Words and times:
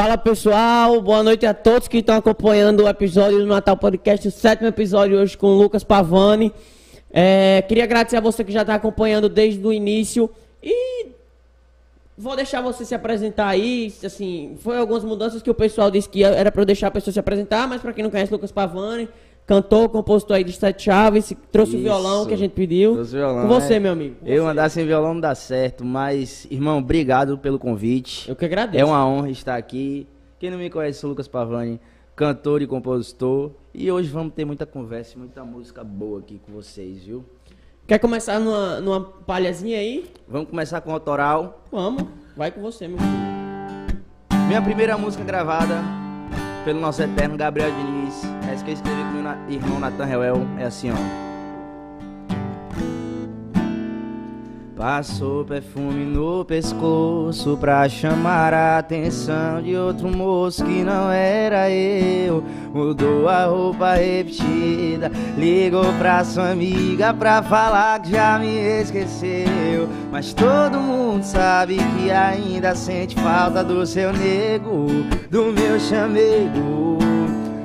Fala 0.00 0.16
pessoal, 0.16 1.02
boa 1.02 1.24
noite 1.24 1.44
a 1.44 1.52
todos 1.52 1.88
que 1.88 1.98
estão 1.98 2.14
acompanhando 2.14 2.84
o 2.84 2.88
episódio 2.88 3.40
do 3.40 3.46
Natal 3.46 3.76
Podcast, 3.76 4.28
o 4.28 4.30
sétimo 4.30 4.68
episódio 4.68 5.18
hoje 5.18 5.36
com 5.36 5.48
o 5.48 5.58
Lucas 5.58 5.82
Pavani. 5.82 6.54
É, 7.10 7.64
queria 7.66 7.82
agradecer 7.82 8.16
a 8.16 8.20
você 8.20 8.44
que 8.44 8.52
já 8.52 8.60
está 8.60 8.76
acompanhando 8.76 9.28
desde 9.28 9.66
o 9.66 9.72
início 9.72 10.30
e 10.62 11.06
vou 12.16 12.36
deixar 12.36 12.60
você 12.60 12.84
se 12.84 12.94
apresentar 12.94 13.48
aí. 13.48 13.92
Assim, 14.04 14.56
foi 14.60 14.78
algumas 14.78 15.02
mudanças 15.02 15.42
que 15.42 15.50
o 15.50 15.54
pessoal 15.54 15.90
disse 15.90 16.08
que 16.08 16.22
era 16.22 16.52
para 16.52 16.62
eu 16.62 16.66
deixar 16.66 16.86
a 16.86 16.92
pessoa 16.92 17.12
se 17.12 17.18
apresentar, 17.18 17.66
mas 17.66 17.82
para 17.82 17.92
quem 17.92 18.04
não 18.04 18.10
conhece 18.12 18.30
Lucas 18.30 18.52
Pavani, 18.52 19.08
cantor, 19.48 19.88
compositor 19.88 20.36
aí 20.36 20.44
de 20.44 20.52
Sete 20.52 20.84
Chaves, 20.84 21.32
trouxe 21.50 21.70
Isso. 21.72 21.80
o 21.80 21.82
violão 21.82 22.26
que 22.26 22.34
a 22.34 22.36
gente 22.36 22.52
pediu. 22.52 22.92
Trouxe 22.92 23.16
o 23.16 23.18
violão, 23.18 23.42
Com 23.42 23.48
você, 23.48 23.72
né? 23.74 23.78
meu 23.80 23.92
amigo. 23.92 24.16
com 24.20 24.26
Eu 24.26 24.44
você. 24.44 24.50
andar 24.50 24.68
sem 24.68 24.86
violão 24.86 25.14
não 25.14 25.20
dá 25.22 25.34
certo, 25.34 25.86
mas, 25.86 26.46
irmão, 26.50 26.78
obrigado 26.78 27.38
pelo 27.38 27.58
convite. 27.58 28.28
Eu 28.28 28.36
que 28.36 28.44
agradeço. 28.44 28.82
É 28.82 28.86
uma 28.86 29.04
honra 29.08 29.30
estar 29.30 29.56
aqui. 29.56 30.06
Quem 30.38 30.50
não 30.50 30.58
me 30.58 30.68
conhece, 30.68 31.00
sou 31.00 31.08
Lucas 31.08 31.26
Pavani, 31.26 31.80
cantor 32.14 32.60
e 32.60 32.66
compositor. 32.66 33.50
E 33.72 33.90
hoje 33.90 34.10
vamos 34.10 34.34
ter 34.34 34.44
muita 34.44 34.66
conversa, 34.66 35.14
e 35.16 35.18
muita 35.18 35.42
música 35.42 35.82
boa 35.82 36.20
aqui 36.20 36.38
com 36.44 36.52
vocês, 36.52 37.04
viu? 37.04 37.24
Quer 37.86 37.98
começar 37.98 38.38
numa, 38.38 38.80
numa 38.82 39.00
palhazinha 39.00 39.78
aí? 39.78 40.04
Vamos 40.28 40.50
começar 40.50 40.82
com 40.82 40.90
o 40.90 40.92
autoral. 40.92 41.64
Vamos, 41.72 42.04
vai 42.36 42.50
com 42.50 42.60
você, 42.60 42.86
meu 42.86 42.98
filho. 42.98 44.46
Minha 44.46 44.60
primeira 44.60 44.98
música 44.98 45.24
gravada 45.24 45.76
pelo 46.68 46.80
nosso 46.80 47.02
eterno 47.02 47.34
Gabriel 47.34 47.70
Diniz. 47.70 48.22
Essa 48.46 48.62
que 48.62 48.72
eu 48.72 48.74
escrevi 48.74 49.00
com 49.04 49.10
meu 49.12 49.34
irmão 49.48 49.80
Nathan 49.80 50.04
Reuel. 50.04 50.46
É 50.58 50.66
assim, 50.66 50.90
ó. 50.90 51.27
Passou 54.78 55.44
perfume 55.44 56.04
no 56.04 56.44
pescoço 56.44 57.56
pra 57.56 57.88
chamar 57.88 58.54
a 58.54 58.78
atenção 58.78 59.60
de 59.60 59.74
outro 59.74 60.08
moço 60.08 60.64
que 60.64 60.84
não 60.84 61.10
era 61.10 61.68
eu. 61.68 62.44
Mudou 62.72 63.28
a 63.28 63.46
roupa 63.46 63.94
repetida, 63.94 65.10
ligou 65.36 65.92
pra 65.94 66.22
sua 66.22 66.50
amiga 66.50 67.12
pra 67.12 67.42
falar 67.42 68.00
que 68.02 68.12
já 68.12 68.38
me 68.38 68.56
esqueceu. 68.80 69.88
Mas 70.12 70.32
todo 70.32 70.78
mundo 70.78 71.24
sabe 71.24 71.78
que 71.96 72.12
ainda 72.12 72.72
sente 72.76 73.16
falta 73.16 73.64
do 73.64 73.84
seu 73.84 74.12
nego, 74.12 74.86
do 75.28 75.46
meu 75.46 75.80
chamego. 75.80 77.07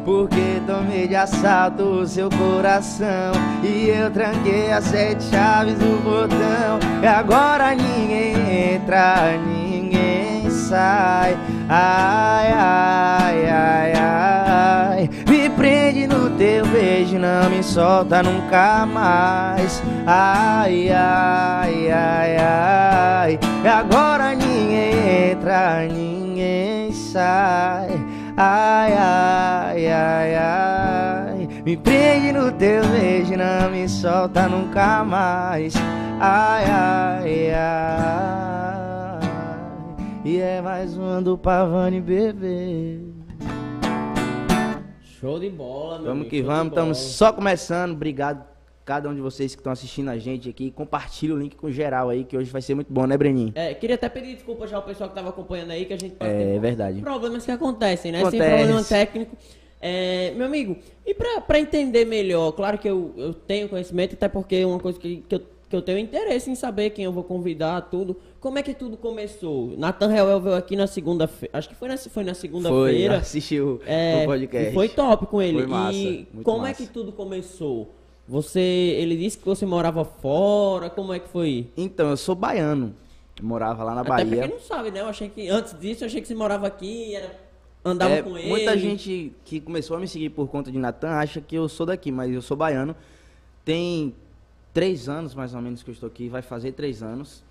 Porque 0.05 0.61
tomei 0.67 1.07
de 1.07 1.15
assalto 1.15 1.83
o 1.83 2.07
seu 2.07 2.29
coração 2.29 3.31
E 3.63 3.87
eu 3.89 4.11
tranquei 4.11 4.71
as 4.71 4.83
sete 4.83 5.23
chaves 5.23 5.75
do 5.75 6.03
portão. 6.03 6.79
E 7.01 7.07
agora 7.07 7.73
ninguém 7.73 8.75
entra, 8.75 9.37
ninguém 9.37 10.49
sai. 10.49 11.37
Ai, 11.69 12.51
ai, 12.51 13.49
ai, 13.49 13.93
ai. 13.95 15.09
Me 15.29 15.49
prende 15.49 16.07
no 16.07 16.29
teu 16.31 16.65
beijo, 16.67 17.17
não 17.17 17.49
me 17.49 17.63
solta 17.63 18.21
nunca 18.21 18.85
mais. 18.85 19.81
Ai, 20.05 20.89
ai, 20.89 21.91
ai, 21.91 22.37
ai. 22.37 23.39
E 23.63 23.67
agora 23.67 24.35
ninguém 24.35 25.31
entra, 25.31 25.87
ninguém 25.87 26.91
sai 26.91 28.02
Ai, 28.35 28.93
ai, 28.93 29.87
ai, 29.91 30.35
ai. 30.35 31.47
Me 31.63 31.77
prende 31.77 32.31
no 32.31 32.51
teu 32.51 32.83
beijo, 32.87 33.37
não 33.37 33.69
me 33.69 33.87
solta 33.87 34.47
nunca 34.47 35.03
mais. 35.03 35.75
Ai, 36.19 36.65
ai, 36.65 37.53
ai. 37.53 38.49
E 40.25 40.39
é 40.39 40.61
mais 40.61 40.97
uma 40.97 41.21
do 41.21 41.37
Pavani 41.37 42.01
bebê. 42.01 43.01
Show 45.19 45.39
de 45.39 45.49
bola, 45.49 45.99
meu 45.99 46.07
Vamos 46.07 46.21
amigo, 46.21 46.29
que 46.29 46.41
vamos, 46.41 46.67
estamos 46.67 46.97
só 46.97 47.31
começando. 47.31 47.91
Obrigado 47.91 48.52
cada 48.85 49.09
um 49.09 49.15
de 49.15 49.21
vocês 49.21 49.55
que 49.55 49.59
estão 49.61 49.71
assistindo 49.71 50.09
a 50.09 50.17
gente 50.17 50.49
aqui 50.49 50.71
Compartilha 50.71 51.33
o 51.33 51.37
link 51.39 51.55
com 51.55 51.71
geral 51.71 52.09
aí, 52.09 52.23
que 52.23 52.35
hoje 52.37 52.51
vai 52.51 52.61
ser 52.61 52.75
muito 52.75 52.91
bom, 52.91 53.05
né, 53.07 53.17
Breninho? 53.17 53.51
É, 53.55 53.73
queria 53.73 53.95
até 53.95 54.09
pedir 54.09 54.35
desculpa 54.35 54.67
já 54.67 54.77
ao 54.77 54.83
pessoal 54.83 55.09
que 55.09 55.15
tava 55.15 55.29
acompanhando 55.29 55.71
aí, 55.71 55.85
que 55.85 55.93
a 55.93 55.97
gente 55.97 56.15
É, 56.19 56.59
verdade. 56.59 57.01
problemas 57.01 57.45
que 57.45 57.51
acontecem, 57.51 58.11
né? 58.11 58.19
Sem 58.19 58.39
Acontece. 58.41 58.55
problema 58.57 58.83
técnico. 58.83 59.37
É, 59.85 60.31
meu 60.37 60.45
amigo, 60.47 60.77
e 61.05 61.13
pra 61.13 61.59
entender 61.59 62.05
melhor, 62.05 62.53
claro 62.53 62.77
que 62.77 62.89
eu, 62.89 63.13
eu 63.17 63.33
tenho 63.33 63.67
conhecimento, 63.67 64.13
até 64.13 64.29
porque 64.29 64.55
é 64.55 64.65
uma 64.65 64.79
coisa 64.79 64.97
que, 64.97 65.17
que, 65.27 65.35
eu, 65.35 65.41
que 65.69 65.75
eu 65.75 65.81
tenho 65.81 65.99
interesse 65.99 66.49
em 66.49 66.55
saber 66.55 66.91
quem 66.91 67.03
eu 67.03 67.11
vou 67.11 67.23
convidar, 67.25 67.81
tudo. 67.89 68.15
Como 68.39 68.57
é 68.57 68.63
que 68.63 68.73
tudo 68.73 68.95
começou? 68.95 69.73
Nathan 69.77 70.07
Reuel 70.07 70.39
veio 70.39 70.55
aqui 70.55 70.77
na 70.77 70.87
segunda-feira, 70.87 71.57
acho 71.57 71.67
que 71.67 71.75
foi 71.75 71.89
na, 71.89 71.97
foi 71.97 72.23
na 72.23 72.33
Foi, 72.33 72.41
segunda-feira. 72.41 73.17
assistiu 73.19 73.81
É, 73.85 74.21
o 74.23 74.25
podcast 74.27 74.73
foi 74.73 74.87
top 74.87 75.25
com 75.27 75.41
ele. 75.41 75.57
Foi 75.59 75.67
massa, 75.67 75.97
e 75.97 76.27
como 76.43 76.65
é 76.65 76.69
massa. 76.69 76.81
que 76.85 76.89
tudo 76.89 77.11
começou? 77.11 77.93
Você, 78.27 78.59
ele 78.59 79.17
disse 79.17 79.37
que 79.37 79.45
você 79.45 79.65
morava 79.65 80.05
fora, 80.05 80.89
como 80.89 81.13
é 81.13 81.19
que 81.19 81.27
foi? 81.27 81.67
Então, 81.75 82.09
eu 82.09 82.17
sou 82.17 82.35
baiano 82.35 82.93
eu 83.39 83.45
Morava 83.45 83.83
lá 83.83 83.95
na 83.95 84.01
Até 84.01 84.09
Bahia 84.09 84.47
quem 84.47 84.51
não 84.51 84.59
sabe, 84.59 84.91
né? 84.91 85.01
Eu 85.01 85.07
achei 85.07 85.29
que 85.29 85.49
antes 85.49 85.77
disso 85.79 86.03
eu 86.03 86.07
achei 86.07 86.21
que 86.21 86.27
você 86.27 86.35
morava 86.35 86.67
aqui, 86.67 87.15
era, 87.15 87.39
andava 87.83 88.13
É, 88.13 88.21
com 88.21 88.37
ele. 88.37 88.47
Muita 88.47 88.77
gente 88.77 89.33
que 89.43 89.59
começou 89.59 89.97
a 89.97 89.99
me 89.99 90.07
seguir 90.07 90.29
por 90.29 90.47
conta 90.47 90.71
de 90.71 90.77
Natan 90.77 91.09
acha 91.11 91.41
que 91.41 91.55
eu 91.55 91.67
sou 91.67 91.85
daqui, 91.85 92.11
mas 92.11 92.31
eu 92.31 92.41
sou 92.41 92.55
baiano. 92.55 92.95
Tem 93.65 94.13
três 94.73 95.09
anos 95.09 95.33
mais 95.33 95.53
ou 95.53 95.61
menos 95.61 95.83
que 95.83 95.89
eu 95.89 95.93
estou 95.93 96.07
aqui, 96.07 96.29
vai 96.29 96.41
fazer 96.41 96.73
três 96.73 97.01
anos. 97.01 97.43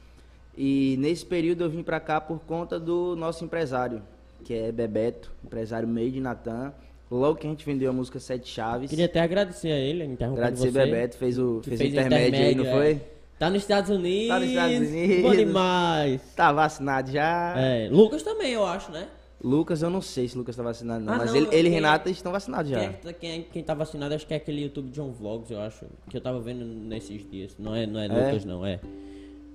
E 0.56 0.96
nesse 0.98 1.24
período 1.24 1.64
eu 1.64 1.70
vim 1.70 1.82
pra 1.82 1.98
cá 1.98 2.20
por 2.20 2.38
conta 2.40 2.78
do 2.78 3.16
nosso 3.16 3.44
empresário, 3.44 4.02
que 4.44 4.54
é 4.54 4.70
Bebeto, 4.70 5.32
empresário 5.44 5.88
meio 5.88 6.10
de 6.12 6.20
Natan. 6.20 6.72
Logo 7.12 7.36
que 7.38 7.46
a 7.46 7.50
gente 7.50 7.64
vendeu 7.66 7.90
a 7.90 7.92
música 7.92 8.18
Sete 8.18 8.48
Chaves. 8.48 8.88
Queria 8.88 9.04
até 9.06 9.20
agradecer 9.20 9.70
a 9.70 9.76
ele, 9.78 10.04
interrompendo 10.04 10.46
Agradecer 10.46 10.70
você. 10.72 10.84
Bebeto, 10.86 11.16
fez 11.16 11.38
o, 11.38 11.60
fez 11.62 11.78
fez 11.78 11.92
o 11.92 11.96
o 11.96 12.00
intermédio, 12.00 12.38
aí, 12.40 12.54
não 12.54 12.64
intermédio, 12.64 13.00
foi? 13.00 13.12
Tá 13.38 13.50
nos 13.50 13.62
Estados 13.62 13.90
Unidos. 13.90 14.28
Tá 14.28 14.38
nos 14.40 14.48
Estados 14.48 14.78
Bom 14.78 14.84
Unidos. 15.28 15.36
demais. 15.36 16.20
Tá 16.34 16.52
vacinado 16.52 17.10
já. 17.10 17.54
É, 17.58 17.88
Lucas 17.90 18.22
também, 18.22 18.52
eu 18.52 18.64
acho, 18.64 18.90
né? 18.92 19.08
Lucas, 19.44 19.82
eu 19.82 19.90
não 19.90 20.00
sei 20.00 20.28
se 20.28 20.38
Lucas 20.38 20.54
tá 20.54 20.62
vacinado 20.62 21.04
não, 21.04 21.12
Ah, 21.14 21.16
mas 21.18 21.30
não, 21.30 21.36
ele, 21.36 21.46
ele 21.48 21.58
e 21.58 21.62
quem- 21.62 21.70
Renata 21.72 22.08
estão 22.08 22.30
vacinados 22.30 22.70
já. 22.70 22.78
Quem, 22.78 22.88
é, 22.88 22.92
tá- 22.92 23.12
quem, 23.12 23.30
é- 23.40 23.44
quem 23.52 23.62
tá 23.64 23.74
vacinado, 23.74 24.14
acho 24.14 24.24
que 24.26 24.32
é 24.32 24.36
aquele 24.36 24.62
YouTube 24.62 24.90
John 24.92 25.10
Vlogs, 25.10 25.50
eu 25.50 25.60
acho. 25.60 25.84
Que 26.08 26.16
eu 26.16 26.20
tava 26.20 26.40
vendo 26.40 26.64
nesses 26.64 27.28
dias. 27.28 27.56
Não 27.58 27.74
é, 27.74 27.84
não 27.86 27.98
é, 28.00 28.06
Lucas, 28.06 28.44
não, 28.44 28.64
é. 28.64 28.78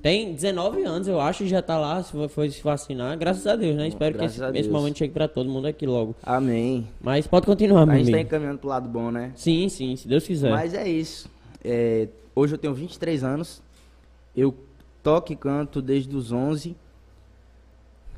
Tem 0.02 0.34
19 0.34 0.84
anos, 0.84 1.08
eu 1.08 1.20
acho, 1.20 1.46
já 1.48 1.62
tá 1.62 1.78
lá, 1.78 2.02
se 2.04 2.14
foi- 2.30 2.50
se 2.50 2.62
vacinar. 2.64 3.18
Graças 3.18 3.46
a 3.48 3.56
Deus, 3.56 3.76
né? 3.76 3.88
Espero 3.88 4.14
que 4.14 4.20
graças 4.20 4.36
esse, 4.38 4.44
a 4.46 4.50
esse 4.52 4.62
Deus. 4.64 4.68
momento 4.72 4.98
chegue 5.00 5.12
pra 5.14 5.28
todo 5.28 5.50
mundo 5.50 5.68
aqui 5.68 5.86
logo. 5.86 6.16
Amém. 6.24 6.88
Mas 7.02 7.26
pode 7.28 7.46
continuar, 7.46 7.86
meu 7.86 7.96
A 7.96 7.98
gente 7.98 8.12
tá 8.12 8.18
amigo. 8.18 8.28
encaminhando 8.28 8.60
pro 8.60 8.70
lado 8.70 8.88
bom, 8.88 9.10
né? 9.12 9.32
Sim, 9.36 9.68
sim, 9.70 9.96
se 9.96 10.08
Deus 10.08 10.26
quiser. 10.26 10.52
Mas 10.52 10.74
é 10.74 10.88
isso. 10.88 11.30
É, 11.64 12.08
hoje 12.36 12.54
eu 12.54 12.58
tenho 12.58 12.74
23 12.74 13.24
anos. 13.24 13.62
Eu 14.36 14.54
toco 15.04 15.34
e 15.34 15.36
canto 15.36 15.82
desde 15.82 16.16
os 16.16 16.32
11. 16.32 16.76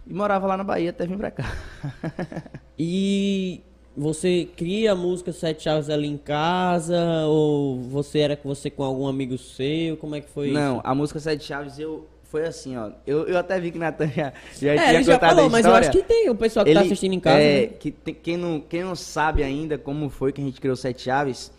E 0.05 0.13
morava 0.13 0.45
lá 0.47 0.57
na 0.57 0.63
Bahia 0.63 0.89
até 0.89 1.05
vir 1.07 1.17
pra 1.17 1.31
cá. 1.31 1.45
E 2.81 3.61
você 3.97 4.47
cria 4.55 4.93
a 4.93 4.95
música 4.95 5.31
Sete 5.33 5.63
Chaves 5.63 5.89
ali 5.89 6.07
em 6.07 6.17
casa? 6.17 6.97
Ou 7.27 7.81
você 7.81 8.19
era 8.19 8.35
com 8.35 8.47
você 8.47 8.69
com 8.69 8.83
algum 8.83 9.07
amigo 9.07 9.37
seu? 9.37 9.97
Como 9.97 10.15
é 10.15 10.21
que 10.21 10.29
foi 10.29 10.51
Não, 10.51 10.75
isso? 10.77 10.81
a 10.85 10.95
música 10.95 11.19
Sete 11.19 11.43
Chaves 11.43 11.77
eu 11.79 12.07
foi 12.23 12.45
assim, 12.45 12.77
ó. 12.77 12.91
Eu, 13.07 13.27
eu 13.27 13.37
até 13.37 13.59
vi 13.59 13.71
que 13.71 13.79
Natan 13.79 14.07
já, 14.07 14.31
já 14.59 14.73
É, 14.73 14.77
tinha 14.77 14.93
ele 14.95 15.03
já 15.03 15.13
contado 15.15 15.35
falou, 15.35 15.49
mas 15.49 15.65
eu 15.65 15.73
acho 15.73 15.91
que 15.91 16.03
tem 16.03 16.29
o 16.29 16.35
pessoal 16.35 16.63
que 16.65 16.73
tá 16.73 16.81
assistindo 16.81 17.13
em 17.13 17.19
casa. 17.19 17.39
é, 17.41 17.61
né? 17.61 17.67
que 17.67 17.91
tem- 17.91 18.13
quem, 18.13 18.37
não, 18.37 18.59
quem 18.61 18.83
não 18.83 18.95
sabe 18.95 19.43
ainda 19.43 19.77
como 19.77 20.09
foi 20.09 20.31
que 20.31 20.39
a 20.39 20.43
gente 20.43 20.61
criou 20.61 20.75
Sete 20.75 21.01
Chaves, 21.01 21.51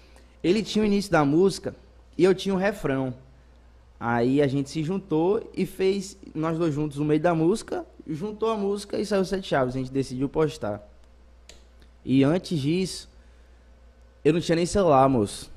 ele 0.43 0.63
tinha 0.63 0.83
o 0.83 0.87
início 0.87 1.11
da 1.11 1.25
música 1.25 1.75
e 2.17 2.25
eu 2.25 2.35
tinha 2.35 2.55
o 2.55 2.59
refrão. 2.59 3.13
Aí 3.99 4.41
a 4.41 4.47
gente 4.47 4.71
se 4.71 4.83
juntou 4.83 5.51
e 5.55 5.67
fez 5.67 6.17
nós 6.35 6.57
dois 6.57 6.73
juntos 6.73 6.97
no 6.97 7.05
meio 7.05 7.21
da 7.21 7.35
música, 7.35 7.85
juntou 8.09 8.49
a 8.51 8.57
música 8.57 8.99
e 8.99 9.05
saiu 9.05 9.25
Sete 9.25 9.49
Chaves. 9.49 9.75
A 9.75 9.79
gente 9.79 9.91
decidiu 9.93 10.29
postar. 10.29 10.89
E 12.05 12.25
antes 12.25 12.59
disso, 12.59 13.09
eu 14.25 14.33
não 14.33 14.41
tinha 14.41 14.57
nem 14.57 14.67
celular, 14.67 15.09
moço. 15.09 15.51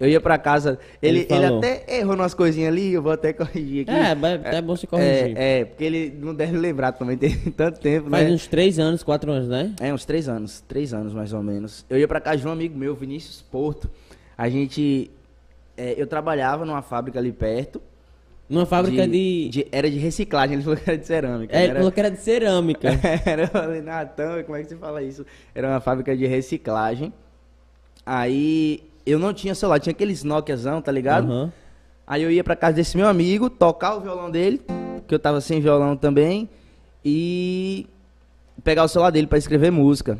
Eu 0.00 0.08
ia 0.08 0.20
pra 0.20 0.38
casa. 0.38 0.78
Ele, 1.02 1.26
Ele 1.28 1.34
ele, 1.34 1.44
até 1.46 1.98
errou 1.98 2.14
umas 2.14 2.32
coisinhas 2.32 2.68
ali, 2.68 2.92
eu 2.92 3.02
vou 3.02 3.10
até 3.10 3.32
corrigir 3.32 3.82
aqui. 3.82 3.90
É, 3.90 4.14
mas 4.14 4.44
é 4.44 4.62
bom 4.62 4.76
se 4.76 4.86
corrigir. 4.86 5.36
É, 5.36 5.60
é, 5.60 5.64
porque 5.64 5.82
ele 5.82 6.16
não 6.20 6.32
deve 6.32 6.56
lembrar 6.56 6.92
também, 6.92 7.16
tem 7.16 7.36
tanto 7.56 7.80
tempo, 7.80 8.08
Faz 8.08 8.28
né? 8.28 8.32
uns 8.32 8.46
3 8.46 8.78
anos, 8.78 9.02
4 9.02 9.30
anos, 9.32 9.48
né? 9.48 9.74
É, 9.80 9.92
uns 9.92 10.04
três 10.04 10.28
anos, 10.28 10.60
três 10.68 10.94
anos 10.94 11.12
mais 11.12 11.32
ou 11.32 11.42
menos. 11.42 11.84
Eu 11.90 11.98
ia 11.98 12.06
pra 12.06 12.20
casa 12.20 12.36
de 12.38 12.46
um 12.46 12.50
amigo 12.52 12.78
meu, 12.78 12.94
Vinícius 12.94 13.42
Porto. 13.42 13.90
A 14.36 14.48
gente. 14.48 15.10
é, 15.76 16.00
eu 16.00 16.06
trabalhava 16.06 16.64
numa 16.64 16.80
fábrica 16.80 17.18
ali 17.18 17.32
perto. 17.32 17.82
Numa 18.48 18.64
fábrica 18.64 19.06
de. 19.06 19.48
de- 19.50 19.66
Era 19.70 19.90
de 19.90 19.98
reciclagem, 19.98 20.54
ele 20.54 20.62
falou 20.62 20.78
que 20.78 20.88
era 20.88 20.98
de 20.98 21.06
cerâmica. 21.06 21.54
É, 21.56 21.60
ele 21.62 21.70
era, 21.70 21.78
falou 21.80 21.92
que 21.92 22.00
era 22.00 22.10
de 22.10 22.18
cerâmica. 22.20 22.88
era, 23.26 23.42
eu 23.42 23.48
falei, 23.48 23.82
Natan, 23.82 24.42
como 24.44 24.56
é 24.56 24.62
que 24.62 24.68
você 24.68 24.76
fala 24.76 25.02
isso? 25.02 25.26
Era 25.54 25.68
uma 25.68 25.80
fábrica 25.80 26.16
de 26.16 26.26
reciclagem. 26.26 27.12
Aí 28.06 28.82
eu 29.04 29.18
não 29.18 29.34
tinha 29.34 29.54
celular, 29.54 29.78
tinha 29.80 29.92
aqueles 29.92 30.24
Nokiazão, 30.24 30.80
tá 30.80 30.90
ligado? 30.90 31.30
Aham. 31.30 31.52
Aí 32.06 32.22
eu 32.22 32.30
ia 32.30 32.42
pra 32.42 32.56
casa 32.56 32.74
desse 32.76 32.96
meu 32.96 33.06
amigo, 33.06 33.50
tocar 33.50 33.94
o 33.96 34.00
violão 34.00 34.30
dele, 34.30 34.62
que 35.06 35.14
eu 35.14 35.18
tava 35.18 35.42
sem 35.42 35.60
violão 35.60 35.94
também, 35.94 36.48
e 37.04 37.86
pegar 38.64 38.84
o 38.84 38.88
celular 38.88 39.10
dele 39.10 39.26
pra 39.26 39.36
escrever 39.36 39.70
música 39.70 40.18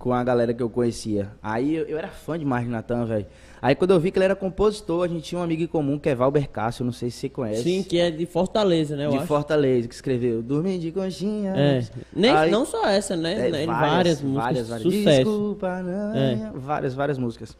com 0.00 0.14
a 0.14 0.24
galera 0.24 0.54
que 0.54 0.62
eu 0.62 0.70
conhecia. 0.70 1.30
Aí 1.42 1.76
eu, 1.76 1.84
eu 1.84 1.98
era 1.98 2.08
fã 2.08 2.38
demais 2.38 2.64
de 2.64 2.70
Natan, 2.70 3.04
velho. 3.04 3.26
Aí 3.60 3.74
quando 3.74 3.90
eu 3.90 4.00
vi 4.00 4.10
que 4.10 4.16
ele 4.18 4.24
era 4.24 4.34
compositor, 4.34 5.04
a 5.04 5.08
gente 5.08 5.24
tinha 5.24 5.38
um 5.38 5.44
amigo 5.44 5.62
em 5.62 5.66
comum 5.66 5.98
que 5.98 6.08
é 6.08 6.14
Valber 6.14 6.48
Cássio, 6.48 6.86
não 6.86 6.92
sei 6.92 7.10
se 7.10 7.18
você 7.18 7.28
conhece. 7.28 7.62
Sim, 7.64 7.82
que 7.82 7.98
é 7.98 8.10
de 8.10 8.24
Fortaleza, 8.24 8.96
né? 8.96 9.06
De 9.08 9.16
acho. 9.18 9.26
Fortaleza, 9.26 9.86
que 9.86 9.94
escreveu 9.94 10.42
Dormir 10.42 10.78
de 10.78 10.90
conchinha. 10.90 11.52
É. 11.54 11.84
Nem, 12.16 12.30
Aí- 12.30 12.50
não 12.50 12.64
só 12.64 12.86
essa, 12.86 13.14
né? 13.14 13.48
É, 13.48 13.50
Né, 13.50 13.66
várias, 13.66 14.22
músicas. 14.22 14.42
várias, 14.42 14.68
várias. 14.70 14.90
Sucesso. 14.90 15.16
Desculpa, 15.18 15.82
não. 15.82 16.14
É. 16.16 16.50
Várias, 16.54 16.94
várias 16.94 17.18
músicas. 17.18 17.54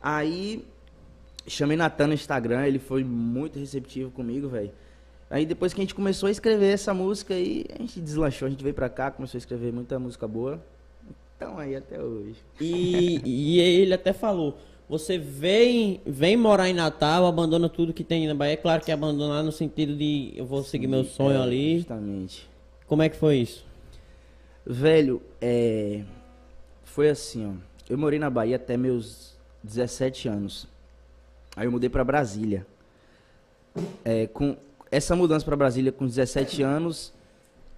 Aí 0.00 0.64
chamei 1.48 1.76
Natan 1.76 2.06
no 2.06 2.14
Instagram, 2.14 2.64
ele 2.66 2.78
foi 2.78 3.02
muito 3.02 3.58
receptivo 3.58 4.12
comigo, 4.12 4.48
velho. 4.48 4.70
Aí 5.28 5.44
depois 5.44 5.74
que 5.74 5.80
a 5.80 5.82
gente 5.82 5.94
começou 5.96 6.28
a 6.28 6.30
escrever 6.30 6.72
essa 6.72 6.94
música 6.94 7.34
aí, 7.34 7.64
a 7.76 7.78
gente 7.82 8.00
deslanchou, 8.00 8.46
a 8.46 8.50
gente 8.50 8.62
veio 8.62 8.74
pra 8.76 8.88
cá, 8.88 9.10
começou 9.10 9.36
a 9.36 9.40
escrever 9.40 9.72
muita 9.72 9.98
música 9.98 10.28
boa. 10.28 10.62
Então 11.40 11.58
aí 11.58 11.74
até 11.74 11.98
hoje. 11.98 12.36
E, 12.60 13.18
e 13.24 13.58
ele 13.60 13.94
até 13.94 14.12
falou: 14.12 14.58
você 14.86 15.16
vem, 15.16 16.02
vem 16.04 16.36
morar 16.36 16.68
em 16.68 16.74
Natal, 16.74 17.24
abandona 17.24 17.66
tudo 17.66 17.94
que 17.94 18.04
tem 18.04 18.28
na 18.28 18.34
Bahia. 18.34 18.52
É 18.52 18.56
claro 18.56 18.84
que 18.84 18.92
abandonar 18.92 19.42
no 19.42 19.50
sentido 19.50 19.96
de 19.96 20.34
eu 20.36 20.44
vou 20.44 20.62
seguir 20.62 20.86
meu 20.86 21.02
sonho 21.02 21.38
É, 21.38 21.42
ali. 21.42 21.78
Justamente. 21.78 22.46
Como 22.86 23.00
é 23.00 23.08
que 23.08 23.16
foi 23.16 23.38
isso? 23.38 23.64
Velho, 24.66 25.22
é. 25.40 26.02
Foi 26.84 27.08
assim, 27.08 27.46
ó. 27.46 27.52
Eu 27.88 27.96
morei 27.96 28.18
na 28.18 28.28
Bahia 28.28 28.56
até 28.56 28.76
meus 28.76 29.34
17 29.64 30.28
anos. 30.28 30.68
Aí 31.56 31.66
eu 31.66 31.72
mudei 31.72 31.88
pra 31.88 32.04
Brasília. 32.04 32.66
É, 34.04 34.26
com 34.26 34.58
essa 34.90 35.16
mudança 35.16 35.42
pra 35.46 35.56
Brasília 35.56 35.90
com 35.90 36.06
17 36.06 36.62
anos, 36.62 37.14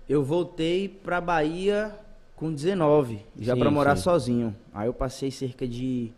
eu 0.08 0.24
voltei 0.24 0.88
pra 0.88 1.20
Bahia 1.20 1.94
com 2.42 2.52
19, 2.52 3.20
já 3.38 3.56
pra 3.56 3.70
morar 3.70 3.94
sim. 3.94 4.02
sozinho. 4.02 4.56
Aí 4.74 4.88
eu 4.88 4.92
passei 4.92 5.30
cerca 5.30 5.64
de 5.66 6.12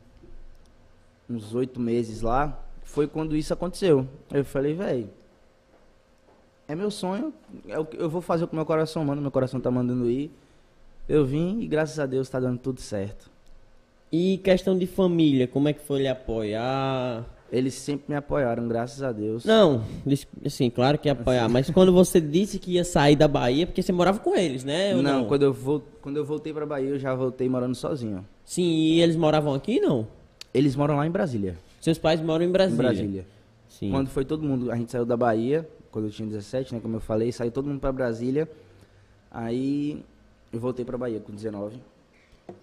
uns 1.29 1.55
oito 1.55 1.79
meses 1.79 2.23
lá. 2.23 2.59
Foi 2.83 3.07
quando 3.07 3.37
isso 3.37 3.53
aconteceu. 3.53 4.09
Aí 4.31 4.41
eu 4.41 4.45
falei, 4.45 4.73
velho, 4.73 5.11
é 6.67 6.75
meu 6.75 6.91
sonho, 6.91 7.31
é 7.69 7.79
o 7.79 7.85
que 7.85 7.99
eu 7.99 8.09
vou 8.09 8.23
fazer 8.23 8.45
o 8.45 8.49
que 8.49 8.55
meu 8.55 8.65
coração 8.65 9.05
manda, 9.05 9.21
meu 9.21 9.31
coração 9.31 9.61
tá 9.61 9.71
mandando 9.71 10.09
ir. 10.09 10.31
Eu 11.07 11.27
vim 11.27 11.61
e 11.61 11.67
graças 11.67 11.99
a 11.99 12.07
Deus 12.07 12.27
tá 12.31 12.41
dando 12.41 12.59
tudo 12.59 12.81
certo. 12.81 13.31
E 14.11 14.39
questão 14.39 14.79
de 14.79 14.87
família, 14.87 15.47
como 15.47 15.69
é 15.69 15.75
que 15.75 15.85
foi 15.85 16.01
lhe 16.01 16.09
apoiar? 16.09 17.27
Eles 17.53 17.75
sempre 17.75 18.07
me 18.09 18.17
apoiaram, 18.17 18.67
graças 18.67 19.03
a 19.03 19.13
Deus. 19.13 19.45
Não, 19.45 19.85
assim, 20.45 20.69
claro 20.71 20.99
que 20.99 21.09
ia 21.09 21.13
apoiar, 21.13 21.49
mas 21.49 21.71
quando 21.71 21.93
você 21.93 22.21
disse 22.21 22.59
que 22.59 22.73
ia 22.73 22.85
sair 22.85 23.15
da 23.15 23.29
Bahia, 23.29 23.67
porque 23.67 23.81
você 23.83 23.93
morava 23.93 24.19
com 24.19 24.35
eles, 24.35 24.65
né? 24.65 24.95
ou 24.97 25.03
não, 25.03 25.27
Quando, 25.27 25.43
eu 25.43 25.53
vol... 25.53 25.83
quando 26.03 26.17
eu 26.17 26.25
voltei 26.25 26.53
pra 26.53 26.67
Bahia, 26.67 26.89
eu 26.89 26.99
já 26.99 27.15
voltei 27.15 27.49
morando 27.49 27.75
sozinho. 27.75 28.25
Sim, 28.45 28.63
e 28.65 29.01
eles 29.01 29.15
moravam 29.15 29.55
aqui, 29.55 29.79
não? 29.81 30.07
Eles 30.53 30.75
moram 30.75 30.97
lá 30.97 31.07
em 31.07 31.11
Brasília. 31.11 31.57
Seus 31.81 31.99
pais 31.99 32.21
moram 32.21 32.45
em 32.45 32.49
Em 32.49 32.53
Brasília. 32.53 32.83
Brasília. 32.83 33.27
Sim. 33.69 33.91
Quando 33.91 34.09
foi 34.09 34.25
todo 34.25 34.43
mundo, 34.43 34.71
a 34.73 34.77
gente 34.77 34.91
saiu 34.91 35.05
da 35.05 35.17
Bahia, 35.17 35.69
quando 35.93 36.07
eu 36.07 36.11
tinha 36.11 36.27
17, 36.27 36.75
né, 36.75 36.81
como 36.81 36.97
eu 36.97 37.01
falei, 37.01 37.31
saiu 37.31 37.53
todo 37.53 37.69
mundo 37.69 37.79
pra 37.81 37.93
Brasília. 37.93 38.49
Aí 39.31 40.05
eu 40.53 40.59
voltei 40.59 40.85
pra 40.85 40.97
Bahia 40.99 41.21
com 41.21 41.33
19, 41.33 41.77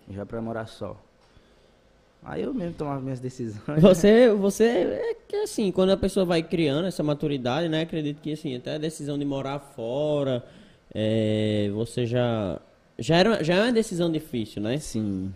já 0.10 0.26
pra 0.26 0.42
morar 0.42 0.66
só. 0.68 0.98
Aí 2.24 2.44
eu 2.44 2.54
mesmo 2.54 2.74
tomava 2.74 3.02
minhas 3.02 3.20
decisões. 3.20 3.82
Você, 3.82 4.30
você 4.30 4.64
é 4.64 5.16
que 5.28 5.36
assim, 5.38 5.72
quando 5.72 5.92
a 5.92 5.98
pessoa 5.98 6.26
vai 6.26 6.44
criando 6.44 6.88
essa 6.88 7.02
maturidade, 7.02 7.68
né? 7.68 7.82
Acredito 7.82 8.22
que 8.22 8.34
assim, 8.34 8.56
até 8.56 8.76
a 8.76 8.78
decisão 8.78 9.18
de 9.18 9.26
morar 9.26 9.60
fora, 9.60 10.44
é, 10.94 11.70
você 11.74 12.06
já 12.06 12.60
já 13.00 13.16
era 13.16 13.44
já 13.44 13.56
é 13.56 13.64
uma 13.64 13.72
decisão 13.72 14.12
difícil, 14.12 14.62
né? 14.62 14.78
Sim. 14.78 15.34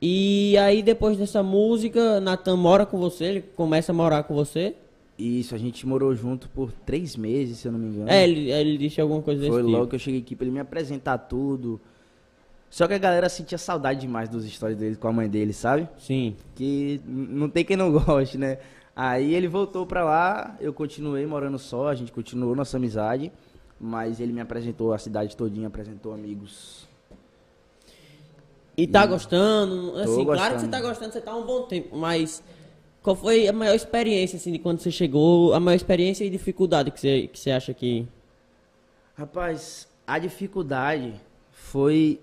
E 0.00 0.56
aí 0.58 0.82
depois 0.82 1.16
dessa 1.16 1.42
música, 1.42 2.20
Natan 2.20 2.56
mora 2.56 2.86
com 2.86 2.98
você, 2.98 3.24
ele 3.24 3.40
começa 3.40 3.90
a 3.90 3.94
morar 3.94 4.22
com 4.22 4.34
você? 4.34 4.74
Isso, 5.18 5.54
a 5.54 5.58
gente 5.58 5.86
morou 5.86 6.14
junto 6.14 6.48
por 6.48 6.72
três 6.72 7.16
meses, 7.16 7.58
se 7.58 7.68
eu 7.68 7.72
não 7.72 7.78
me 7.78 7.86
engano. 7.88 8.10
É, 8.10 8.24
ele, 8.24 8.50
ele 8.50 8.78
disse 8.78 9.00
alguma 9.00 9.22
coisa 9.22 9.40
desse 9.40 9.52
Foi 9.52 9.62
tipo. 9.62 9.72
logo 9.72 9.86
que 9.88 9.94
eu 9.94 9.98
cheguei 9.98 10.20
aqui 10.20 10.34
pra 10.34 10.44
ele 10.44 10.54
me 10.54 10.60
apresentar 10.60 11.18
tudo. 11.18 11.80
Só 12.72 12.88
que 12.88 12.94
a 12.94 12.98
galera 12.98 13.28
sentia 13.28 13.58
saudade 13.58 14.00
demais 14.00 14.30
dos 14.30 14.50
stories 14.50 14.78
dele 14.78 14.96
com 14.96 15.06
a 15.06 15.12
mãe 15.12 15.28
dele, 15.28 15.52
sabe? 15.52 15.86
Sim. 15.98 16.34
Que 16.54 17.02
não 17.06 17.46
tem 17.46 17.66
quem 17.66 17.76
não 17.76 17.92
goste, 18.00 18.38
né? 18.38 18.56
Aí 18.96 19.34
ele 19.34 19.46
voltou 19.46 19.84
pra 19.84 20.02
lá, 20.02 20.56
eu 20.58 20.72
continuei 20.72 21.26
morando 21.26 21.58
só, 21.58 21.88
a 21.88 21.94
gente 21.94 22.10
continuou 22.10 22.56
nossa 22.56 22.78
amizade, 22.78 23.30
mas 23.78 24.20
ele 24.20 24.32
me 24.32 24.40
apresentou 24.40 24.94
a 24.94 24.98
cidade 24.98 25.36
todinha, 25.36 25.68
apresentou 25.68 26.14
amigos. 26.14 26.88
E 28.74 28.86
tá 28.86 29.04
gostando? 29.04 29.98
Assim, 29.98 30.24
claro 30.24 30.54
que 30.54 30.60
você 30.62 30.68
tá 30.68 30.80
gostando, 30.80 31.12
você 31.12 31.20
tá 31.20 31.30
há 31.30 31.36
um 31.36 31.44
bom 31.44 31.64
tempo, 31.64 31.94
mas 31.94 32.42
qual 33.02 33.14
foi 33.14 33.46
a 33.48 33.52
maior 33.52 33.74
experiência, 33.74 34.38
assim, 34.38 34.50
de 34.50 34.58
quando 34.58 34.80
você 34.80 34.90
chegou, 34.90 35.52
a 35.52 35.60
maior 35.60 35.76
experiência 35.76 36.24
e 36.24 36.30
dificuldade 36.30 36.90
que 36.90 37.00
você, 37.00 37.26
que 37.26 37.38
você 37.38 37.50
acha 37.50 37.74
que... 37.74 38.08
Rapaz, 39.14 39.86
a 40.06 40.18
dificuldade 40.18 41.20
foi 41.50 42.18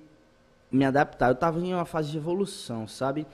me 0.72 0.86
adaptar. 0.86 1.30
Eu 1.30 1.36
tava 1.36 1.60
em 1.60 1.74
uma 1.74 1.86
fase 1.86 2.12
de 2.12 2.18
evolução, 2.18 2.88
sabe? 2.88 3.26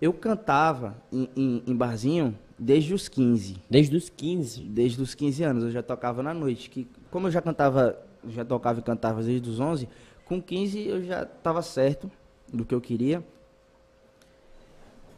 Eu 0.00 0.12
cantava 0.12 0.96
em, 1.12 1.28
em, 1.36 1.62
em 1.66 1.76
barzinho 1.76 2.36
desde 2.58 2.94
os 2.94 3.08
15. 3.08 3.56
Desde 3.68 3.96
os 3.96 4.08
15. 4.08 4.62
Desde 4.62 5.02
os 5.02 5.14
15 5.14 5.42
anos 5.42 5.64
eu 5.64 5.70
já 5.70 5.82
tocava 5.82 6.22
na 6.22 6.32
noite. 6.32 6.70
Que, 6.70 6.86
como 7.10 7.26
eu 7.26 7.30
já 7.30 7.40
cantava, 7.40 7.98
já 8.28 8.44
tocava 8.44 8.80
e 8.80 8.82
cantava 8.82 9.22
desde 9.22 9.48
os 9.48 9.60
11, 9.60 9.88
com 10.24 10.40
15 10.40 10.86
eu 10.86 11.04
já 11.04 11.22
estava 11.22 11.62
certo 11.62 12.10
do 12.52 12.64
que 12.64 12.74
eu 12.74 12.80
queria. 12.80 13.22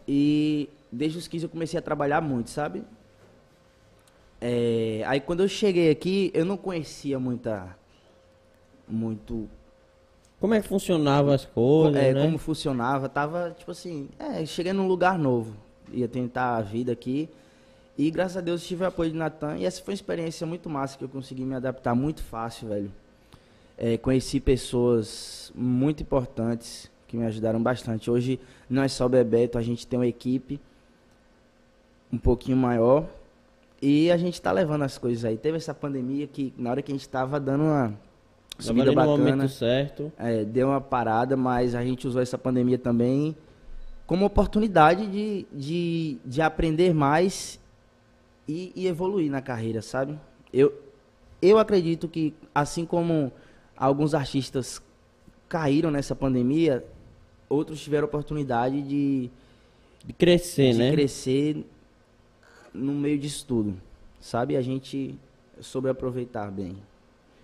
E 0.06 0.68
desde 0.90 1.18
os 1.18 1.28
15 1.28 1.44
eu 1.44 1.50
comecei 1.50 1.78
a 1.78 1.82
trabalhar 1.82 2.20
muito, 2.20 2.50
sabe? 2.50 2.82
É, 4.40 5.02
aí 5.06 5.20
quando 5.20 5.40
eu 5.40 5.48
cheguei 5.48 5.90
aqui, 5.90 6.30
eu 6.34 6.44
não 6.44 6.56
conhecia 6.56 7.18
muita. 7.18 7.76
Muito. 8.86 9.48
Como 10.40 10.54
é 10.54 10.60
que 10.60 10.68
funcionava 10.68 11.34
as 11.34 11.44
coisas, 11.44 12.02
é, 12.02 12.12
né? 12.12 12.22
Como 12.22 12.38
funcionava. 12.38 13.08
Tava, 13.08 13.54
tipo 13.56 13.70
assim, 13.70 14.08
é, 14.18 14.44
cheguei 14.44 14.72
num 14.72 14.86
lugar 14.86 15.18
novo. 15.18 15.54
Ia 15.92 16.08
tentar 16.08 16.56
a 16.56 16.60
vida 16.60 16.92
aqui. 16.92 17.28
E 17.96 18.10
graças 18.10 18.36
a 18.36 18.40
Deus 18.40 18.66
tive 18.66 18.84
o 18.84 18.86
apoio 18.86 19.10
de 19.10 19.16
Natan. 19.16 19.56
E 19.56 19.64
essa 19.64 19.82
foi 19.82 19.92
uma 19.92 19.96
experiência 19.96 20.46
muito 20.46 20.68
massa 20.68 20.98
que 20.98 21.04
eu 21.04 21.08
consegui 21.08 21.44
me 21.44 21.54
adaptar 21.54 21.94
muito 21.94 22.22
fácil, 22.22 22.68
velho. 22.68 22.92
É, 23.78 23.96
conheci 23.96 24.40
pessoas 24.40 25.52
muito 25.54 26.02
importantes 26.02 26.90
que 27.06 27.16
me 27.16 27.24
ajudaram 27.24 27.62
bastante. 27.62 28.10
Hoje 28.10 28.40
não 28.68 28.82
é 28.82 28.88
só 28.88 29.06
o 29.06 29.08
Bebeto, 29.08 29.56
a 29.56 29.62
gente 29.62 29.86
tem 29.86 29.98
uma 29.98 30.06
equipe 30.06 30.60
um 32.12 32.18
pouquinho 32.18 32.56
maior. 32.56 33.06
E 33.80 34.10
a 34.10 34.16
gente 34.16 34.40
tá 34.40 34.50
levando 34.50 34.82
as 34.82 34.98
coisas 34.98 35.24
aí. 35.24 35.36
Teve 35.36 35.56
essa 35.58 35.74
pandemia 35.74 36.26
que 36.26 36.52
na 36.56 36.70
hora 36.70 36.82
que 36.82 36.90
a 36.90 36.94
gente 36.94 37.08
tava 37.08 37.38
dando 37.38 37.64
uma 37.64 37.94
subida 38.58 38.90
ali 38.90 38.96
no 38.96 38.96
bacana. 38.96 39.16
momento 39.36 39.48
certo. 39.48 40.12
É, 40.16 40.44
deu 40.44 40.68
uma 40.68 40.80
parada, 40.80 41.36
mas 41.36 41.74
a 41.74 41.82
gente 41.84 42.06
usou 42.06 42.22
essa 42.22 42.38
pandemia 42.38 42.78
também 42.78 43.36
como 44.06 44.24
oportunidade 44.26 45.06
de, 45.06 45.46
de, 45.52 46.18
de 46.24 46.42
aprender 46.42 46.92
mais 46.94 47.58
e, 48.46 48.72
e 48.76 48.86
evoluir 48.86 49.30
na 49.30 49.40
carreira, 49.40 49.80
sabe? 49.80 50.18
Eu, 50.52 50.72
eu 51.40 51.58
acredito 51.58 52.06
que, 52.08 52.34
assim 52.54 52.84
como 52.84 53.32
alguns 53.76 54.14
artistas 54.14 54.80
caíram 55.48 55.90
nessa 55.90 56.14
pandemia, 56.14 56.84
outros 57.48 57.80
tiveram 57.82 58.06
oportunidade 58.06 58.82
de, 58.82 59.30
De 60.04 60.12
crescer, 60.12 60.72
de 60.72 60.78
né? 60.78 60.92
crescer 60.92 61.64
no 62.72 62.92
meio 62.92 63.18
disso 63.18 63.44
tudo, 63.46 63.74
sabe? 64.20 64.56
A 64.56 64.62
gente 64.62 65.14
soube 65.60 65.88
aproveitar 65.88 66.50
bem. 66.50 66.76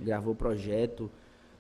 Gravou 0.01 0.35
projeto, 0.35 1.11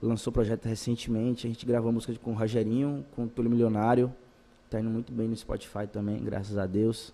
lançou 0.02 0.32
projeto 0.32 0.66
recentemente. 0.66 1.46
A 1.46 1.50
gente 1.50 1.66
gravou 1.66 1.92
música 1.92 2.14
com 2.22 2.32
o 2.32 2.34
Rogerinho, 2.34 3.04
com 3.14 3.24
o 3.24 3.28
Túlio 3.28 3.50
Milionário. 3.50 4.12
Tá 4.68 4.80
indo 4.80 4.90
muito 4.90 5.12
bem 5.12 5.28
no 5.28 5.36
Spotify 5.36 5.86
também, 5.90 6.18
graças 6.22 6.56
a 6.56 6.66
Deus. 6.66 7.12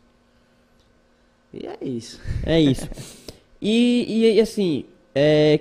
E 1.52 1.66
é 1.66 1.78
isso. 1.80 2.20
É 2.44 2.60
isso. 2.60 2.88
E, 3.60 4.34
e 4.34 4.40
assim, 4.40 4.84
é, 5.14 5.60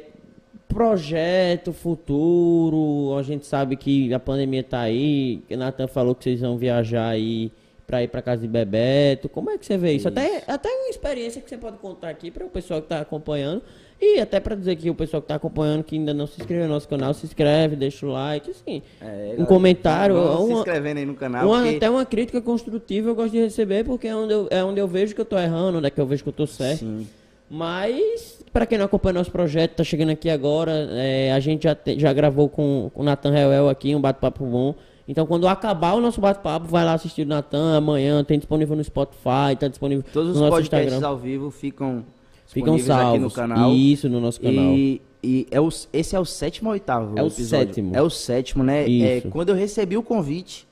projeto 0.67 1.71
futuro, 1.71 3.17
a 3.17 3.23
gente 3.23 3.45
sabe 3.45 3.78
que 3.78 4.13
a 4.13 4.19
pandemia 4.19 4.62
tá 4.62 4.82
aí, 4.82 5.41
que 5.47 5.56
Nathan 5.56 5.88
falou 5.88 6.13
que 6.13 6.25
vocês 6.25 6.41
vão 6.41 6.58
viajar 6.58 7.08
aí 7.08 7.51
pra 7.88 8.04
ir 8.04 8.10
pra 8.10 8.21
casa 8.21 8.41
de 8.41 8.47
Bebeto. 8.47 9.30
Como 9.30 9.49
é 9.49 9.58
que 9.58 9.65
você 9.65 9.78
vê 9.78 9.93
isso? 9.93 10.08
Até, 10.08 10.43
até 10.47 10.69
uma 10.69 10.89
experiência 10.89 11.41
que 11.41 11.49
você 11.49 11.58
pode 11.58 11.78
contar 11.78 12.10
aqui 12.10 12.30
para 12.30 12.45
o 12.45 12.49
pessoal 12.49 12.82
que 12.82 12.89
tá 12.89 12.99
acompanhando. 12.99 13.62
E 14.02 14.20
até 14.20 14.40
pra 14.40 14.56
dizer 14.56 14.76
que 14.76 14.90
o 14.90 14.94
pessoal 14.96 15.22
que 15.22 15.28
tá 15.30 15.36
acompanhando, 15.36 15.84
que 15.84 15.96
ainda 15.96 16.14
não 16.14 16.28
se 16.28 16.40
inscreveu 16.40 16.68
no 16.68 16.74
nosso 16.74 16.88
canal, 16.88 17.14
se 17.14 17.26
inscreve, 17.26 17.76
deixa 17.76 18.06
o 18.06 18.10
like, 18.12 18.52
assim. 18.52 18.82
É, 19.02 19.36
um 19.38 19.46
comentário, 19.46 20.16
vão 20.16 20.46
se 20.46 20.52
uma, 20.52 20.58
inscrevendo 20.60 21.00
aí 21.00 21.06
no 21.06 21.14
canal. 21.16 21.48
uma- 21.48 21.62
porque- 21.62 21.78
até 21.78 21.90
uma 21.90 22.06
crítica 22.06 22.42
construtiva 22.42 23.10
eu 23.10 23.16
gosto 23.16 23.32
de 23.32 23.40
receber, 23.40 23.86
porque 23.86 24.08
é 24.08 24.16
onde 24.16 24.34
eu, 24.34 24.48
é 24.52 24.64
onde 24.64 24.80
eu 24.82 24.88
vejo 24.88 25.16
que 25.16 25.22
eu 25.22 25.26
tô 25.26 25.38
errando, 25.38 25.78
onde 25.78 25.88
é 25.88 25.90
que 25.90 26.00
eu 26.00 26.06
vejo 26.06 26.24
que 26.24 26.30
eu 26.30 26.34
tô 26.34 26.46
certo. 26.46 26.80
Sim. 26.80 27.08
Mas 27.50 28.44
para 28.52 28.66
quem 28.66 28.78
não 28.78 28.86
acompanha 28.86 29.14
nosso 29.14 29.32
projeto, 29.32 29.76
tá 29.76 29.84
chegando 29.84 30.10
aqui 30.12 30.30
agora, 30.30 30.72
é, 30.92 31.32
a 31.32 31.40
gente 31.40 31.64
já, 31.64 31.74
te, 31.76 31.98
já 32.00 32.12
gravou 32.12 32.50
com, 32.50 32.92
com 32.94 33.02
o 33.02 33.06
Nathan 33.06 33.32
Reuel 33.32 33.70
aqui, 33.70 33.96
um 33.96 34.02
bate-papo 34.02 34.46
bom. 34.46 34.76
Então, 35.08 35.26
quando 35.28 35.48
acabar 35.48 35.94
o 35.94 36.02
nosso 36.02 36.20
bate-papo, 36.20 36.66
vai 36.68 36.84
lá 36.84 36.94
assistir 36.94 37.22
o 37.22 37.28
Natan 37.28 37.78
amanhã. 37.78 38.24
Tem 38.24 38.40
disponível 38.40 38.76
no 38.76 38.84
Spotify, 38.84 39.56
tá 39.60 39.68
disponível 39.68 40.04
Todos 40.12 40.32
os 40.32 40.36
no 40.38 40.42
nosso 40.42 40.58
podcasts 40.58 40.88
Instagram. 40.94 41.08
ao 41.08 41.18
vivo 41.18 41.52
ficam 41.52 42.04
Ficam 42.48 42.76
disponíveis 42.76 42.90
aqui 42.90 43.20
no 43.20 43.30
salvos. 43.30 43.36
canal. 43.36 43.74
Isso, 43.74 44.08
no 44.10 44.20
nosso 44.22 44.40
canal. 44.40 44.74
E, 44.76 45.02
e 45.24 45.48
é 45.52 45.60
o, 45.60 45.70
esse 45.92 46.16
é 46.16 46.20
o 46.20 46.26
sétimo 46.26 46.70
ou 46.70 46.74
oitavo 46.74 47.18
É 47.18 47.24
o 47.24 47.28
episódio? 47.28 47.68
sétimo. 47.68 47.96
É 47.96 48.02
o 48.02 48.10
sétimo, 48.10 48.64
né? 48.64 48.84
É, 48.84 49.18
Isso. 49.18 49.30
quando 49.30 49.50
eu 49.50 49.56
recebi 49.56 49.98
o 49.98 50.04
convite, 50.04 50.68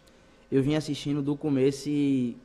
eu 0.52 0.62
vim 0.62 0.76
assistindo 0.76 1.22
do 1.22 1.36
começo 1.36 1.90
e 1.90 2.38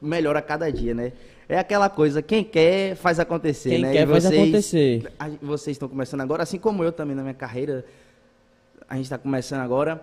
melhora 0.00 0.38
a 0.38 0.42
cada 0.42 0.70
dia, 0.70 0.94
né? 0.94 1.12
É 1.48 1.58
aquela 1.58 1.88
coisa, 1.88 2.20
quem 2.22 2.44
quer 2.44 2.94
faz 2.96 3.18
acontecer, 3.18 3.70
Quem 3.70 3.78
né? 3.80 3.92
quer 3.92 4.02
E 4.02 4.06
faz 4.10 4.24
vocês- 4.24 4.42
acontecer. 4.42 5.12
a- 5.18 5.30
vocês 5.42 5.74
estão 5.76 5.88
começando 5.88 6.20
agora, 6.20 6.42
assim 6.42 6.58
como 6.58 6.84
eu 6.84 6.92
também 6.92 7.16
na 7.16 7.22
minha 7.22 7.34
carreira. 7.34 7.84
A 8.88 8.94
gente 8.96 9.04
está 9.04 9.18
começando 9.18 9.60
agora 9.60 10.00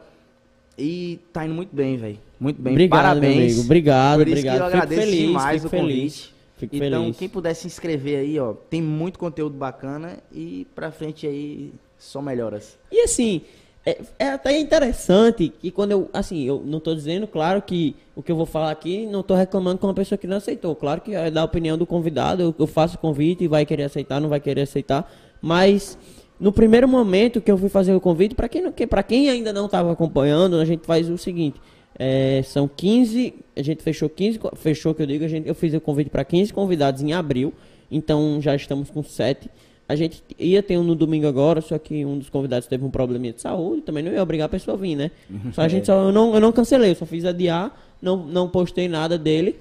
e 0.77 1.19
tá 1.33 1.45
indo 1.45 1.53
muito 1.55 1.75
bem, 1.75 1.97
velho. 1.97 2.19
Muito 2.39 2.61
bem. 2.61 2.73
Obrigado, 2.73 3.01
Parabéns. 3.01 3.59
Obrigado, 3.59 4.19
Por 4.19 4.27
isso 4.27 4.31
obrigado. 4.37 4.55
que 4.57 4.61
eu 4.61 4.65
agradeço 4.67 5.01
feliz, 5.01 5.19
demais 5.27 5.65
o 5.65 5.69
feliz. 5.69 5.83
convite. 5.87 6.34
Fico 6.57 6.75
então, 6.75 7.01
feliz. 7.03 7.17
quem 7.17 7.27
puder 7.29 7.53
se 7.53 7.67
inscrever 7.67 8.19
aí, 8.19 8.39
ó, 8.39 8.53
tem 8.69 8.81
muito 8.81 9.19
conteúdo 9.19 9.55
bacana 9.57 10.17
e 10.31 10.65
pra 10.73 10.89
frente 10.91 11.27
aí 11.27 11.73
só 11.97 12.21
melhoras. 12.21 12.77
E 12.91 13.01
assim, 13.01 13.41
é, 13.85 13.99
é 14.17 14.29
até 14.29 14.57
interessante 14.57 15.49
que 15.49 15.69
quando 15.69 15.91
eu, 15.91 16.09
assim, 16.13 16.43
eu 16.43 16.61
não 16.65 16.79
tô 16.79 16.95
dizendo, 16.95 17.27
claro 17.27 17.61
que 17.61 17.95
o 18.15 18.23
que 18.23 18.31
eu 18.31 18.35
vou 18.37 18.45
falar 18.45 18.71
aqui, 18.71 19.05
não 19.05 19.21
tô 19.21 19.35
reclamando 19.35 19.79
com 19.79 19.87
uma 19.87 19.93
pessoa 19.93 20.17
que 20.17 20.25
não 20.27 20.37
aceitou. 20.37 20.73
Claro 20.75 21.01
que 21.01 21.13
é 21.13 21.29
da 21.29 21.43
opinião 21.43 21.77
do 21.77 21.85
convidado, 21.85 22.41
eu, 22.41 22.55
eu 22.57 22.67
faço 22.67 22.95
o 22.95 22.99
convite 22.99 23.43
e 23.43 23.47
vai 23.47 23.65
querer 23.65 23.83
aceitar, 23.83 24.21
não 24.21 24.29
vai 24.29 24.39
querer 24.39 24.61
aceitar, 24.61 25.11
mas 25.41 25.97
no 26.39 26.51
primeiro 26.51 26.87
momento 26.87 27.41
que 27.41 27.51
eu 27.51 27.57
fui 27.57 27.69
fazer 27.69 27.93
o 27.93 27.99
convite, 27.99 28.33
para 28.33 28.47
quem, 28.49 28.61
não- 28.61 28.71
que- 28.71 28.87
pra 28.87 29.03
quem 29.03 29.29
ainda 29.29 29.51
não 29.53 29.65
estava 29.65 29.91
acompanhando, 29.91 30.55
a 30.57 30.65
gente 30.65 30.85
faz 30.85 31.09
o 31.09 31.17
seguinte, 31.17 31.59
é, 31.97 32.41
são 32.43 32.67
15, 32.67 33.33
a 33.55 33.61
gente 33.61 33.81
fechou 33.83 34.09
15, 34.09 34.39
co- 34.39 34.55
fechou 34.55 34.93
que 34.93 35.01
eu 35.01 35.05
digo, 35.07 35.23
a 35.25 35.27
gente, 35.27 35.47
eu 35.47 35.55
fiz 35.55 35.73
o 35.73 35.79
convite 35.81 36.09
para 36.09 36.23
15 36.25 36.53
convidados 36.53 37.01
em 37.01 37.13
abril, 37.13 37.53
então 37.91 38.39
já 38.41 38.55
estamos 38.55 38.89
com 38.89 39.01
7. 39.03 39.49
A 39.87 39.95
gente 39.95 40.23
ia 40.39 40.63
ter 40.63 40.77
um 40.79 40.83
no 40.83 40.95
domingo 40.95 41.27
agora, 41.27 41.61
só 41.61 41.77
que 41.77 42.03
um 42.03 42.17
dos 42.17 42.27
convidados 42.29 42.67
teve 42.67 42.83
um 42.83 42.89
probleminha 42.89 43.31
de 43.33 43.41
saúde, 43.41 43.81
também 43.83 44.03
não 44.03 44.11
ia 44.11 44.21
obrigar 44.23 44.45
a 44.47 44.49
pessoa 44.49 44.75
a 44.75 44.79
vir, 44.79 44.95
né? 44.95 45.11
Só 45.53 45.61
a 45.61 45.67
gente 45.67 45.85
só, 45.85 46.05
eu 46.05 46.11
não, 46.11 46.33
eu 46.33 46.39
não 46.41 46.51
cancelei, 46.51 46.89
eu 46.91 46.95
só 46.95 47.05
fiz 47.05 47.23
adiar, 47.23 47.71
não, 48.01 48.17
não 48.25 48.49
postei 48.49 48.87
nada 48.87 49.15
dele. 49.17 49.55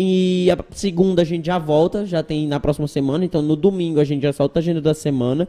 E 0.00 0.48
a 0.50 0.56
segunda 0.74 1.20
a 1.22 1.24
gente 1.24 1.46
já 1.46 1.58
volta, 1.58 2.06
já 2.06 2.22
tem 2.22 2.46
na 2.46 2.58
próxima 2.58 2.88
semana, 2.88 3.24
então 3.26 3.42
no 3.42 3.54
domingo 3.56 4.00
a 4.00 4.04
gente 4.04 4.22
já 4.22 4.32
solta 4.32 4.58
a 4.58 4.60
agenda 4.60 4.80
da 4.80 4.94
semana. 4.94 5.46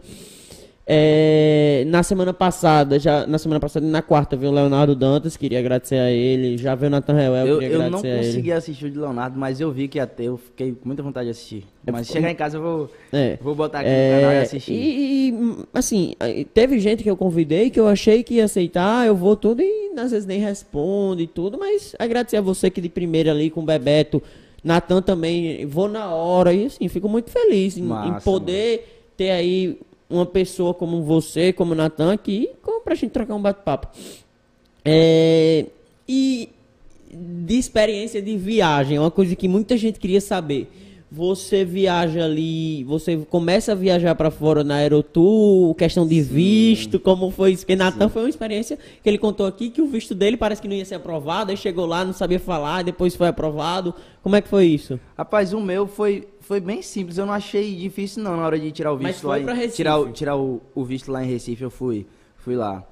É, 0.92 1.84
na 1.86 2.02
semana 2.02 2.34
passada, 2.34 2.98
já 2.98 3.28
na 3.28 3.38
semana 3.38 3.60
passada 3.60 3.86
na 3.86 4.02
quarta 4.02 4.36
veio 4.36 4.52
o 4.52 4.56
Leonardo 4.56 4.96
Dantas, 4.96 5.38
queria 5.38 5.60
agradecer 5.60 6.00
a 6.00 6.10
ele, 6.10 6.58
já 6.58 6.74
veio 6.74 6.88
o 6.88 6.90
Nathan 6.90 7.14
Reuel, 7.14 7.46
Eu, 7.48 7.60
queria 7.60 7.76
eu 7.76 7.80
não 7.80 7.86
agradecer 8.00 8.08
a 8.08 8.16
ele. 8.18 8.26
consegui 8.26 8.52
assistir 8.52 8.86
o 8.88 8.90
de 8.90 8.98
Leonardo, 8.98 9.38
mas 9.40 9.62
eu 9.62 9.72
vi 9.72 9.88
que 9.88 10.00
ia 10.00 10.08
ter, 10.08 10.24
eu 10.24 10.38
fiquei 10.38 10.72
com 10.72 10.88
muita 10.88 11.04
vontade 11.04 11.26
de 11.26 11.32
assistir. 11.32 11.64
Mas 11.92 12.08
se 12.08 12.14
chegar 12.14 12.32
em 12.32 12.36
casa 12.36 12.58
eu 12.58 12.62
vou, 12.64 12.90
É. 13.14 13.38
vou 13.40 13.54
botar 13.54 13.82
aqui 13.82 13.90
no 13.90 13.96
canal 13.96 14.32
e 14.32 14.36
É, 14.36 14.42
assistir. 14.42 14.74
e, 14.74 15.30
e, 15.30 15.34
assim, 15.76 16.16
teve 16.56 16.80
gente 16.80 17.04
que 17.04 17.10
eu 17.10 17.16
convidei 17.16 17.70
que 17.70 17.80
eu 17.80 17.88
achei 17.88 18.24
que 18.24 18.34
ia 18.36 18.46
aceitar, 18.46 19.06
eu 19.06 19.16
vou 19.16 19.36
tudo 19.36 19.62
e 19.62 19.92
às 19.96 20.10
vezes 20.10 20.26
nem 20.26 20.40
responde 20.40 21.22
e 21.24 21.28
tudo, 21.28 21.60
mas 21.60 21.96
agradecer 22.00 22.38
a 22.38 22.42
você 22.42 22.68
que 22.72 22.82
de 22.82 22.90
primeira 22.90 23.30
ali 23.32 23.52
com 23.52 23.62
o 23.62 23.64
Bebeto, 23.66 24.24
Natan 24.64 25.04
também, 25.04 25.68
vou 25.68 25.88
na 25.88 26.10
hora 26.16 26.52
e 26.52 26.66
assim, 26.66 26.88
fico 26.88 27.08
muito 27.08 27.30
feliz 27.30 27.78
em, 27.78 27.82
em 27.82 27.86
Massa, 27.86 28.22
poder 28.26 29.04
ter 29.16 29.30
aí 29.30 29.78
uma 30.10 30.26
pessoa 30.26 30.74
como 30.74 31.04
você, 31.04 31.54
como 31.54 31.76
Natan 31.76 32.14
aqui, 32.14 32.50
como 32.62 32.82
pra 32.82 32.96
gente 32.96 33.12
trocar 33.12 33.36
um 33.36 33.42
bate-papo. 33.42 33.88
É, 34.84 35.66
e 36.08 36.50
de 37.12 37.58
experiência 37.58 38.22
de 38.22 38.36
viagem, 38.38 38.98
é 38.98 39.00
uma 39.00 39.12
coisa 39.12 39.36
que 39.36 39.48
muita 39.48 39.78
gente 39.78 40.00
queria 40.00 40.22
saber. 40.22 40.70
Você 41.12 41.66
viaja 41.66 42.24
ali, 42.24 42.84
você 42.84 43.18
começa 43.18 43.72
a 43.72 43.76
viajar 43.76 44.14
para 44.14 44.30
fora 44.30 44.64
na 44.64 44.76
Aerotour, 44.76 45.74
questão 45.74 46.06
de 46.08 46.22
visto, 46.22 47.00
como 47.00 47.32
foi 47.32 47.54
isso? 47.54 47.64
Porque 47.64 47.76
Natan 47.76 48.10
foi 48.10 48.22
uma 48.22 48.30
experiência 48.30 48.78
que 49.02 49.10
ele 49.10 49.18
contou 49.18 49.48
aqui 49.48 49.72
que 49.72 49.82
o 49.82 49.88
visto 49.88 50.14
dele 50.14 50.38
parece 50.38 50.62
que 50.62 50.68
não 50.68 50.76
ia 50.76 50.86
ser 50.86 50.94
aprovado, 50.96 51.50
aí 51.50 51.58
chegou 51.58 51.88
lá, 51.88 52.06
não 52.06 52.14
sabia 52.14 52.40
falar, 52.40 52.84
depois 52.84 53.16
foi 53.16 53.28
aprovado. 53.28 53.96
Como 54.22 54.36
é 54.36 54.42
que 54.42 54.48
foi 54.48 54.68
isso? 54.68 55.00
Rapaz, 55.18 55.52
o 55.52 55.60
meu 55.60 55.88
foi, 55.88 56.28
foi 56.42 56.60
bem 56.60 56.84
simples. 56.84 57.18
Eu 57.18 57.26
não 57.26 57.34
achei 57.34 57.76
difícil 57.76 58.22
não 58.22 58.38
na 58.38 58.46
hora 58.46 58.60
de 58.60 58.72
tirar 58.72 58.94
o 58.94 58.98
Mas 59.02 59.14
visto 59.16 59.22
foi 59.24 59.40
lá. 59.40 59.46
pra 59.46 59.54
em, 59.56 59.58
Recife? 59.58 59.78
tirar 59.78 59.98
o, 59.98 60.12
tirar 60.12 60.38
o, 60.38 60.62
o 60.76 60.86
visto 60.86 61.12
lá 61.12 61.24
em 61.24 61.28
Recife, 61.28 61.64
eu 61.64 61.72
fui, 61.72 62.06
fui 62.38 62.56
lá. 62.56 62.84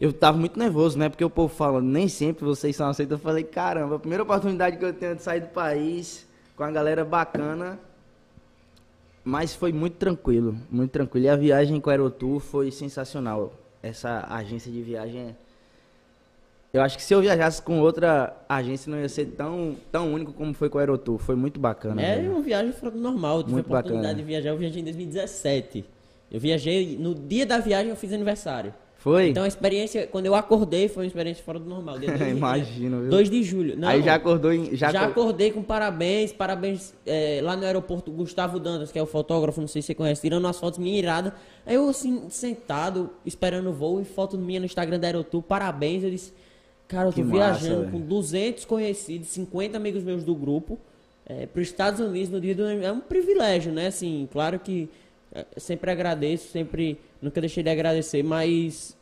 Eu 0.00 0.10
tava 0.10 0.38
muito 0.38 0.58
nervoso, 0.58 0.98
né? 0.98 1.10
Porque 1.10 1.22
o 1.22 1.28
povo 1.28 1.54
fala, 1.54 1.82
nem 1.82 2.08
sempre 2.08 2.46
vocês 2.46 2.74
são 2.74 2.88
aceitos. 2.88 3.12
Eu 3.12 3.18
falei, 3.18 3.44
caramba, 3.44 3.96
a 3.96 3.98
primeira 3.98 4.22
oportunidade 4.22 4.78
que 4.78 4.84
eu 4.86 4.94
tenho 4.94 5.16
de 5.16 5.22
sair 5.22 5.40
do 5.40 5.48
país 5.48 6.29
com 6.60 6.64
a 6.64 6.70
galera 6.70 7.06
bacana. 7.06 7.78
Mas 9.24 9.54
foi 9.54 9.72
muito 9.72 9.94
tranquilo, 9.94 10.58
muito 10.70 10.90
tranquilo. 10.90 11.24
E 11.24 11.28
a 11.30 11.34
viagem 11.34 11.80
com 11.80 11.88
a 11.88 11.94
Aerotour 11.94 12.38
foi 12.38 12.70
sensacional. 12.70 13.54
Essa 13.82 14.26
agência 14.28 14.70
de 14.70 14.82
viagem 14.82 15.20
é 15.20 15.34
eu 16.72 16.82
acho 16.82 16.98
que 16.98 17.02
se 17.02 17.12
eu 17.12 17.20
viajasse 17.20 17.60
com 17.62 17.80
outra 17.80 18.36
agência 18.48 18.88
não 18.88 19.00
ia 19.00 19.08
ser 19.08 19.26
tão, 19.26 19.74
tão 19.90 20.12
único 20.12 20.32
como 20.32 20.54
foi 20.54 20.68
com 20.68 20.76
a 20.78 20.82
Aerotour. 20.82 21.18
Foi 21.18 21.34
muito 21.34 21.58
bacana. 21.58 22.00
É 22.00 22.28
uma 22.28 22.42
viagem 22.42 22.72
fora 22.72 22.92
do 22.92 22.98
normal. 23.00 23.38
Eu 23.38 23.42
tive 23.42 23.54
Muito 23.54 23.66
a 23.66 23.78
oportunidade 23.78 24.02
bacana. 24.02 24.22
de 24.22 24.22
viajar, 24.22 24.50
eu 24.50 24.58
viajei 24.58 24.80
em 24.80 24.84
2017. 24.84 25.84
Eu 26.30 26.38
viajei, 26.38 26.96
no 26.96 27.14
dia 27.14 27.44
da 27.46 27.58
viagem 27.58 27.88
eu 27.88 27.96
fiz 27.96 28.12
aniversário. 28.12 28.72
Foi? 29.00 29.30
Então 29.30 29.44
a 29.44 29.48
experiência, 29.48 30.06
quando 30.06 30.26
eu 30.26 30.34
acordei, 30.34 30.86
foi 30.86 31.04
uma 31.04 31.06
experiência 31.06 31.42
fora 31.42 31.58
do 31.58 31.64
normal. 31.68 31.98
Dia 31.98 32.08
dois 32.16 32.20
de- 32.30 32.36
Imagino, 32.36 33.00
viu? 33.00 33.10
2 33.10 33.30
de 33.30 33.42
julho. 33.42 33.76
Não, 33.78 33.88
Aí 33.88 34.02
já 34.02 34.14
acordou 34.14 34.52
em. 34.52 34.76
Já, 34.76 34.92
já, 34.92 35.00
acor- 35.06 35.10
acordei 35.24 35.50
com 35.50 35.62
parabéns, 35.62 36.32
parabéns 36.32 36.92
é, 37.06 37.40
lá 37.42 37.56
no 37.56 37.64
aeroporto 37.64 38.10
Gustavo 38.10 38.58
Dantas, 38.60 38.92
que 38.92 38.98
é 38.98 39.02
o 39.02 39.06
fotógrafo, 39.06 39.58
não 39.60 39.66
sei 39.68 39.80
se 39.80 39.86
você 39.86 39.94
conhece, 39.94 40.20
tirando 40.20 40.44
umas 40.44 40.60
fotos 40.60 40.78
minha 40.78 40.98
irada. 40.98 41.34
Aí 41.64 41.76
eu 41.76 41.88
assim, 41.88 42.28
sentado, 42.28 43.08
esperando 43.24 43.70
o 43.70 43.72
voo 43.72 44.00
e 44.02 44.04
foto 44.04 44.36
minha 44.36 44.60
no 44.60 44.66
Instagram 44.66 44.98
da 45.00 45.06
Aerotour, 45.06 45.40
parabéns. 45.42 46.04
Eu 46.04 46.10
disse, 46.10 46.32
cara, 46.86 47.08
eu 47.08 47.12
tô 47.12 47.16
Que 47.16 47.22
massa, 47.24 47.58
viajando 47.60 47.80
velho. 47.86 47.92
com 47.92 48.00
200 48.00 48.64
conhecidos, 48.66 49.28
50 49.28 49.78
amigos 49.78 50.02
meus 50.02 50.24
do 50.24 50.34
grupo, 50.34 50.78
é, 51.24 51.46
para 51.46 51.62
os 51.62 51.68
Estados 51.68 52.00
Unidos 52.00 52.28
no 52.28 52.38
dia 52.38 52.54
do 52.54 52.66
É 52.66 52.92
um 52.92 53.00
privilégio, 53.00 53.72
né? 53.72 53.86
Assim, 53.86 54.28
claro 54.30 54.58
que 54.58 54.90
é, 55.34 55.46
sempre 55.56 55.90
agradeço, 55.90 56.48
sempre, 56.50 56.98
nunca 57.20 57.40
deixei 57.40 57.62
de 57.62 57.70
agradecer, 57.70 58.22
mas 58.22 58.96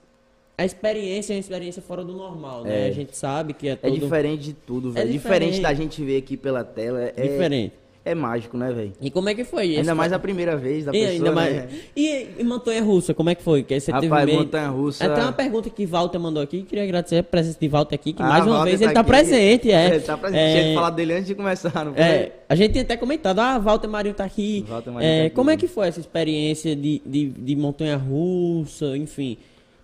a 0.57 0.65
experiência 0.65 1.33
é 1.33 1.37
uma 1.37 1.41
experiência 1.41 1.81
fora 1.81 2.05
do 2.05 2.13
normal, 2.13 2.65
né? 2.65 2.87
É. 2.87 2.91
A 2.91 2.93
gente 2.93 3.17
sabe 3.17 3.53
que 3.53 3.69
é 3.69 3.73
É 3.73 3.77
todo... 3.77 3.95
diferente 3.99 4.43
de 4.43 4.53
tudo, 4.53 4.91
velho. 4.93 5.11
diferente. 5.11 5.53
diferente 5.53 5.63
da 5.63 5.75
gente 5.75 6.05
ver 6.05 6.17
aqui 6.19 6.37
pela 6.37 6.65
tela. 6.65 7.01
É, 7.01 7.13
diferente. 7.13 7.75
É 8.11 8.15
mágico, 8.15 8.57
né, 8.57 8.73
velho? 8.73 8.93
E 9.01 9.11
como 9.11 9.29
é 9.29 9.35
que 9.35 9.45
foi 9.45 9.67
isso? 9.67 9.81
Ainda 9.81 9.95
mais 9.95 10.13
a 10.13 10.19
primeira 10.19 10.57
vez 10.57 10.85
da 10.85 10.91
e, 10.91 10.95
pessoa, 10.95 11.13
ainda 11.13 11.33
mais... 11.33 11.55
né? 11.57 11.69
e, 11.97 12.27
e 12.39 12.45
montanha 12.45 12.83
russa, 12.83 13.13
como 13.15 13.31
é 13.31 13.35
que 13.35 13.43
foi? 13.43 13.63
Que 13.63 13.79
você 13.79 13.91
Rapaz, 13.91 14.11
teve 14.11 14.25
meio... 14.27 14.39
montanha 14.41 14.69
russa. 14.69 15.05
Até 15.05 15.23
uma 15.23 15.33
pergunta 15.33 15.71
que 15.71 15.87
Walter 15.87 16.19
mandou 16.19 16.43
aqui, 16.43 16.63
queria 16.63 16.85
agradecer 16.85 17.17
a 17.19 17.23
presença 17.23 17.59
de 17.61 17.69
Walter 17.69 17.95
aqui, 17.95 18.13
que 18.13 18.23
Ah, 18.23 18.29
mais 18.29 18.45
uma 18.47 18.57
Walter 18.57 18.71
vez 18.71 18.81
ele 18.83 18.93
tá 18.93 19.01
aqui. 19.01 19.09
presente, 19.09 19.71
é. 19.71 19.87
Ele 19.95 20.01
tá 20.01 20.17
presente. 20.17 20.41
É, 20.41 20.53
Tinha 20.53 20.69
que 20.69 20.75
falar 20.75 20.91
dele 20.91 21.13
antes 21.15 21.27
de 21.27 21.35
começar, 21.35 21.85
não 21.85 21.95
foi? 21.95 22.03
é, 22.03 22.33
a 22.49 22.55
gente 22.55 22.73
tinha 22.73 22.83
até 22.83 22.97
comentado, 22.97 23.39
ah, 23.41 23.59
Walter 23.59 23.89
Marinho 23.89 24.15
tá 24.15 24.25
aqui. 24.25 24.65
Walter 24.69 24.91
Marinho 24.91 25.11
É, 25.11 25.21
tá 25.21 25.27
aqui. 25.27 25.35
Como 25.37 25.51
é 25.51 25.57
que 25.57 25.69
foi 25.69 25.89
essa 25.89 26.01
experiência 26.01 26.75
de, 26.75 27.03
de, 27.05 27.27
de 27.31 27.57
montanha 27.57 27.97
russa, 27.97 28.97
enfim. 28.97 29.37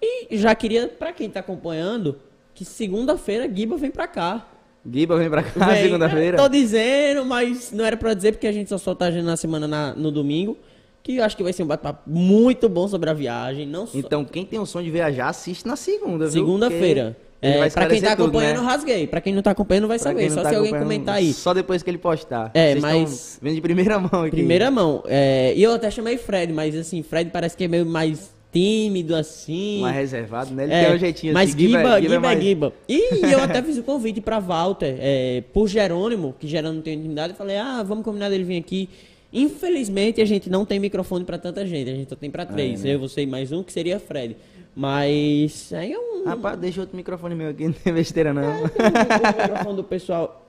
E 0.02 0.37
já 0.37 0.54
queria, 0.54 0.88
pra 0.88 1.12
quem 1.12 1.30
tá 1.30 1.40
acompanhando, 1.40 2.16
que 2.54 2.64
segunda-feira 2.64 3.46
Guiba 3.46 3.76
vem 3.76 3.90
pra 3.90 4.06
cá. 4.06 4.46
Giba 4.90 5.16
vem 5.16 5.31
pra 5.31 5.42
cá 5.42 5.75
segunda-feira. 5.77 6.37
Tô 6.37 6.49
dizendo, 6.49 7.25
mas 7.25 7.73
não 7.73 7.85
era 7.85 7.97
pra 7.97 8.12
dizer 8.14 8.33
porque 8.33 8.47
a 8.47 8.53
gente 8.53 8.68
só 8.68 8.77
solta 8.79 9.07
a 9.07 9.09
agenda 9.09 9.27
na 9.27 9.37
semana 9.37 9.66
na- 9.66 9.94
no 9.94 10.11
domingo. 10.11 10.57
Que 11.03 11.16
eu 11.16 11.25
acho 11.25 11.37
que 11.37 11.42
vai 11.42 11.53
ser 11.53 11.62
um 11.62 11.66
bate-papo 11.66 12.09
muito 12.09 12.66
bom 12.68 12.88
sobre 12.88 13.11
a 13.11 13.12
viagem. 13.12 13.66
Não 13.66 13.87
só. 13.87 13.97
Então, 13.99 14.25
quem 14.25 14.44
tem 14.44 14.59
o 14.59 14.64
sonho 14.64 14.87
de 14.87 14.90
viajar, 14.90 15.29
assiste 15.29 15.66
na 15.66 15.77
segunda, 15.77 16.25
viu? 16.25 16.33
Segunda-feira. 16.44 17.16
É, 17.42 17.68
pra 17.68 17.87
quem 17.88 18.01
tá 18.01 18.16
tudo, 18.16 18.23
acompanhando, 18.29 18.61
né? 18.62 18.66
rasguei. 18.66 19.07
Pra 19.07 19.20
quem 19.20 19.35
não 19.35 19.42
tá 19.42 19.51
acompanhando, 19.51 19.87
vai 19.87 19.99
Pra 19.99 20.11
saber. 20.11 20.31
Só 20.31 20.42
tá 20.42 20.49
se 20.49 20.55
alguém 20.57 20.73
comentar 20.73 21.16
aí. 21.16 21.31
Só 21.35 21.53
depois 21.53 21.83
que 21.83 21.90
ele 21.90 21.99
postar. 21.99 22.51
É, 22.55 22.70
Vocês 22.70 22.83
mas- 22.83 23.38
vendo 23.42 23.55
de 23.57 23.61
primeira 23.61 23.99
mão 24.01 24.23
aqui. 24.23 24.31
Primeira 24.31 24.70
mão. 24.70 25.03
É, 25.07 25.53
e 25.55 25.62
eu 25.62 25.73
até 25.75 25.90
chamei 25.90 26.16
Fred, 26.16 26.51
mas 26.55 26.75
assim, 26.75 27.03
Fred 27.03 27.29
parece 27.31 27.55
que 27.55 27.64
é 27.64 27.68
meio 27.68 27.85
mais 27.85 28.34
tímido, 28.55 29.14
assim. 29.14 29.81
Mais 29.83 29.95
reservado, 29.97 30.55
né? 30.55 30.62
Ele 30.64 30.73
É, 30.73 30.85
tem 30.87 30.95
um 30.95 30.99
jeitinho 30.99 31.35
mas 31.35 31.51
assim. 31.51 31.59
Giba, 31.59 31.79
Giba, 31.81 32.01
Giba, 32.01 32.14
é 32.14 32.19
mais- 32.19 32.43
Giba. 32.43 32.73
E 32.88 33.01
eu 33.35 33.40
até 33.43 33.61
fiz 33.62 33.77
o 33.77 33.83
convite 33.83 34.21
pra 34.21 34.38
Walter, 34.38 34.97
é, 34.99 35.43
por 35.53 35.67
Jerônimo, 35.69 36.35
que 36.38 36.47
Jerônimo 36.47 36.81
tem 36.83 36.95
intimidade, 36.95 37.33
eu 37.33 37.37
falei, 37.37 37.57
ah, 37.59 37.83
vamos 37.83 38.05
combinar 38.05 38.31
dele 38.31 38.45
vir 38.45 38.57
aqui. 38.59 38.88
Infelizmente, 39.33 40.21
a 40.21 40.25
gente 40.25 40.49
não 40.49 40.64
tem 40.64 40.79
microfone 40.79 41.25
pra 41.25 41.37
tanta 41.37 41.67
gente, 41.67 41.90
a 41.90 41.95
gente 41.95 42.09
só 42.09 42.14
tem 42.14 42.31
pra 42.31 42.47
três. 42.47 42.85
né? 42.85 42.95
Eu, 42.95 43.01
você 43.01 43.23
e 43.23 43.27
mais 43.27 43.51
um, 43.51 43.62
que 43.64 43.73
seria 43.73 43.99
Fred. 43.99 44.37
Mas 44.77 45.73
aí 45.73 45.93
é 45.93 45.99
um... 45.99 46.25
Rapaz, 46.25 46.59
deixa 46.59 46.81
outro 46.81 46.97
microfone 46.97 47.35
meu 47.35 47.49
aqui, 47.51 47.64
não 47.67 47.73
tem 47.73 47.93
besteira 47.93 48.33
não. 48.33 48.43
É, 48.43 48.61
o 48.62 49.43
microfone 49.43 49.77
do 49.77 49.85
pessoal. 49.85 50.40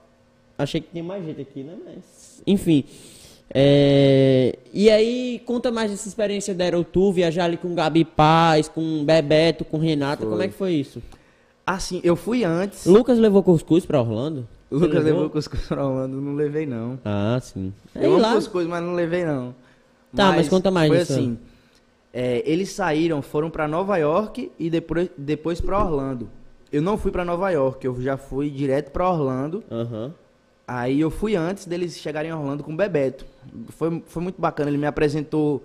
Achei 0.58 0.80
que 0.80 0.88
tinha 0.90 1.02
mais 1.04 1.24
gente 1.24 1.40
aqui, 1.40 1.62
né? 1.62 1.74
Mas. 1.84 2.42
Enfim. 2.46 2.84
É, 3.48 4.58
e 4.72 4.90
aí, 4.90 5.40
conta 5.46 5.70
mais 5.70 5.90
dessa 5.90 6.08
experiência 6.08 6.54
da 6.54 6.64
Aerotour, 6.64 7.12
viajar 7.12 7.44
ali 7.44 7.56
com 7.56 7.74
Gabi 7.74 8.04
Paz, 8.04 8.68
com 8.68 9.04
Bebeto, 9.04 9.64
com 9.64 9.78
Renata, 9.78 10.22
Foi. 10.22 10.30
como 10.30 10.42
é 10.42 10.48
que 10.48 10.54
foi 10.54 10.72
isso? 10.72 11.02
Assim, 11.64 12.00
eu 12.04 12.16
fui 12.16 12.44
antes. 12.44 12.86
Lucas 12.86 13.18
levou 13.18 13.42
cuscuz 13.42 13.86
pra 13.86 14.00
Orlando? 14.00 14.46
O 14.70 14.78
Lucas 14.78 15.02
levou 15.02 15.30
cuscuz 15.30 15.62
pra 15.66 15.86
Orlando, 15.86 16.20
não 16.20 16.34
levei 16.34 16.66
não. 16.66 16.98
Ah, 17.04 17.38
sim. 17.40 17.72
Eu 17.94 18.12
amo 18.14 18.22
lá, 18.22 18.34
cuscuz, 18.34 18.66
mas 18.66 18.82
não 18.82 18.94
levei 18.94 19.24
não. 19.24 19.54
Tá, 20.14 20.32
mas 20.32 20.48
conta 20.48 20.70
mais 20.70 20.88
Foi 20.88 20.98
disso. 20.98 21.12
assim, 21.12 21.38
é, 22.12 22.42
eles 22.46 22.70
saíram, 22.72 23.20
foram 23.20 23.50
pra 23.50 23.68
Nova 23.68 23.96
York 23.96 24.50
e 24.58 24.70
depois, 24.70 25.08
depois 25.16 25.60
pra 25.60 25.84
Orlando. 25.84 26.28
Eu 26.72 26.82
não 26.82 26.96
fui 26.98 27.10
pra 27.10 27.24
Nova 27.24 27.50
York, 27.50 27.84
eu 27.86 28.00
já 28.00 28.16
fui 28.16 28.50
direto 28.50 28.90
pra 28.90 29.08
Orlando. 29.10 29.62
Aham. 29.70 30.12
Aí 30.66 31.00
eu 31.00 31.10
fui 31.10 31.36
antes 31.36 31.66
deles 31.66 31.96
chegarem 31.96 32.30
em 32.30 32.34
Orlando 32.34 32.64
com 32.64 32.72
o 32.72 32.76
Bebeto. 32.76 33.24
Foi, 33.70 34.02
foi 34.06 34.22
muito 34.22 34.40
bacana, 34.40 34.68
ele 34.68 34.78
me 34.78 34.86
apresentou 34.86 35.62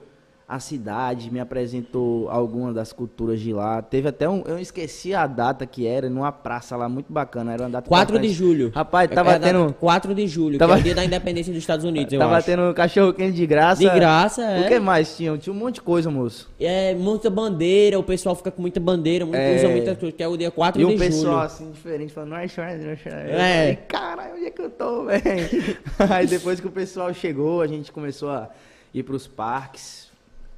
a 0.54 0.60
cidade, 0.60 1.32
me 1.32 1.40
apresentou 1.40 2.30
algumas 2.30 2.76
das 2.76 2.92
culturas 2.92 3.40
de 3.40 3.54
lá. 3.54 3.82
Teve 3.82 4.10
até 4.10 4.28
um, 4.28 4.44
eu 4.46 4.60
esqueci 4.60 5.14
a 5.16 5.26
data 5.26 5.66
que 5.66 5.88
era, 5.88 6.10
numa 6.10 6.30
praça 6.30 6.76
lá 6.76 6.90
muito 6.90 7.12
bacana, 7.14 7.54
era 7.54 7.64
uma 7.64 7.70
data 7.70 7.88
4 7.88 8.16
de 8.20 8.28
bastante- 8.28 8.34
julho. 8.38 8.70
Rapaz, 8.76 9.10
É- 9.10 9.14
tava 9.16 9.32
é 9.32 9.40
tendo 9.40 9.74
4 9.80 10.14
de 10.14 10.28
julho, 10.28 10.58
Tava- 10.60 10.74
que 10.74 10.80
é 10.80 10.82
o 10.82 10.84
dia 10.84 10.96
da 10.96 11.06
independência 11.06 11.54
dos 11.54 11.62
Estados 11.64 11.86
Unidos, 11.86 12.12
eu 12.14 12.20
tava 12.20 12.36
acho. 12.36 12.46
tendo 12.48 12.74
cachorro 12.74 13.14
quente 13.14 13.34
de 13.38 13.48
graça. 13.48 13.82
De 13.82 13.90
graça, 13.90 14.44
é. 14.44 14.66
O 14.66 14.68
que 14.68 14.78
mais 14.80 15.16
tinha? 15.16 15.38
Tinha 15.38 15.54
um 15.54 15.58
monte 15.58 15.76
de 15.76 15.82
coisa, 15.84 16.12
moço. 16.12 16.52
É, 16.60 16.94
muita 16.96 17.30
bandeira, 17.30 17.98
o 17.98 18.04
pessoal 18.04 18.36
fica 18.36 18.52
com 18.52 18.62
muita 18.62 18.80
bandeira, 18.82 19.26
muito, 19.26 19.38
É. 19.40 19.56
usa 19.56 19.70
muita 19.70 19.96
coisa, 19.96 20.14
que 20.14 20.22
é 20.22 20.28
o 20.28 20.36
dia 20.36 20.52
4 20.52 20.82
E 20.82 20.86
de 20.86 20.92
um 20.94 20.98
pessoal 20.98 21.34
julho. 21.34 21.46
assim, 21.46 21.72
diferente, 21.72 22.12
falando, 22.12 22.32
não 22.32 22.38
é 22.38 22.46
é 22.46 23.70
É. 23.70 23.76
caralho, 23.88 24.34
onde 24.36 24.46
é 24.48 24.52
que 24.52 24.62
eu 24.62 24.70
tô, 24.70 25.06
velho? 25.06 25.22
Aí 26.10 26.28
depois 26.28 26.60
que 26.60 26.68
o 26.68 26.72
pessoal 26.72 27.14
chegou, 27.14 27.62
a 27.62 27.68
gente 27.68 27.90
começou 27.90 28.30
a 28.30 28.50
ir 28.94 29.04
pros 29.04 29.28
parques. 29.28 30.11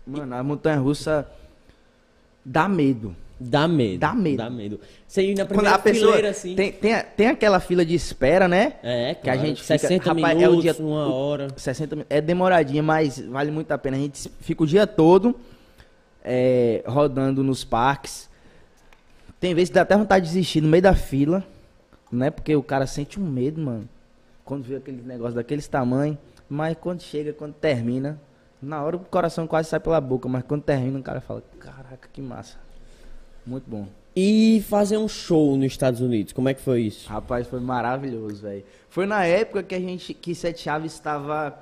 Mano, 0.06 0.36
a 0.36 0.44
montanha 0.44 0.78
russa 0.80 1.28
dá 2.44 2.68
medo. 2.68 3.16
Dá 3.40 3.68
medo. 3.68 4.00
Dá 4.00 4.14
medo. 4.14 4.38
Dá 4.38 4.50
medo. 4.50 4.80
Você 5.08 5.22
ir 5.24 5.36
na 5.36 5.46
primeira 5.46 5.78
pessoa 5.80 6.08
fileira, 6.14 6.30
assim. 6.30 6.56
tem, 6.56 6.72
tem, 6.72 6.94
tem 7.18 7.28
aquela 7.28 7.60
fila 7.60 7.86
de 7.86 7.94
espera, 7.94 8.48
né? 8.48 8.74
É, 8.84 9.16
que 9.16 9.30
a 9.30 9.34
claro, 9.34 9.48
gente 9.48 9.62
fica- 9.62 9.78
60 9.80 10.14
rapaz, 10.14 10.34
é 10.42 10.48
o 10.48 10.52
minutos, 10.52 10.62
dia- 10.64 10.86
uma 10.86 11.14
hora. 11.14 11.48
60 11.58 11.96
minutos. 11.96 12.16
É 12.16 12.22
demoradinha, 12.22 12.82
mas 12.84 13.20
vale 13.20 13.52
muito 13.52 13.72
a 13.72 13.78
pena. 13.78 13.98
A 13.98 14.00
gente 14.00 14.30
fica 14.40 14.64
o 14.64 14.68
dia 14.68 14.86
todo 14.88 15.36
é, 16.24 16.84
rodando 16.88 17.44
nos 17.44 17.64
parques. 17.64 18.30
Tem 19.40 19.54
vezes 19.54 19.70
que 19.70 19.76
dá 19.76 19.82
até 19.82 19.98
vontade 19.98 20.26
de 20.28 20.32
desistir 20.34 20.62
no 20.62 20.70
meio 20.70 20.84
da 20.84 20.94
fila, 20.96 21.44
né? 22.12 22.30
Porque 22.30 22.56
o 22.56 22.64
cara 22.64 22.88
sente 22.88 23.20
um 23.20 23.26
medo, 23.30 23.60
mano. 23.60 23.90
Quando 24.46 24.64
vê 24.64 24.78
aquele 24.78 25.02
negócio 25.02 25.36
daqueles 25.36 25.68
tamanhos. 25.68 26.18
Mas 26.50 26.78
quando 26.80 27.02
chega, 27.02 27.34
quando 27.34 27.54
termina, 27.54 28.18
na 28.64 28.82
hora 28.84 28.96
o 28.98 29.00
coração 29.00 29.46
quase 29.48 29.70
sai 29.70 29.80
pela 29.80 30.00
boca. 30.02 30.28
Mas 30.30 30.44
quando 30.44 30.64
termina, 30.64 31.00
o 31.00 31.04
cara 31.04 31.22
fala: 31.22 31.44
Caraca, 31.60 32.10
que 32.12 32.22
massa. 32.22 32.58
Muito 33.46 33.70
bom. 33.70 33.88
E 34.16 34.64
fazer 34.70 34.98
um 34.98 35.08
show 35.08 35.56
nos 35.58 35.66
Estados 35.68 36.00
Unidos, 36.00 36.34
como 36.34 36.48
é 36.48 36.54
que 36.54 36.62
foi 36.62 36.82
isso? 36.82 37.10
Rapaz, 37.10 37.48
foi 37.48 37.60
maravilhoso, 37.60 38.44
velho. 38.44 38.64
Foi 38.90 39.06
na 39.08 39.26
época 39.26 39.64
que 39.64 39.74
a 39.74 39.80
gente, 39.80 40.14
que 40.14 40.36
Sete 40.36 40.62
Chaves 40.62 40.94
estava 40.94 41.58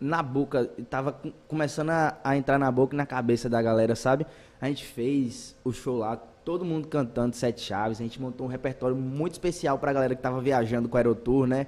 na 0.00 0.22
boca, 0.22 0.70
estava 0.78 1.10
com- 1.12 1.32
começando 1.48 1.90
a, 1.90 2.16
a 2.22 2.36
entrar 2.36 2.56
na 2.56 2.70
boca 2.70 2.94
e 2.94 2.96
na 2.96 3.04
cabeça 3.04 3.48
da 3.48 3.60
galera, 3.60 3.96
sabe? 3.96 4.24
A 4.60 4.68
gente 4.68 4.84
fez 4.84 5.56
o 5.64 5.72
show 5.72 5.98
lá, 5.98 6.16
todo 6.44 6.64
mundo 6.64 6.86
cantando 6.86 7.34
Sete 7.34 7.60
Chaves, 7.62 8.00
a 8.00 8.04
gente 8.04 8.20
montou 8.22 8.46
um 8.46 8.50
repertório 8.50 8.94
muito 8.94 9.32
especial 9.32 9.76
pra 9.76 9.92
galera 9.92 10.14
que 10.14 10.22
tava 10.22 10.40
viajando 10.40 10.88
com 10.88 10.96
a 10.96 11.00
Aerotour, 11.00 11.48
né? 11.48 11.66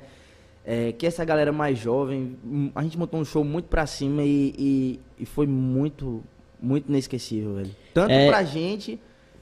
É, 0.72 0.92
que 0.92 1.04
essa 1.04 1.24
galera 1.24 1.50
mais 1.50 1.76
jovem, 1.78 2.38
hum, 2.44 2.70
a 2.76 2.82
gente 2.84 2.96
montou 2.96 3.18
um 3.18 3.24
show 3.24 3.42
muito 3.42 3.66
pra 3.66 3.86
cima 3.86 4.22
e, 4.22 4.54
e, 4.56 5.00
e 5.18 5.26
foi 5.26 5.44
muito, 5.44 6.22
muito 6.62 6.88
inesquecível, 6.88 7.56
velho. 7.56 7.74
Tanto 7.92 8.12
É. 8.12 8.28
pra 8.28 8.44
gente 8.44 9.00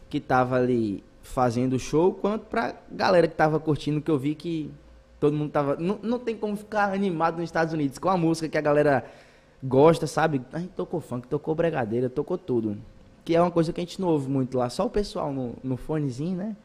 que 0.09 0.21
tava 0.21 0.57
ali 0.57 1.05
fazendo 1.23 1.75
o 1.75 1.79
show, 1.79 2.15
quanto 2.15 2.47
pra 2.47 2.75
galera 2.91 3.29
que 3.29 3.35
tava 3.35 3.61
curtindo, 3.61 4.01
que 4.01 4.11
eu 4.11 4.19
vi 4.19 4.35
que 4.35 4.71
todo 5.21 5.37
mundo 5.37 5.51
tava. 5.51 5.77
Não, 5.77 5.99
não 6.03 6.19
tem 6.19 6.35
como 6.35 6.57
ficar 6.57 6.95
animado 6.95 7.35
nos 7.35 7.45
Estados 7.45 7.75
Unidos 7.75 7.99
com 7.99 8.09
a 8.09 8.17
música 8.17 8.49
que 8.49 8.57
a 8.57 8.63
galera 8.63 9.05
gosta, 9.63 10.07
sabe? 10.07 10.41
A 10.51 10.59
gente 10.59 10.71
tocou 10.71 10.99
funk, 10.99 11.29
tocou 11.29 11.55
bregadeira, 11.55 12.09
tocou 12.09 12.39
tudo. 12.39 12.79
Que 13.23 13.37
é 13.37 13.43
uma 13.43 13.51
coisa 13.51 13.71
que 13.71 13.79
a 13.81 13.85
gente 13.85 14.01
não 14.01 14.09
ouve 14.09 14.31
muito 14.31 14.57
lá, 14.57 14.71
só 14.71 14.87
o 14.87 14.91
pessoal 14.91 15.31
no, 15.31 15.53
no 15.63 15.77
fonezinho, 15.77 16.39
né? 16.39 16.57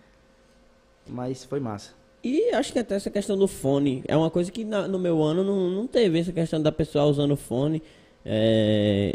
Mas 1.06 1.43
foi 1.43 1.60
massa. 1.60 1.91
E 2.24 2.52
acho 2.52 2.72
que 2.72 2.80
até 2.80 2.96
essa 2.96 3.10
questão 3.10 3.38
do 3.38 3.48
fone 3.48 4.02
é 4.08 4.16
uma 4.16 4.30
coisa 4.30 4.50
que 4.52 4.64
na- 4.64 4.88
no 4.88 4.98
meu 4.98 5.22
ano 5.22 5.44
não, 5.44 5.70
não 5.70 5.88
teve 5.88 6.20
essa 6.20 6.32
questão 6.32 6.62
da 6.62 6.72
pessoa 6.72 7.06
usando 7.06 7.36
fone. 7.36 7.82
é, 8.26 9.14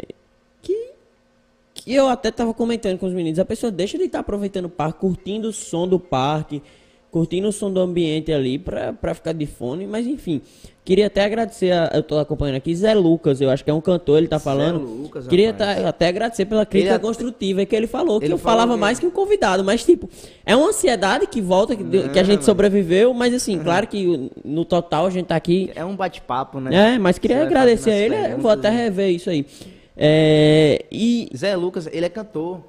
que, 0.61 0.91
que 1.73 1.93
eu 1.95 2.07
até 2.07 2.29
tava 2.29 2.53
comentando 2.53 2.99
com 2.99 3.07
os 3.07 3.13
meninos. 3.13 3.39
A 3.39 3.45
pessoa 3.45 3.71
deixa 3.71 3.97
de 3.97 4.03
estar 4.03 4.19
aproveitando 4.19 4.65
o 4.65 4.69
parque, 4.69 4.99
curtindo 4.99 5.47
o 5.49 5.53
som 5.53 5.87
do 5.87 5.99
parque, 5.99 6.61
curtindo 7.11 7.47
o 7.47 7.51
som 7.51 7.71
do 7.71 7.79
ambiente 7.79 8.31
ali 8.31 8.57
pra, 8.59 8.93
pra 8.93 9.13
ficar 9.13 9.33
de 9.33 9.45
fone. 9.45 9.87
Mas 9.87 10.05
enfim, 10.05 10.41
queria 10.85 11.07
até 11.07 11.23
agradecer. 11.25 11.71
A, 11.71 11.89
eu 11.93 12.03
tô 12.03 12.17
acompanhando 12.19 12.57
aqui 12.57 12.75
Zé 12.75 12.93
Lucas, 12.93 13.41
eu 13.41 13.49
acho 13.49 13.63
que 13.63 13.69
é 13.71 13.73
um 13.73 13.81
cantor, 13.81 14.19
ele 14.19 14.27
tá 14.27 14.37
Zé 14.37 14.43
falando. 14.43 14.79
Lucas, 14.79 15.27
queria 15.27 15.51
tá- 15.53 15.87
até 15.89 16.07
agradecer 16.07 16.45
pela 16.45 16.65
crítica 16.65 16.93
Ele- 16.93 16.99
construtiva 17.03 17.65
que 17.65 17.75
ele 17.75 17.87
falou, 17.87 18.19
que 18.19 18.25
ele 18.27 18.33
eu 18.33 18.37
falou 18.37 18.57
falava 18.59 18.73
que- 18.75 18.79
mais 18.79 18.99
que 18.99 19.05
o 19.07 19.11
convidado, 19.11 19.63
mas 19.63 19.83
tipo, 19.83 20.09
é 20.45 20.55
uma 20.55 20.67
ansiedade 20.69 21.25
que 21.27 21.41
volta, 21.41 21.75
que, 21.75 21.83
que 21.83 22.19
a 22.19 22.23
gente 22.23 22.37
Não, 22.39 22.45
sobreviveu, 22.45 23.13
mas 23.13 23.33
assim, 23.33 23.57
claro 23.59 23.87
que 23.87 24.29
no 24.45 24.63
total 24.65 25.05
a 25.05 25.09
gente 25.09 25.25
tá 25.27 25.35
aqui. 25.35 25.71
É 25.75 25.83
um 25.83 25.95
bate-papo, 25.95 26.59
né? 26.59 26.95
É, 26.95 26.99
mas 26.99 27.17
queria 27.17 27.37
Você 27.37 27.43
agradecer 27.43 27.91
a 27.91 27.97
ele, 27.97 28.33
eu 28.33 28.37
vou 28.37 28.51
até 28.51 28.69
rever 28.69 29.09
isso 29.09 29.29
aí. 29.29 29.45
É, 30.01 30.85
e 30.91 31.27
Zé 31.35 31.55
Lucas, 31.55 31.87
ele 31.91 32.05
é 32.05 32.09
cantor. 32.09 32.61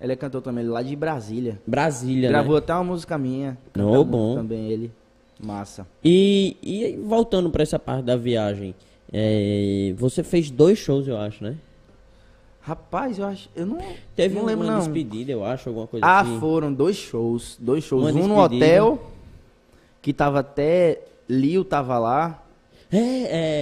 Ele 0.00 0.12
é 0.12 0.16
cantor 0.16 0.40
também, 0.42 0.62
ele 0.62 0.70
é 0.70 0.74
lá 0.74 0.82
de 0.82 0.94
Brasília. 0.94 1.60
Brasília, 1.66 2.28
Gravou 2.28 2.52
né? 2.54 2.58
até 2.58 2.72
uma 2.74 2.84
música 2.84 3.18
minha. 3.18 3.58
Muito 3.76 4.04
bom. 4.04 4.34
Também 4.36 4.70
ele. 4.70 4.92
Massa. 5.40 5.86
E, 6.04 6.56
e 6.62 6.96
voltando 7.04 7.50
pra 7.50 7.62
essa 7.62 7.78
parte 7.78 8.04
da 8.04 8.16
viagem, 8.16 8.74
é, 9.12 9.94
você 9.96 10.22
fez 10.22 10.50
dois 10.50 10.78
shows, 10.78 11.06
eu 11.08 11.16
acho, 11.16 11.42
né? 11.42 11.56
Rapaz, 12.60 13.18
eu 13.18 13.24
acho. 13.24 13.48
Eu 13.56 13.64
não. 13.66 13.78
Teve 14.14 14.34
não 14.36 14.44
lembro, 14.44 14.66
uma 14.66 14.72
não. 14.74 14.78
despedida, 14.80 15.32
eu 15.32 15.44
acho, 15.44 15.68
alguma 15.68 15.86
coisa 15.86 16.04
Ah, 16.04 16.20
assim. 16.20 16.38
foram 16.38 16.72
dois 16.72 16.96
shows. 16.96 17.56
Dois 17.58 17.82
shows. 17.84 18.02
Uma 18.02 18.10
um 18.10 18.26
no 18.28 18.34
despedida. 18.48 18.66
hotel, 18.84 19.10
que 20.02 20.12
tava 20.12 20.40
até. 20.40 21.00
Lio 21.28 21.64
tava 21.64 21.98
lá. 21.98 22.44
É, 22.90 22.98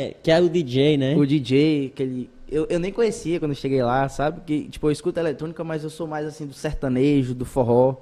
é, 0.09 0.15
que 0.23 0.31
é 0.31 0.41
o 0.41 0.49
DJ, 0.49 0.97
né? 0.97 1.17
O 1.17 1.25
DJ, 1.27 1.87
aquele. 1.93 2.29
Eu, 2.51 2.67
eu 2.71 2.79
nem 2.79 2.93
conhecia 2.93 3.39
quando 3.41 3.51
eu 3.53 3.57
cheguei 3.57 3.83
lá, 3.83 4.09
sabe? 4.09 4.41
Que, 4.47 4.69
tipo, 4.69 4.87
eu 4.87 4.91
escuto 4.93 5.19
eletrônica, 5.19 5.63
mas 5.65 5.83
eu 5.83 5.91
sou 5.91 6.07
mais 6.07 6.27
assim 6.27 6.47
do 6.47 6.55
sertanejo, 6.55 7.35
do 7.35 7.45
forró, 7.45 7.97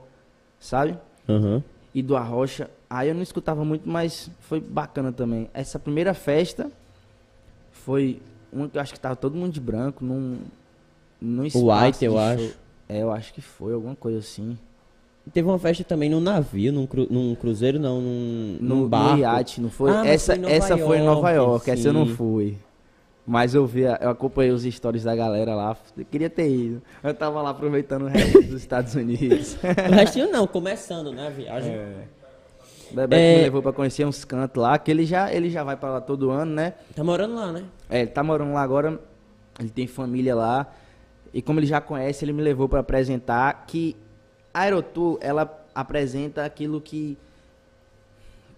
sabe? 0.60 0.98
Aham. 1.28 1.62
E 1.94 2.02
do 2.02 2.16
arrocha. 2.16 2.68
Aí 2.90 3.08
eu 3.08 3.14
não 3.14 3.22
escutava 3.22 3.64
muito, 3.64 3.88
mas 3.88 4.28
foi 4.40 4.60
bacana 4.60 5.10
também. 5.12 5.48
Essa 5.54 5.78
primeira 5.78 6.12
festa 6.12 6.70
foi 7.72 8.20
uma 8.52 8.68
que 8.68 8.76
eu 8.76 8.82
acho 8.82 8.92
que 8.92 9.00
tava 9.00 9.16
todo 9.16 9.34
mundo 9.36 9.52
de 9.52 9.60
branco, 9.60 10.04
num. 10.04 10.38
num 11.20 11.44
espaço 11.44 11.84
White, 11.86 12.04
eu 12.04 12.12
de 12.12 12.18
acho. 12.18 12.42
show. 12.42 12.52
É, 12.88 13.02
eu 13.02 13.10
acho 13.10 13.32
que 13.32 13.40
foi, 13.40 13.72
alguma 13.72 13.96
coisa 13.96 14.18
assim. 14.18 14.58
Teve 15.32 15.48
uma 15.48 15.58
festa 15.58 15.82
também 15.84 16.10
num 16.10 16.20
navio, 16.20 16.70
num, 16.70 16.86
cru- 16.86 17.06
num 17.10 17.34
cruzeiro, 17.34 17.78
não, 17.78 17.98
num, 18.00 18.58
No, 18.60 18.74
num 18.74 18.80
no 18.82 18.88
barco. 18.88 19.20
iate, 19.20 19.60
não 19.60 19.70
foi? 19.70 19.90
Ah, 19.90 20.06
essa 20.06 20.32
foi 20.34 20.36
em 20.36 20.42
Nova 20.42 20.54
essa 20.54 20.76
foi 20.78 20.98
em 20.98 21.04
Nova 21.04 21.30
York, 21.30 21.36
York, 21.36 21.70
essa 21.70 21.88
eu 21.88 21.92
não 21.94 22.06
sim. 22.06 22.14
fui. 22.14 22.58
Mas 23.26 23.54
eu 23.54 23.66
vi, 23.66 23.82
eu 23.82 24.10
acompanhei 24.10 24.52
os 24.52 24.64
stories 24.64 25.02
da 25.04 25.16
galera 25.16 25.54
lá. 25.54 25.76
Eu 25.96 26.04
queria 26.04 26.28
ter 26.28 26.46
ido. 26.48 26.82
Eu 27.02 27.14
tava 27.14 27.40
lá 27.40 27.50
aproveitando 27.50 28.02
o 28.02 28.06
resto 28.08 28.42
dos 28.42 28.60
Estados 28.60 28.94
Unidos. 28.94 29.56
O 29.64 29.92
restinho 29.94 30.30
não, 30.30 30.46
começando, 30.46 31.10
né, 31.10 31.26
a 31.28 31.30
viagem. 31.30 31.74
O 32.90 32.94
Bebeto 32.94 33.22
É. 33.22 33.36
me 33.36 33.42
levou 33.44 33.62
pra 33.62 33.72
conhecer 33.72 34.04
uns 34.06 34.24
cantos 34.26 34.62
lá, 34.62 34.78
que 34.78 34.90
ele 34.90 35.06
já, 35.06 35.32
ele 35.32 35.48
já 35.48 35.64
vai 35.64 35.74
pra 35.76 35.90
lá 35.90 36.00
todo 36.02 36.30
ano, 36.30 36.52
né? 36.52 36.74
Tá 36.94 37.02
morando 37.02 37.34
lá, 37.34 37.50
né? 37.50 37.64
É, 37.88 38.00
ele 38.02 38.10
tá 38.10 38.22
morando 38.22 38.52
lá 38.52 38.60
agora, 38.62 39.00
ele 39.58 39.70
tem 39.70 39.86
família 39.86 40.34
lá. 40.34 40.66
E 41.32 41.40
como 41.40 41.58
ele 41.58 41.66
já 41.66 41.80
conhece, 41.80 42.24
ele 42.26 42.32
me 42.32 42.42
levou 42.42 42.68
pra 42.68 42.80
apresentar 42.80 43.64
que 43.66 43.96
a 44.52 44.60
Aerotour, 44.60 45.18
ela 45.22 45.50
apresenta 45.74 46.44
aquilo 46.44 46.80
que 46.80 47.16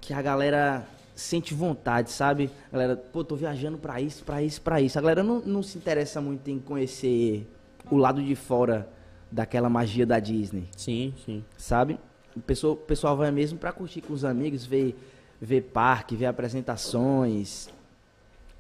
que 0.01 0.13
a 0.13 0.21
galera 0.21 0.85
sente 1.17 1.55
vontade, 1.55 2.11
sabe? 2.11 2.51
A 2.69 2.73
galera, 2.73 2.97
pô, 2.97 3.25
tô 3.25 3.35
viajando 3.35 3.79
pra 3.79 4.01
isso, 4.01 4.23
pra 4.23 4.43
isso, 4.43 4.61
pra 4.61 4.81
isso. 4.81 4.99
A 4.99 5.03
galera 5.03 5.23
não, 5.23 5.41
não 5.41 5.63
se 5.63 5.79
interessa 5.79 6.21
muito 6.21 6.49
em 6.49 6.59
conhecer 6.61 7.49
o 7.91 7.97
lado 7.97 8.23
de 8.23 8.35
fora 8.37 8.89
daquela 9.33 9.69
magia 9.69 10.07
da 10.07 10.21
Disney 10.21 10.69
Sim, 10.77 11.13
sim. 11.25 11.45
sabe? 11.57 11.99
O 12.37 12.41
pessoal, 12.41 12.75
o 12.75 12.77
pessoal 12.77 13.17
vai 13.17 13.31
mesmo 13.31 13.59
pra 13.59 13.73
curtir 13.73 14.03
com 14.03 14.13
os 14.13 14.25
amigos, 14.25 14.65
ver, 14.67 14.95
ver 15.41 15.63
parque, 15.63 16.15
ver 16.15 16.27
apresentações. 16.27 17.69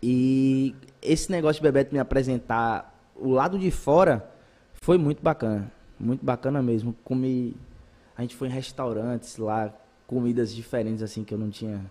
E 0.02 0.74
esse 1.02 1.30
negócio 1.30 1.60
de 1.60 1.62
Bebeto 1.62 1.92
me 1.92 1.98
apresentar 1.98 2.94
o 3.14 3.30
lado 3.30 3.58
de 3.58 3.70
fora 3.70 4.28
foi 4.74 4.96
muito 4.96 5.22
bacana. 5.22 5.70
Muito 5.98 6.24
bacana 6.24 6.62
mesmo. 6.62 6.94
Comi. 7.04 7.54
A 8.16 8.22
gente 8.22 8.34
foi 8.34 8.48
em 8.48 8.50
restaurantes 8.50 9.36
lá, 9.36 9.72
comidas 10.06 10.54
diferentes 10.54 11.02
assim 11.02 11.22
que 11.22 11.34
eu 11.34 11.38
não 11.38 11.50
tinha 11.50 11.84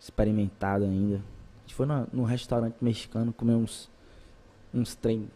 experimentado 0.00 0.84
ainda. 0.84 1.20
gente 1.62 1.74
foi 1.74 1.86
na, 1.86 2.06
num 2.12 2.22
restaurante 2.24 2.76
mexicano 2.80 3.32
comer 3.32 3.54
uns, 3.54 3.88
uns 4.72 4.94
trem. 4.94 5.28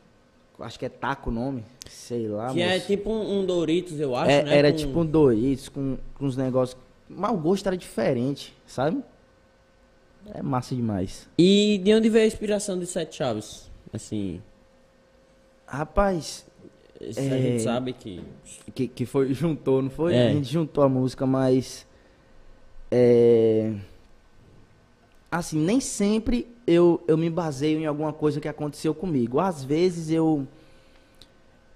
Acho 0.61 0.79
que 0.79 0.87
é 0.87 0.89
taco 0.89 1.31
o 1.31 1.33
nome. 1.33 1.65
Sei 1.89 2.29
lá, 2.29 2.53
Que 2.53 2.61
é 2.63 2.75
moço. 2.75 2.87
tipo 2.87 3.11
um, 3.11 3.41
um 3.41 3.47
Doritos, 3.47 3.99
eu 3.99 4.15
acho, 4.15 4.31
É, 4.31 4.43
né? 4.45 4.57
Era 4.57 4.71
com- 4.71 4.77
tipo 4.79 5.01
um 5.01 5.07
Doritos 5.07 5.69
com, 5.69 5.99
com 6.15 6.25
uns 6.27 6.37
negócios. 6.37 6.81
Mas 7.09 7.33
o 7.33 7.37
gosto 7.37 7.67
era 7.67 7.77
diferente, 7.77 8.55
sabe? 8.67 9.03
É 10.33 10.41
massa 10.41 10.75
demais. 10.75 11.29
E 11.37 11.81
de 11.83 11.93
onde 11.95 12.09
veio 12.09 12.25
a 12.25 12.27
inspiração 12.29 12.79
de 12.79 12.87
Sete 12.87 13.17
Chaves? 13.17 13.69
Assim, 13.93 14.41
Rapaz, 15.67 16.47
isso 17.01 17.19
a 17.19 17.23
É. 17.23 17.43
gente 17.43 17.63
sabe 17.63 17.93
que... 17.95 18.23
que, 18.75 18.87
que 18.89 19.07
foi, 19.07 19.33
juntou, 19.35 19.83
não 19.83 19.91
foi? 19.91 20.15
É. 20.15 20.29
A 20.29 20.33
gente 20.33 20.51
juntou 20.53 20.85
a 20.85 20.89
música, 20.89 21.27
mas. 21.27 21.87
É. 22.91 23.75
Assim, 25.33 25.59
nem 25.59 25.81
sempre 25.81 26.47
eu, 26.67 27.03
eu 27.09 27.17
me 27.17 27.31
baseio 27.31 27.81
em 27.81 27.87
alguma 27.87 28.13
coisa 28.13 28.39
que 28.39 28.47
aconteceu 28.47 28.95
comigo. 28.95 29.41
Às 29.41 29.65
vezes 29.65 30.11
eu. 30.11 30.47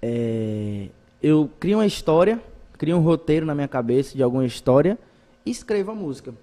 É, 0.02 0.88
eu 1.22 1.50
crio 1.58 1.78
uma 1.78 1.86
história, 1.86 2.38
crio 2.76 2.98
um 2.98 3.00
roteiro 3.00 3.46
na 3.46 3.54
minha 3.54 3.66
cabeça 3.66 4.14
de 4.14 4.22
alguma 4.22 4.44
história 4.44 4.98
e 5.44 5.50
escrevo 5.50 5.90
a 5.90 5.94
música. 5.94 6.34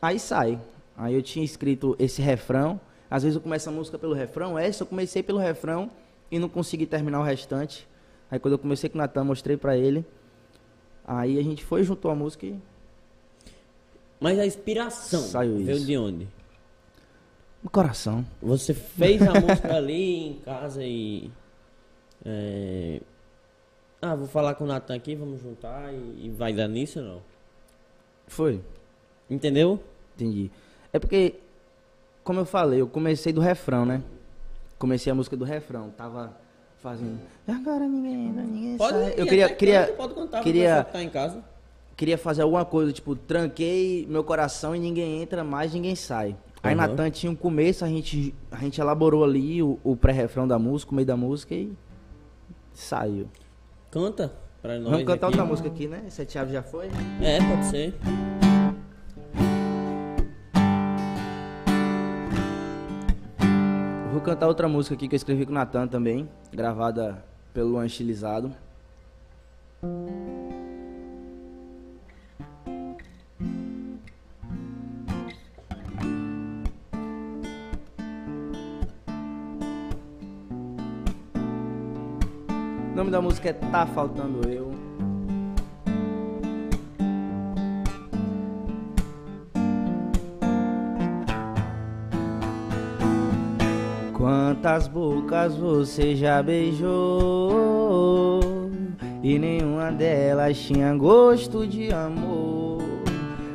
Aí 0.00 0.20
sai. 0.20 0.60
Aí 0.96 1.12
eu 1.12 1.22
tinha 1.22 1.44
escrito 1.44 1.96
esse 1.98 2.22
refrão. 2.22 2.80
Às 3.10 3.24
vezes 3.24 3.34
eu 3.34 3.42
começo 3.42 3.68
a 3.68 3.72
música 3.72 3.98
pelo 3.98 4.14
refrão. 4.14 4.56
Essa 4.56 4.84
eu 4.84 4.86
comecei 4.86 5.24
pelo 5.24 5.40
refrão 5.40 5.90
e 6.30 6.38
não 6.38 6.48
consegui 6.48 6.86
terminar 6.86 7.18
o 7.18 7.24
restante. 7.24 7.84
Aí 8.30 8.38
quando 8.38 8.52
eu 8.52 8.58
comecei 8.60 8.88
com 8.88 8.96
o 8.96 9.00
Natan, 9.00 9.24
mostrei 9.24 9.56
pra 9.56 9.76
ele. 9.76 10.06
Aí 11.04 11.36
a 11.36 11.42
gente 11.42 11.64
foi, 11.64 11.82
juntou 11.82 12.12
a 12.12 12.14
música 12.14 12.46
e. 12.46 12.54
Mas 14.20 14.38
a 14.38 14.46
inspiração 14.46 15.20
Saiu 15.22 15.58
veio 15.58 15.76
isso. 15.76 15.86
de 15.86 15.96
onde? 15.96 16.28
No 17.62 17.70
coração. 17.70 18.24
Você 18.42 18.72
fez 18.74 19.20
a 19.22 19.32
música 19.40 19.74
ali 19.76 20.28
em 20.28 20.34
casa 20.44 20.82
e. 20.84 21.30
é, 22.24 23.00
Ah, 24.00 24.14
vou 24.14 24.26
falar 24.28 24.54
com 24.54 24.64
o 24.64 24.66
Natan 24.66 24.94
aqui, 24.94 25.14
vamos 25.14 25.40
juntar 25.42 25.92
e, 25.92 26.26
e 26.26 26.30
vai 26.30 26.52
dar 26.52 26.68
nisso 26.68 27.00
ou 27.00 27.04
não? 27.04 27.22
Foi. 28.26 28.60
Entendeu? 29.28 29.82
Entendi. 30.16 30.50
É 30.92 30.98
porque, 30.98 31.34
como 32.24 32.40
eu 32.40 32.44
falei, 32.44 32.80
eu 32.80 32.88
comecei 32.88 33.32
do 33.32 33.40
refrão, 33.40 33.84
né? 33.84 34.02
Comecei 34.78 35.10
a 35.10 35.14
música 35.14 35.36
do 35.36 35.44
refrão. 35.44 35.90
Tava 35.90 36.36
fazendo. 36.80 37.18
"E 37.46 37.50
Agora 37.52 37.86
ninguém 37.86 38.16
ninguém 38.32 38.78
sai. 38.78 39.14
Eu 39.16 39.24
ir, 39.24 39.28
queria, 39.28 39.46
até 39.46 39.54
queria, 39.56 39.80
canta, 39.86 39.92
pode 39.96 40.14
contar 40.14 40.40
queria- 40.42 40.84
tá 40.84 41.02
em 41.02 41.10
casa. 41.10 41.42
Queria 41.98 42.16
fazer 42.16 42.42
alguma 42.42 42.64
coisa, 42.64 42.92
tipo, 42.92 43.16
tranquei 43.16 44.06
meu 44.08 44.22
coração 44.22 44.74
e 44.74 44.78
ninguém 44.78 45.20
entra 45.20 45.42
mais, 45.42 45.74
ninguém 45.74 45.96
sai. 45.96 46.36
Aí 46.62 46.72
Aham. 46.72 46.86
Natan 46.86 47.10
tinha 47.10 47.30
um 47.30 47.34
começo, 47.34 47.84
a 47.84 47.88
gente, 47.88 48.32
a 48.52 48.56
gente 48.56 48.80
elaborou 48.80 49.24
ali 49.24 49.60
o, 49.60 49.80
o 49.82 49.96
pré-refrão 49.96 50.46
da 50.46 50.60
música, 50.60 50.92
o 50.92 50.94
meio 50.94 51.06
da 51.06 51.16
música 51.16 51.54
e 51.56 51.72
saiu. 52.72 53.28
Canta 53.90 54.32
pra 54.62 54.78
nós. 54.78 54.92
Vamos 54.92 55.06
cantar 55.06 55.26
aqui. 55.26 55.36
outra 55.36 55.44
música 55.44 55.68
aqui, 55.68 55.88
né? 55.88 56.04
Sete 56.08 56.34
Chaves 56.34 56.52
já 56.52 56.62
foi? 56.62 56.86
É, 57.20 57.38
pode 57.40 57.66
ser. 57.66 57.94
Vou 64.12 64.20
cantar 64.20 64.46
outra 64.46 64.68
música 64.68 64.94
aqui 64.94 65.08
que 65.08 65.16
eu 65.16 65.18
escrevi 65.18 65.44
com 65.44 65.50
o 65.50 65.54
Natan 65.54 65.88
também, 65.88 66.28
gravada 66.52 67.24
pelo 67.52 67.70
Luan 67.70 67.86
Estilizado. 67.86 68.52
Nome 82.98 83.12
da 83.12 83.22
música 83.22 83.50
é 83.50 83.52
Tá 83.52 83.86
Faltando 83.86 84.40
Eu. 84.48 84.72
Quantas 94.12 94.88
bocas 94.88 95.54
você 95.54 96.16
já 96.16 96.42
beijou 96.42 96.80
e 99.22 99.38
nenhuma 99.38 99.92
delas 99.92 100.58
tinha 100.58 100.92
gosto 100.96 101.68
de 101.68 101.92
amor? 101.92 102.82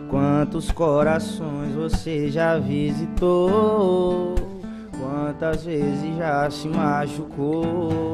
Quantos 0.09 0.71
corações 0.71 1.75
você 1.75 2.31
já 2.31 2.57
visitou? 2.57 4.35
Quantas 4.97 5.65
vezes 5.65 6.15
já 6.15 6.49
se 6.49 6.69
machucou? 6.69 8.12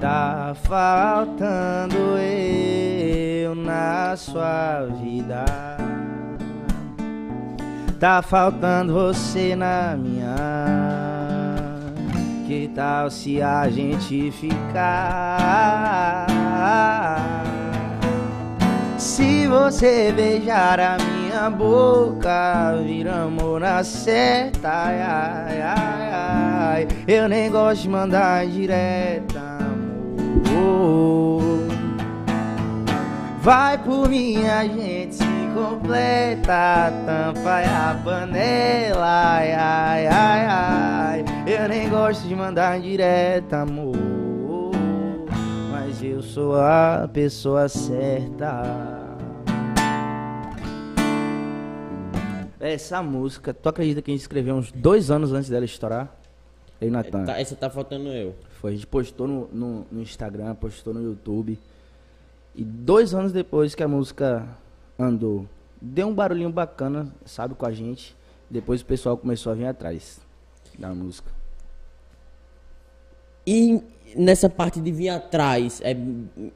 Tá 0.00 0.54
faltando 0.62 1.96
eu 2.18 3.54
na 3.54 4.14
sua 4.16 4.86
vida. 5.02 5.44
Tá 7.98 8.22
faltando 8.22 8.92
você 8.92 9.56
na 9.56 9.96
minha. 9.96 10.36
Que 12.46 12.70
tal 12.74 13.10
se 13.10 13.42
a 13.42 13.68
gente 13.68 14.30
ficar? 14.30 16.26
Se 18.96 19.48
você 19.48 20.12
beijar 20.12 20.78
a 20.78 20.96
minha 20.96 21.50
boca, 21.50 22.76
vira 22.86 23.24
amor 23.24 23.60
na. 23.60 23.82
Ai, 24.62 25.02
ai, 25.02 25.62
ai, 25.62 26.10
ai. 26.12 26.88
Eu 27.06 27.28
nem 27.28 27.50
gosto 27.50 27.82
de 27.82 27.88
mandar 27.88 28.46
direta, 28.46 29.37
Vai 33.48 33.82
por 33.82 34.10
mim, 34.10 34.46
a 34.46 34.62
gente 34.66 35.14
se 35.14 35.24
completa. 35.54 36.92
Tampa 37.06 37.60
é 37.60 37.66
a 37.66 37.98
panela. 38.04 39.36
Ai, 39.36 39.52
ai, 39.54 40.06
ai, 40.06 40.46
ai. 40.46 41.24
Eu 41.46 41.66
nem 41.66 41.88
gosto 41.88 42.28
de 42.28 42.36
mandar 42.36 42.78
direta, 42.78 43.62
amor. 43.62 43.96
Mas 45.70 46.02
eu 46.02 46.20
sou 46.20 46.56
a 46.56 47.08
pessoa 47.10 47.70
certa. 47.70 48.64
Essa 52.60 53.02
música, 53.02 53.54
tu 53.54 53.66
acredita 53.70 54.02
que 54.02 54.10
a 54.10 54.12
gente 54.12 54.20
escreveu 54.20 54.56
uns 54.56 54.70
dois 54.70 55.10
anos 55.10 55.32
antes 55.32 55.48
dela 55.48 55.64
estourar? 55.64 56.14
Ei, 56.78 56.90
Natan. 56.90 57.24
Tá, 57.24 57.40
essa 57.40 57.56
tá 57.56 57.70
faltando 57.70 58.10
eu. 58.10 58.34
Foi, 58.60 58.72
a 58.72 58.74
gente 58.74 58.86
postou 58.86 59.26
no, 59.26 59.48
no, 59.50 59.86
no 59.90 60.02
Instagram, 60.02 60.54
postou 60.54 60.92
no 60.92 61.02
YouTube. 61.02 61.58
E 62.58 62.64
dois 62.64 63.14
anos 63.14 63.30
depois 63.30 63.76
que 63.76 63.84
a 63.84 63.86
música 63.86 64.44
andou, 64.98 65.46
deu 65.80 66.08
um 66.08 66.12
barulhinho 66.12 66.50
bacana, 66.50 67.06
sabe, 67.24 67.54
com 67.54 67.64
a 67.64 67.70
gente. 67.70 68.16
Depois 68.50 68.80
o 68.80 68.84
pessoal 68.84 69.16
começou 69.16 69.52
a 69.52 69.54
vir 69.54 69.66
atrás 69.66 70.20
da 70.76 70.92
música. 70.92 71.30
E 73.46 73.80
nessa 74.16 74.50
parte 74.50 74.80
de 74.80 74.90
vir 74.90 75.08
atrás, 75.08 75.80
é, 75.84 75.96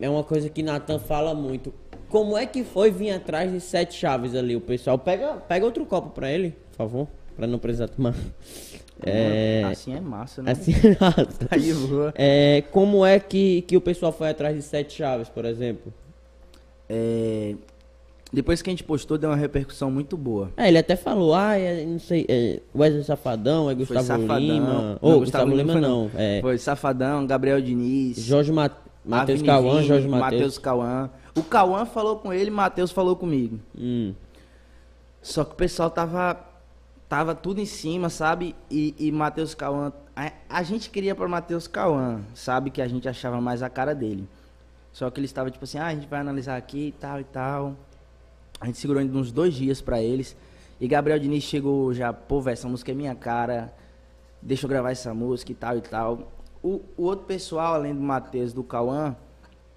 é 0.01 0.11
uma 0.11 0.25
coisa 0.25 0.51
que 0.51 0.61
Nathan 0.61 0.99
fala 0.99 1.35
muito. 1.35 1.73
Como 2.09 2.37
é 2.37 2.47
que 2.47 2.65
foi 2.65 2.91
vir 2.91 3.12
atrás 3.12 3.53
de 3.53 3.61
sete 3.61 3.95
chaves 3.95 4.35
ali? 4.35 4.57
O 4.57 4.61
pessoal 4.61 4.99
pega, 4.99 5.35
pega 5.35 5.65
outro 5.65 5.87
copo 5.87 6.11
pra 6.11 6.29
ele, 6.29 6.51
por 6.71 6.79
favor, 6.79 7.09
pra 7.37 7.47
não 7.47 7.59
precisar 7.59 7.88
tomar. 7.88 8.14
É, 9.05 9.64
Assim 9.64 9.95
é 9.95 10.01
massa, 10.01 10.42
né? 10.42 10.53
assim, 10.53 10.73
Aí 11.51 11.73
voa. 11.73 12.12
é, 12.16 12.62
como 12.71 13.05
é 13.05 13.18
que, 13.18 13.62
que 13.62 13.77
o 13.77 13.81
pessoal 13.81 14.12
foi 14.12 14.29
atrás 14.29 14.55
de 14.55 14.62
sete 14.62 14.95
chaves, 14.95 15.29
por 15.29 15.45
exemplo? 15.45 15.92
É, 16.88 17.55
depois 18.33 18.62
que 18.62 18.71
a 18.71 18.73
gente 18.73 18.85
postou, 18.85 19.18
deu 19.18 19.29
uma 19.31 19.37
repercussão 19.37 19.90
muito 19.90 20.16
boa. 20.16 20.51
É, 20.57 20.68
ele 20.68 20.79
até 20.79 20.95
falou, 20.97 21.35
ah, 21.35 21.57
é, 21.59 21.85
não 21.85 21.99
sei, 21.99 22.25
é, 22.29 22.61
Wesley 22.75 23.05
Safadão, 23.05 23.68
é 23.68 23.75
Gustavo 23.75 24.07
Safadão. 24.07 24.38
Lima. 24.38 24.99
Ou 25.03 25.18
Gustavo 25.21 25.47
Gustavo 25.47 25.51
Lima 25.51 25.62
Lima 25.62 25.73
foi 25.73 25.81
não, 25.81 26.11
é 26.14 26.40
Foi 26.40 26.59
Safadão, 26.59 27.27
Gabriel 27.27 27.61
Diniz. 27.61 28.18
Jorge 28.18 28.53
Ma 28.53 28.71
Matheus 29.05 29.42
Cauã, 29.42 29.83
Jorge 29.83 30.07
Matheus 30.07 30.33
Matheus. 30.33 30.59
Cauã. 30.59 31.11
O 31.37 31.42
Cauã 31.42 31.85
falou 31.85 32.16
com 32.16 32.33
ele, 32.33 32.51
Matheus 32.51 32.92
falou 32.92 33.16
comigo. 33.16 33.59
Hum. 33.77 34.14
Só 35.21 35.45
que 35.45 35.53
o 35.53 35.57
pessoal 35.57 35.90
tava 35.90 36.38
tava 37.12 37.35
tudo 37.35 37.61
em 37.61 37.66
cima, 37.66 38.09
sabe? 38.09 38.57
E, 38.70 38.94
e 38.98 39.12
Matheus 39.12 39.55
Cauã, 39.55 39.92
a, 40.16 40.33
a 40.48 40.62
gente 40.62 40.88
queria 40.88 41.14
para 41.14 41.29
Matheus 41.29 41.68
Cauã, 41.68 42.22
sabe 42.35 42.70
que 42.70 42.81
a 42.81 42.88
gente 42.88 43.07
achava 43.07 43.38
mais 43.38 43.62
a 43.62 43.68
cara 43.68 43.94
dele. 43.94 44.27
Só 44.94 45.11
que 45.11 45.20
ele 45.20 45.27
estava 45.27 45.51
tipo 45.51 45.62
assim, 45.62 45.77
ah, 45.77 45.88
a 45.88 45.94
gente 45.94 46.07
vai 46.07 46.20
analisar 46.20 46.57
aqui 46.57 46.87
e 46.87 46.92
tal 46.92 47.20
e 47.20 47.25
tal. 47.25 47.77
A 48.59 48.64
gente 48.64 48.79
segurou 48.79 48.98
ainda 48.98 49.14
uns 49.18 49.31
dois 49.31 49.53
dias 49.53 49.83
para 49.83 50.01
eles. 50.01 50.35
E 50.81 50.88
Gabriel 50.88 51.18
Diniz 51.18 51.44
chegou 51.44 51.92
já, 51.92 52.14
pô, 52.14 52.40
velho, 52.40 52.55
essa 52.55 52.66
música 52.66 52.92
é 52.92 52.94
minha 52.94 53.14
cara. 53.14 53.70
Deixa 54.40 54.64
eu 54.64 54.70
gravar 54.70 54.92
essa 54.92 55.12
música 55.12 55.53
e 55.53 55.55
tal 55.55 55.77
e 55.77 55.83
tal. 55.83 56.33
O, 56.62 56.81
o 56.96 57.03
outro 57.03 57.27
pessoal, 57.27 57.75
além 57.75 57.94
do 57.94 58.01
Matheus 58.01 58.55
do 58.55 58.64
Cauã, 58.64 59.14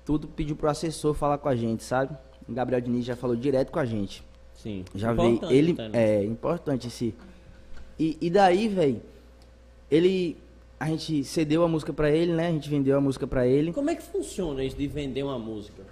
tudo 0.06 0.26
pediu 0.26 0.56
pro 0.56 0.70
assessor 0.70 1.14
falar 1.14 1.38
com 1.40 1.50
a 1.50 1.56
gente, 1.58 1.84
sabe? 1.84 2.16
O 2.48 2.54
Gabriel 2.54 2.80
Diniz 2.80 3.04
já 3.04 3.18
falou 3.18 3.36
direto 3.36 3.74
com 3.74 3.80
a 3.80 3.84
gente. 3.84 4.24
Sim. 4.56 4.84
Já 4.96 5.12
Importante 5.14 5.46
veio 5.48 5.58
ele 5.60 5.72
até, 5.74 5.90
né? 5.90 6.20
é 6.20 6.24
importante 6.24 6.88
esse 6.88 7.14
E, 8.00 8.18
e 8.20 8.30
daí, 8.30 8.68
velho, 8.68 9.02
ele. 9.90 10.38
A 10.78 10.88
gente 10.88 11.24
cedeu 11.24 11.64
a 11.64 11.68
música 11.68 11.94
pra 11.94 12.10
ele, 12.12 12.34
né? 12.34 12.48
A 12.48 12.52
gente 12.52 12.70
vendeu 12.70 12.98
a 12.98 13.02
música 13.02 13.26
pra 13.26 13.48
ele. 13.48 13.72
Como 13.72 13.90
é 13.90 13.96
que 13.96 14.04
funciona 14.04 14.64
isso 14.64 14.76
de 14.76 14.88
vender 14.88 15.24
uma 15.24 15.40
música? 15.40 15.84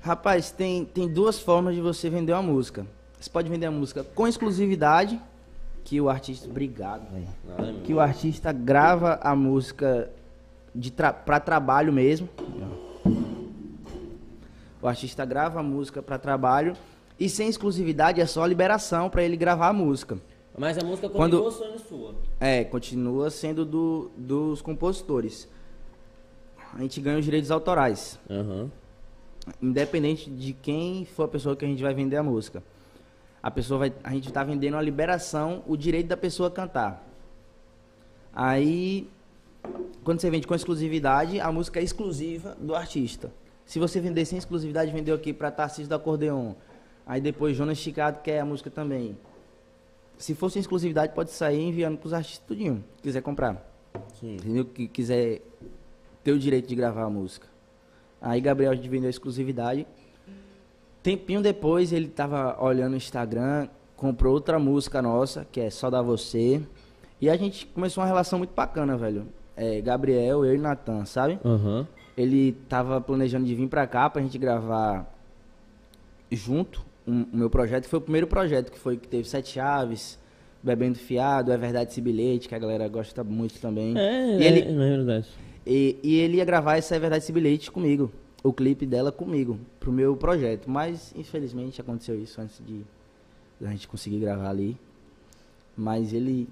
Rapaz, 0.00 0.50
tem, 0.50 0.84
tem 0.84 1.06
duas 1.06 1.38
formas 1.38 1.74
de 1.74 1.80
você 1.80 2.08
vender 2.08 2.32
uma 2.32 2.42
música. 2.42 2.86
Você 3.20 3.28
pode 3.30 3.48
vender 3.48 3.66
a 3.66 3.70
música 3.70 4.02
com 4.02 4.26
exclusividade, 4.26 5.20
que 5.84 6.00
o 6.00 6.08
artista. 6.08 6.48
Obrigado, 6.48 7.06
velho. 7.12 7.80
Que 7.82 7.92
o 7.92 8.00
artista 8.00 8.50
grava 8.52 9.20
a 9.22 9.36
música 9.36 10.10
de 10.74 10.90
tra 10.90 11.12
pra 11.12 11.38
trabalho 11.38 11.92
mesmo. 11.92 12.28
O 14.80 14.88
artista 14.88 15.24
grava 15.24 15.60
a 15.60 15.62
música 15.62 16.02
pra 16.02 16.18
trabalho. 16.18 16.74
E 17.22 17.28
sem 17.28 17.48
exclusividade 17.48 18.20
é 18.20 18.26
só 18.26 18.44
liberação 18.44 19.08
pra 19.08 19.22
ele 19.22 19.36
gravar 19.36 19.68
a 19.68 19.72
música. 19.72 20.18
Mas 20.58 20.76
a 20.76 20.84
música 20.84 21.08
Quando- 21.08 21.40
continua 21.40 21.66
sendo 21.68 21.78
sua. 21.88 22.14
É, 22.40 22.64
continua 22.64 23.30
sendo 23.30 23.64
do, 23.64 24.10
dos 24.16 24.60
compositores. 24.60 25.48
A 26.74 26.80
gente 26.80 27.00
ganha 27.00 27.18
os 27.20 27.24
direitos 27.24 27.52
autorais. 27.52 28.18
Aham. 28.28 28.68
Independente 29.62 30.28
de 30.28 30.52
quem 30.52 31.04
for 31.04 31.22
a 31.24 31.28
pessoa 31.28 31.54
que 31.54 31.64
a 31.64 31.68
gente 31.68 31.80
vai 31.80 31.94
vender 31.94 32.16
a 32.16 32.24
música. 32.24 32.60
A 33.40 33.52
pessoa 33.52 33.78
vai. 33.78 33.92
A 34.02 34.10
gente 34.10 34.32
tá 34.32 34.42
vendendo 34.42 34.76
a 34.76 34.82
liberação, 34.82 35.62
o 35.68 35.76
direito 35.76 36.08
da 36.08 36.16
pessoa 36.16 36.50
cantar. 36.50 37.06
Aí, 38.34 39.08
quando 40.02 40.20
você 40.20 40.28
vende 40.28 40.46
com 40.48 40.56
exclusividade, 40.56 41.38
a 41.38 41.52
música 41.52 41.78
é 41.78 41.84
exclusiva 41.84 42.56
do 42.60 42.74
artista. 42.74 43.30
Se 43.64 43.78
você 43.78 44.00
vender 44.00 44.24
sem 44.24 44.38
exclusividade, 44.38 44.90
vendeu 44.90 45.14
aqui 45.14 45.32
para 45.32 45.52
Tarcísio 45.52 45.88
do 45.88 45.94
Acordeon. 45.94 46.54
Aí 47.06 47.20
depois 47.20 47.56
Jonas 47.56 47.78
Esticado 47.78 48.20
quer 48.20 48.40
a 48.40 48.44
música 48.44 48.70
também. 48.70 49.16
Se 50.16 50.34
for 50.34 50.50
sem 50.50 50.60
exclusividade, 50.60 51.14
pode 51.14 51.30
sair 51.30 51.60
enviando 51.60 51.98
pros 51.98 52.12
artistas 52.12 52.46
tudinho, 52.46 52.84
que 52.96 53.02
quiser 53.02 53.22
comprar. 53.22 53.68
Sim. 54.20 54.34
Entendeu? 54.34 54.64
Que 54.64 54.86
quiser 54.86 55.40
ter 56.22 56.32
o 56.32 56.38
direito 56.38 56.68
de 56.68 56.74
gravar 56.74 57.02
a 57.02 57.10
música. 57.10 57.48
Aí 58.20 58.40
Gabriel 58.40 58.70
a 58.70 58.74
gente 58.74 58.88
vendeu 58.88 59.08
a 59.08 59.10
exclusividade. 59.10 59.86
Tempinho 61.02 61.42
depois 61.42 61.92
ele 61.92 62.06
tava 62.06 62.62
olhando 62.62 62.92
o 62.92 62.96
Instagram, 62.96 63.68
comprou 63.96 64.32
outra 64.32 64.58
música 64.60 65.02
nossa, 65.02 65.44
que 65.50 65.60
é 65.60 65.68
Só 65.70 65.90
da 65.90 66.00
Você. 66.00 66.62
E 67.20 67.28
a 67.28 67.36
gente 67.36 67.66
começou 67.66 68.02
uma 68.02 68.06
relação 68.06 68.38
muito 68.38 68.54
bacana, 68.54 68.96
velho. 68.96 69.26
É, 69.56 69.80
Gabriel, 69.80 70.44
eu 70.44 70.54
e 70.54 70.58
Natan, 70.58 71.04
sabe? 71.04 71.38
Aham. 71.44 71.86
Ele 72.16 72.52
tava 72.68 73.00
planejando 73.00 73.46
de 73.46 73.54
vir 73.54 73.68
pra 73.68 73.86
cá 73.86 74.08
pra 74.08 74.22
gente 74.22 74.38
gravar 74.38 75.12
junto 76.30 76.91
um- 77.06 77.22
o 77.32 77.36
meu 77.36 77.50
projeto, 77.50 77.84
que 77.84 77.90
foi 77.90 77.98
o 77.98 78.02
primeiro 78.02 78.26
projeto 78.26 78.70
que 78.70 78.78
foi 78.78 78.96
que 78.96 79.08
teve 79.08 79.28
Sete 79.28 79.50
Chaves, 79.50 80.18
Bebendo 80.62 80.98
Fiado, 80.98 81.50
É 81.52 81.56
Verdade 81.56 81.90
Esse 81.90 82.00
Bilhete, 82.00 82.48
que 82.48 82.54
a 82.54 82.58
galera 82.58 82.88
gosta 82.88 83.22
muito 83.24 83.60
também. 83.60 83.96
É, 83.98 84.38
e, 84.38 84.42
é, 84.44 84.46
ele, 84.46 84.72
na 84.72 84.84
verdade. 84.84 85.28
e, 85.66 85.96
e 86.02 86.14
ele 86.20 86.36
ia 86.36 86.44
gravar 86.44 86.76
essa 86.76 86.94
É 86.94 86.98
Verdade 86.98 87.24
Esse 87.24 87.32
Bilhete 87.32 87.70
comigo, 87.70 88.10
o 88.44 88.52
clipe 88.52 88.86
dela 88.86 89.10
comigo, 89.10 89.58
pro 89.80 89.90
meu 89.92 90.16
projeto. 90.16 90.70
Mas, 90.70 91.12
infelizmente, 91.16 91.80
aconteceu 91.80 92.20
isso 92.20 92.40
antes 92.40 92.60
de 92.64 92.82
a 93.64 93.70
gente 93.70 93.88
conseguir 93.88 94.18
gravar 94.20 94.50
ali. 94.50 94.76
Mas 95.76 96.12
ele 96.12 96.48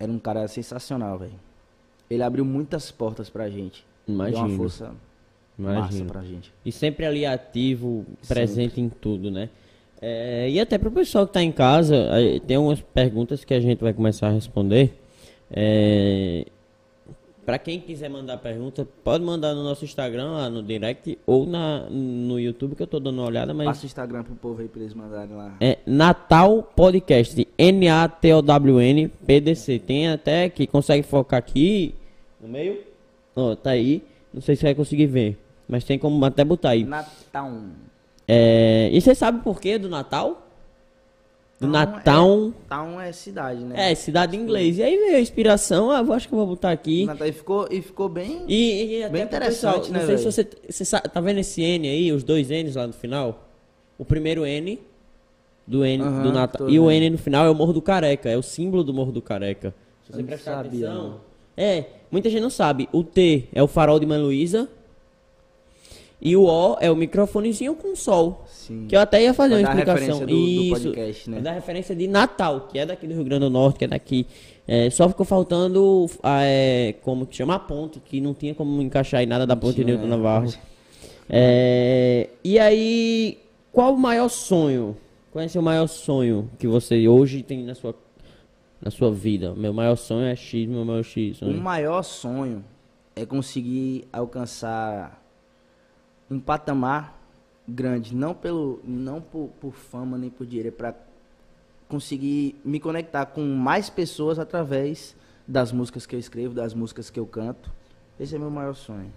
era 0.00 0.10
um 0.10 0.18
cara 0.18 0.46
sensacional, 0.48 1.18
velho. 1.18 1.32
Ele 2.10 2.22
abriu 2.22 2.44
muitas 2.44 2.90
portas 2.90 3.28
pra 3.28 3.48
gente. 3.50 3.84
Deu 4.06 4.16
uma 4.16 4.28
Imagino. 4.30 4.56
força 4.56 4.92
massa 5.58 5.78
Imagino. 5.78 6.06
pra 6.10 6.22
gente. 6.22 6.52
E 6.64 6.72
sempre 6.72 7.04
ali 7.04 7.26
ativo, 7.26 8.06
presente 8.26 8.80
em 8.80 8.88
tudo, 8.88 9.30
né? 9.30 9.50
É, 10.00 10.48
e 10.48 10.60
até 10.60 10.78
pro 10.78 10.90
pessoal 10.90 11.26
que 11.26 11.32
tá 11.32 11.42
em 11.42 11.52
casa, 11.52 12.08
tem 12.46 12.56
algumas 12.56 12.80
perguntas 12.80 13.44
que 13.44 13.54
a 13.54 13.60
gente 13.60 13.80
vai 13.80 13.92
começar 13.92 14.28
a 14.28 14.32
responder. 14.32 14.92
É, 15.50 16.44
para 17.48 17.58
quem 17.58 17.80
quiser 17.80 18.10
mandar 18.10 18.36
pergunta, 18.36 18.86
pode 19.02 19.24
mandar 19.24 19.54
no 19.54 19.64
nosso 19.64 19.82
Instagram, 19.82 20.32
lá 20.32 20.50
no 20.50 20.62
direct, 20.62 21.18
ou 21.24 21.46
na, 21.46 21.88
no 21.88 22.38
YouTube, 22.38 22.76
que 22.76 22.82
eu 22.82 22.86
tô 22.86 23.00
dando 23.00 23.20
uma 23.20 23.26
olhada, 23.26 23.54
mas 23.54 23.68
Passa 23.68 23.84
o 23.84 23.86
Instagram 23.86 24.22
pro 24.22 24.34
povo 24.34 24.60
aí 24.60 24.68
pra 24.68 24.82
eles 24.82 24.92
mandarem 24.92 25.34
lá. 25.34 25.56
é 25.58 25.78
Natal 25.86 26.62
Podcast, 26.62 27.48
N-A-T-O-W-N, 27.56 29.08
PDC. 29.08 29.78
Tem 29.78 30.08
até 30.08 30.50
que 30.50 30.66
consegue 30.66 31.02
focar 31.02 31.38
aqui 31.38 31.94
no 32.38 32.48
meio. 32.48 32.82
Ó, 33.34 33.56
tá 33.56 33.70
aí. 33.70 34.02
Não 34.30 34.42
sei 34.42 34.54
se 34.54 34.64
vai 34.64 34.74
conseguir 34.74 35.06
ver, 35.06 35.38
mas 35.66 35.84
tem 35.84 35.98
como 35.98 36.22
até 36.26 36.44
botar 36.44 36.68
aí. 36.68 36.84
Natal. 36.84 37.50
É, 38.28 38.90
e 38.92 39.00
você 39.00 39.14
sabe 39.14 39.42
por 39.42 39.58
que 39.58 39.78
do 39.78 39.88
Natal? 39.88 40.46
Do 41.58 41.66
Town 41.66 41.70
Natal. 41.72 42.52
Town 42.68 43.00
é 43.00 43.10
cidade, 43.10 43.64
né? 43.64 43.90
É, 43.90 43.94
cidade 43.94 44.36
em 44.36 44.40
inglês. 44.40 44.78
E 44.78 44.82
aí 44.82 44.96
veio 44.96 45.16
a 45.16 45.20
inspiração, 45.20 45.90
ah, 45.90 46.00
acho 46.14 46.28
que 46.28 46.34
eu 46.34 46.38
vou 46.38 46.46
botar 46.46 46.70
aqui. 46.70 47.06
Natal, 47.06 47.26
e, 47.26 47.32
ficou, 47.32 47.66
e 47.70 47.82
ficou 47.82 48.08
bem. 48.08 48.44
E, 48.46 49.02
e 49.02 49.08
Bem 49.08 49.22
interessante, 49.22 49.90
pessoal, 49.90 49.92
né, 49.92 49.98
Não 49.98 50.06
sei 50.06 50.18
se 50.18 50.24
velho? 50.24 50.48
você, 50.70 50.84
você 50.84 51.00
tá 51.00 51.20
vendo 51.20 51.38
esse 51.38 51.62
N 51.62 51.88
aí, 51.88 52.12
os 52.12 52.22
dois 52.22 52.48
N's 52.50 52.76
lá 52.76 52.86
no 52.86 52.92
final? 52.92 53.48
O 53.98 54.04
primeiro 54.04 54.46
N 54.46 54.78
do 55.66 55.84
N 55.84 56.02
Aham, 56.02 56.22
do 56.22 56.32
Natal. 56.32 56.70
E 56.70 56.78
o. 56.78 56.90
N 56.90 57.10
no 57.10 57.18
final 57.18 57.44
é 57.46 57.50
o 57.50 57.54
Morro 57.54 57.72
do 57.72 57.82
Careca, 57.82 58.28
é 58.28 58.36
o 58.36 58.42
símbolo 58.42 58.84
do 58.84 58.94
Morro 58.94 59.10
do 59.10 59.20
Careca. 59.20 59.74
Se 60.06 60.12
você 60.12 60.22
prestar 60.22 60.62
sabia, 60.62 60.88
atenção. 60.90 61.08
não. 61.08 61.20
É, 61.56 61.86
muita 62.08 62.30
gente 62.30 62.40
não 62.40 62.50
sabe. 62.50 62.88
O 62.92 63.02
T 63.02 63.48
é 63.52 63.60
o 63.60 63.66
farol 63.66 63.98
de 63.98 64.06
Mãe 64.06 64.18
Luísa. 64.20 64.68
E 66.20 66.36
o 66.36 66.42
O 66.44 66.76
é 66.80 66.90
o 66.90 66.96
microfonezinho 66.96 67.74
com 67.76 67.94
sol. 67.94 68.44
Sim. 68.48 68.86
Que 68.88 68.96
eu 68.96 69.00
até 69.00 69.22
ia 69.22 69.32
fazer 69.32 69.60
Pra 69.62 69.72
uma 69.74 69.80
a 69.80 69.84
explicação. 69.84 70.20
do- 70.20 70.26
do 70.26 70.32
Isso. 70.36 70.70
podcast, 70.70 71.30
né? 71.30 71.40
Dar 71.40 71.52
referência 71.52 71.94
de 71.94 72.08
Natal, 72.08 72.62
que 72.70 72.78
é 72.78 72.84
daqui 72.84 73.06
do 73.06 73.14
Rio 73.14 73.24
Grande 73.24 73.44
do 73.44 73.50
Norte, 73.50 73.78
que 73.78 73.84
é 73.84 73.88
daqui. 73.88 74.26
É, 74.66 74.90
só 74.90 75.08
ficou 75.08 75.24
faltando, 75.24 76.06
ah, 76.22 76.42
é, 76.42 76.94
como 77.02 77.24
que 77.24 77.36
chama? 77.36 77.54
A 77.54 77.58
ponte, 77.58 78.00
que 78.00 78.20
não 78.20 78.34
tinha 78.34 78.54
como 78.54 78.82
encaixar 78.82 79.20
aí 79.20 79.26
nada 79.26 79.46
da 79.46 79.54
ponte 79.56 79.82
Newton 79.84 80.04
é, 80.04 80.08
Navarro. 80.08 80.52
É, 81.30 82.28
e 82.42 82.58
aí, 82.58 83.38
qual 83.72 83.94
o 83.94 83.98
maior 83.98 84.28
sonho? 84.28 84.96
Qual 85.30 85.42
é 85.42 85.46
o 85.46 85.50
seu 85.50 85.62
maior 85.62 85.86
sonho 85.86 86.50
que 86.58 86.66
você 86.66 87.06
hoje 87.06 87.42
tem 87.42 87.62
na 87.64 87.74
sua, 87.74 87.94
na 88.80 88.90
sua 88.90 89.10
vida? 89.12 89.54
Meu 89.54 89.72
maior 89.72 89.94
sonho 89.96 90.26
é 90.26 90.34
X, 90.34 90.66
meu 90.66 90.84
maior 90.84 91.02
X. 91.04 91.36
O 91.36 91.46
sonho. 91.46 91.60
maior 91.60 92.02
sonho 92.02 92.64
é 93.14 93.24
conseguir 93.26 94.04
alcançar 94.12 95.17
um 96.30 96.38
patamar 96.38 97.18
grande, 97.66 98.14
não 98.14 98.34
pelo 98.34 98.80
não 98.84 99.20
por, 99.20 99.48
por 99.60 99.72
fama 99.72 100.16
nem 100.18 100.30
por 100.30 100.46
dinheiro, 100.46 100.68
é 100.68 100.72
para 100.72 100.94
conseguir 101.88 102.58
me 102.64 102.78
conectar 102.80 103.26
com 103.26 103.42
mais 103.42 103.88
pessoas 103.90 104.38
através 104.38 105.16
das 105.46 105.72
músicas 105.72 106.04
que 106.06 106.14
eu 106.14 106.20
escrevo, 106.20 106.54
das 106.54 106.74
músicas 106.74 107.08
que 107.10 107.18
eu 107.18 107.26
canto. 107.26 107.70
Esse 108.20 108.34
é 108.36 108.38
meu 108.38 108.50
maior 108.50 108.74
sonho. 108.74 109.10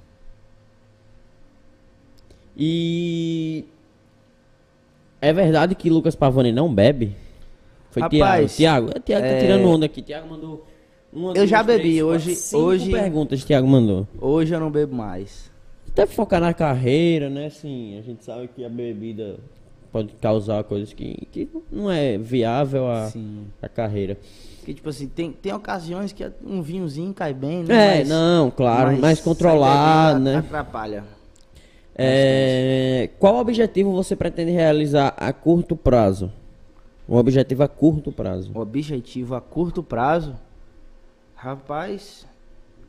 E 2.56 3.66
é 5.22 5.32
verdade 5.34 5.76
que 5.76 5.90
Lucas 5.90 6.16
Pavani 6.16 6.52
não 6.52 6.74
bebe? 6.74 7.16
Foi 7.92 8.02
Rapaz, 8.04 8.56
Tiago. 8.56 8.88
Tiago, 8.88 8.98
é, 8.98 9.00
Tiago 9.02 9.26
tá 9.28 9.34
é- 9.34 9.40
tirando 9.42 9.66
onda 9.68 9.86
aqui. 9.86 10.02
Tiago 10.02 10.30
mandou. 10.30 10.66
Uma, 11.12 11.34
Eu 11.34 11.46
já 11.46 11.62
duas, 11.62 11.76
bebi, 11.78 11.90
três, 11.90 12.04
hoje- 12.04 12.36
quatro, 12.36 12.60
hoje- 12.60 12.92
perguntas 12.92 13.44
Tiago 13.44 13.68
mandou. 13.68 14.08
Hoje 14.20 14.54
eu 14.56 14.60
não 14.60 14.72
bebo 14.72 14.96
mais. 14.96 15.51
Até 15.92 16.06
focar 16.06 16.40
na 16.40 16.54
carreira, 16.54 17.30
né? 17.30 17.48
Assim, 17.48 17.98
a 17.98 18.02
gente 18.02 18.24
sabe 18.24 18.48
que 18.48 18.64
a 18.64 18.70
bebida 18.70 19.38
pode 19.92 20.14
causar 20.22 20.64
coisas 20.64 20.94
que, 20.94 21.28
que 21.32 21.50
não 21.70 21.92
é 21.92 22.18
viável 22.18 22.90
a, 22.90 23.08
Sim. 23.10 23.46
a 23.62 23.68
carreira. 23.68 24.18
Porque, 24.58 24.74
tipo 24.74 24.88
assim, 24.90 25.08
tem, 25.08 25.32
tem 25.32 25.52
ocasiões 25.54 26.14
que 26.14 26.24
um 26.46 26.62
vinhozinho 26.62 27.14
cai 27.14 27.34
bem, 27.34 27.64
né? 27.64 27.96
É, 27.96 27.98
Mas- 28.00 28.10
não, 28.10 28.50
claro, 28.52 28.98
mas 29.00 29.20
bebendo 29.20 29.24
né? 30.20 30.38
Atrapalha. 30.38 31.04
É, 31.94 33.10
qual 33.20 33.36
objetivo 33.36 33.92
você 33.92 34.16
pretende 34.16 34.52
realizar 34.52 35.14
a 35.18 35.34
curto 35.34 35.76
prazo? 35.76 36.32
Um 37.08 37.18
objetivo 37.18 37.64
a 37.64 37.68
curto 37.68 38.12
prazo. 38.14 38.52
O 38.56 38.60
objetivo 38.60 39.36
a 39.36 39.42
curto 39.42 39.84
prazo, 39.84 40.36
rapaz, 41.36 42.26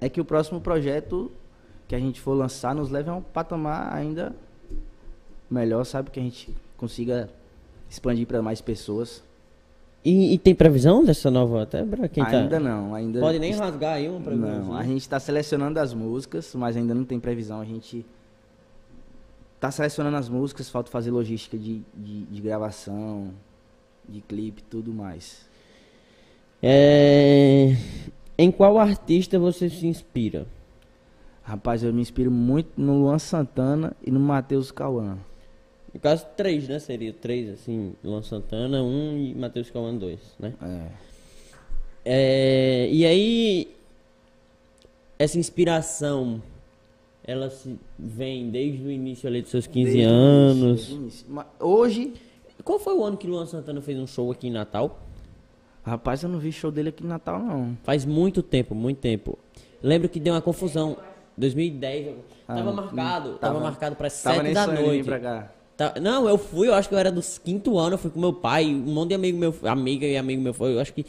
é 0.01 0.09
que 0.09 0.21
o 0.21 0.25
próximo 0.25 0.61
projeto 0.61 1.33
que 1.93 1.97
a 1.97 2.01
gente 2.01 2.23
for 2.23 2.33
lançar 2.33 2.75
nos 2.75 2.89
leve 2.89 3.11
a 3.11 3.15
um 3.15 3.21
patamar 3.21 3.93
ainda 3.93 4.35
melhor, 5.51 5.85
sabe? 5.85 6.11
Que 6.11 6.19
a 6.19 6.23
gente 6.23 6.49
consiga 6.75 7.29
expandir 7.91 8.27
para 8.27 8.41
mais 8.41 8.63
pessoas. 8.63 9.23
E, 10.03 10.33
e 10.33 10.39
tem 10.39 10.55
previsão 10.55 11.05
dessa 11.05 11.31
nova? 11.31 11.65
Até 11.65 11.85
pra 11.85 12.09
quem 12.09 12.25
tá. 12.25 12.31
ainda 12.31 12.59
não, 12.59 12.95
ainda 12.95 13.21
Pode 13.21 13.39
nem 13.39 13.53
rasgar 13.53 13.97
aí 13.97 14.09
uma 14.09 14.23
previsão. 14.23 14.65
Não, 14.65 14.75
a 14.75 14.83
gente 14.85 15.03
está 15.03 15.21
selecionando 15.21 15.79
as 15.79 15.93
músicas, 15.93 16.55
mas 16.55 16.79
ainda 16.79 16.95
não 16.95 17.05
tem 17.05 17.21
previsão. 17.21 17.61
A 17.61 17.65
gente 17.67 18.07
tá 19.61 19.71
selecionando 19.71 20.17
as 20.17 20.31
músicas, 20.31 20.71
falta 20.71 20.91
fazer 20.91 21.11
logística 21.11 21.59
de, 21.59 21.83
de, 21.95 22.23
de 22.23 22.41
gravação, 22.41 23.35
de 24.09 24.23
clipe, 24.23 24.63
tudo 24.63 24.95
mais. 24.95 25.47
É... 26.63 27.77
Em 28.39 28.51
qual 28.51 28.79
artista 28.79 29.39
você 29.39 29.69
se 29.69 29.87
inspira? 29.87 30.47
Rapaz, 31.43 31.83
eu 31.83 31.93
me 31.93 32.01
inspiro 32.01 32.31
muito 32.31 32.71
no 32.81 32.99
Luan 32.99 33.19
Santana 33.19 33.97
e 34.05 34.11
no 34.11 34.21
Matheus 34.21 34.71
Cauã. 34.71 35.19
No 35.93 36.01
caso, 36.01 36.27
três, 36.37 36.69
né? 36.69 36.79
Seria 36.79 37.13
três, 37.13 37.51
assim, 37.51 37.95
Luan 38.03 38.23
Santana, 38.23 38.83
um 38.83 39.17
e 39.19 39.35
Matheus 39.35 39.71
Cauã, 39.71 39.95
dois, 39.95 40.21
né? 40.39 40.55
É. 40.63 40.87
É, 42.05 42.89
e 42.91 43.05
aí, 43.05 43.69
essa 45.19 45.39
inspiração, 45.39 46.43
ela 47.25 47.51
se 47.51 47.79
vem 47.99 48.51
desde 48.51 48.83
o 48.85 48.91
início 48.91 49.29
ali 49.29 49.43
dos 49.43 49.51
seus 49.51 49.67
15 49.67 49.85
Desde 49.93 50.03
anos. 50.03 50.89
início, 50.89 50.97
início. 50.97 51.27
Mas 51.29 51.47
Hoje, 51.61 52.15
Qual 52.65 52.79
foi 52.79 52.95
o 52.95 53.05
ano 53.05 53.17
que 53.17 53.27
Luan 53.27 53.45
Santana 53.47 53.81
fez 53.81 53.99
um 53.99 54.07
show 54.07 54.31
aqui 54.31 54.47
em 54.49 54.51
Natal? 54.51 55.01
rapaz, 55.85 56.23
eu 56.23 56.29
não 56.29 56.39
vi 56.39 56.53
show 56.53 56.71
dele 56.71 56.91
aqui 56.91 57.03
no 57.03 57.09
Natal, 57.09 57.41
não. 57.41 57.77
Faz 57.83 58.05
muito 58.05 58.41
tempo, 58.41 58.73
muito 58.73 58.99
tempo. 58.99 59.37
Lembro 59.83 60.09
que 60.09 60.21
deu 60.21 60.33
uma 60.33 60.41
confusão. 60.41 60.97
2010, 61.43 62.15
Ah, 62.49 62.55
tava 62.57 62.71
hum, 62.71 62.75
marcado, 62.75 63.29
tava, 63.35 63.39
tava- 63.55 63.61
marcado 63.61 63.97
para 63.97 64.09
Tava 64.09 64.35
7 64.37 64.43
nem 64.45 64.55
da 64.55 64.67
noite. 64.67 65.05
pra 65.05 65.21
cá. 65.21 65.53
Tá- 65.77 65.95
não, 66.01 66.29
eu 66.29 66.39
fui, 66.39 66.69
eu 66.69 66.75
acho 66.75 66.89
que 66.89 66.95
eu 66.95 66.99
era 66.99 67.11
dos 67.11 67.39
quinto 67.39 67.79
ano, 67.79 67.95
eu 67.95 67.99
fui 67.99 68.11
com 68.11 68.21
meu 68.21 68.33
pai, 68.33 68.67
um 68.67 68.79
monte 68.93 69.09
de 69.11 69.15
amigo 69.15 69.39
meu, 69.39 69.55
amiga 69.65 70.07
e 70.07 70.17
amigo 70.17 70.41
meu 70.41 70.55
foi, 70.55 70.75
eu 70.75 70.81
acho 70.81 70.93
que 70.93 71.05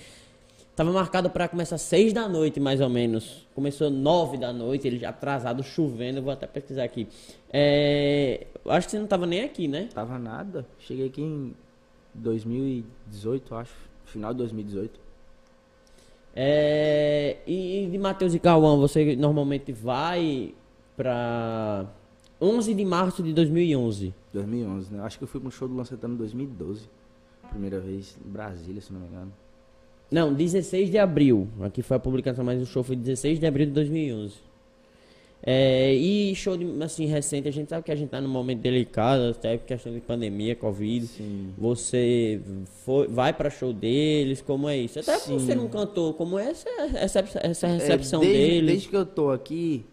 tava 0.76 0.92
marcado 0.92 1.30
pra 1.30 1.48
começar 1.48 1.78
seis 1.78 2.12
da 2.14 2.28
noite, 2.28 2.60
mais 2.60 2.82
ou 2.82 2.90
menos. 2.90 3.46
Começou 3.54 3.90
nove 3.92 4.38
da 4.38 4.52
noite, 4.52 4.88
ele 4.88 4.98
já 4.98 5.10
atrasado, 5.10 5.62
chovendo, 5.64 6.20
eu 6.20 6.24
vou 6.24 6.34
até 6.34 6.48
pesquisar 6.48 6.84
aqui. 6.84 7.08
É, 7.52 8.48
eu 8.66 8.72
acho 8.72 8.88
que 8.88 8.92
você 8.92 9.00
não 9.00 9.06
tava 9.08 9.28
nem 9.28 9.44
aqui, 9.44 9.68
né? 9.68 9.90
Tava 9.94 10.18
nada. 10.18 10.66
Cheguei 10.80 11.06
aqui 11.08 11.22
em 11.22 11.54
2018, 12.16 13.54
acho. 13.56 13.74
Final 14.06 14.32
de 14.32 14.38
2018. 14.40 15.00
É, 16.36 17.38
e 17.46 17.88
de 17.92 17.98
Matheus 17.98 18.34
e 18.34 18.40
Cauã, 18.40 18.76
você 18.78 19.16
normalmente 19.16 19.72
vai 19.72 20.54
pra 20.96 21.86
11 22.42 22.74
de 22.74 22.86
março 22.86 23.22
de 23.22 23.34
2011. 23.34 24.14
2011, 24.34 24.94
né? 24.94 25.04
Acho 25.04 25.18
que 25.18 25.24
eu 25.24 25.28
fui 25.28 25.40
pro 25.40 25.52
show 25.52 25.68
do 25.68 25.76
Luan 25.76 25.86
Santana 25.86 26.14
em 26.14 26.18
2012. 26.18 26.90
Primeira 27.50 27.80
vez 27.80 28.18
em 28.26 28.30
Brasília, 28.30 28.82
se 28.82 28.92
não 28.92 29.00
me 29.00 29.08
engano. 29.08 29.32
Não, 30.10 30.34
16 30.34 30.90
de 30.90 30.98
abril. 30.98 31.48
Aqui 31.62 31.82
foi 31.82 31.98
a 31.98 32.00
publicação, 32.00 32.44
mas 32.44 32.62
o 32.62 32.66
show 32.66 32.84
foi 32.84 32.96
16 32.96 33.40
de 33.40 33.46
abril 33.46 33.68
de 33.68 33.72
2011. 33.74 34.36
É, 35.46 35.94
e 35.94 36.34
show 36.36 36.56
de, 36.56 36.66
assim, 36.82 37.06
recente, 37.06 37.50
a 37.50 37.52
gente 37.52 37.70
sabe 37.70 37.84
que 37.84 37.92
a 37.92 37.96
gente 37.96 38.10
tá 38.10 38.22
num 38.22 38.30
momento 38.30 38.62
delicado, 38.62 39.32
até 39.32 39.58
por 39.58 39.66
questão 39.66 39.94
de 39.94 40.00
pandemia, 40.00 40.56
Covid. 40.56 41.06
Sim. 41.06 41.54
Você 41.58 42.40
foi, 42.86 43.08
vai 43.10 43.34
pra 43.34 43.50
show 43.50 43.74
deles, 43.74 44.42
como 44.42 44.70
é 44.70 44.78
isso? 44.78 45.00
Até 45.00 45.18
Sim. 45.18 45.38
você 45.38 45.54
não 45.54 45.68
cantou, 45.68 46.14
como 46.14 46.40
é 46.40 46.50
essa, 46.50 46.70
essa, 46.96 47.20
essa 47.42 47.68
recepção 47.68 48.22
É, 48.22 48.26
desde, 48.26 48.42
deles? 48.42 48.68
Desde 48.68 48.88
que 48.88 48.96
eu 48.96 49.06
tô 49.06 49.32
aqui, 49.32 49.86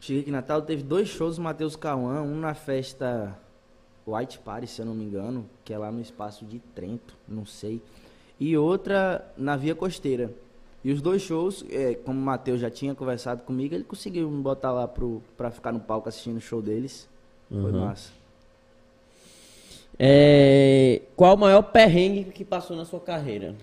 cheguei 0.00 0.22
aqui 0.22 0.30
em 0.30 0.32
Natal, 0.32 0.60
teve 0.62 0.82
dois 0.82 1.06
shows 1.06 1.36
do 1.36 1.42
Matheus 1.42 1.76
Cauã, 1.76 2.20
um 2.22 2.40
na 2.40 2.52
festa 2.52 3.38
White 4.04 4.40
Party, 4.40 4.66
se 4.66 4.80
eu 4.82 4.86
não 4.86 4.94
me 4.94 5.04
engano, 5.04 5.48
que 5.64 5.72
é 5.72 5.78
lá 5.78 5.92
no 5.92 6.00
espaço 6.00 6.44
de 6.44 6.58
Trento, 6.74 7.16
não 7.28 7.46
sei. 7.46 7.80
E 8.40 8.56
outra 8.56 9.24
na 9.36 9.56
Via 9.56 9.76
Costeira. 9.76 10.32
E 10.84 10.92
os 10.92 11.02
dois 11.02 11.22
shows, 11.22 11.64
é, 11.70 11.94
como 11.94 12.18
o 12.18 12.22
Matheus 12.22 12.60
já 12.60 12.70
tinha 12.70 12.94
conversado 12.94 13.42
comigo, 13.42 13.74
ele 13.74 13.84
conseguiu 13.84 14.30
me 14.30 14.40
botar 14.42 14.72
lá 14.72 14.86
pro, 14.86 15.20
pra 15.36 15.50
ficar 15.50 15.72
no 15.72 15.80
palco 15.80 16.08
assistindo 16.08 16.36
o 16.36 16.40
show 16.40 16.62
deles. 16.62 17.08
Foi 17.50 17.58
Uhum. 17.72 17.80
massa. 17.80 18.10
É, 19.98 21.02
qual 21.16 21.34
o 21.34 21.38
maior 21.38 21.62
perrengue 21.62 22.24
que 22.24 22.44
passou 22.44 22.76
na 22.76 22.84
sua 22.84 23.00
carreira? 23.00 23.54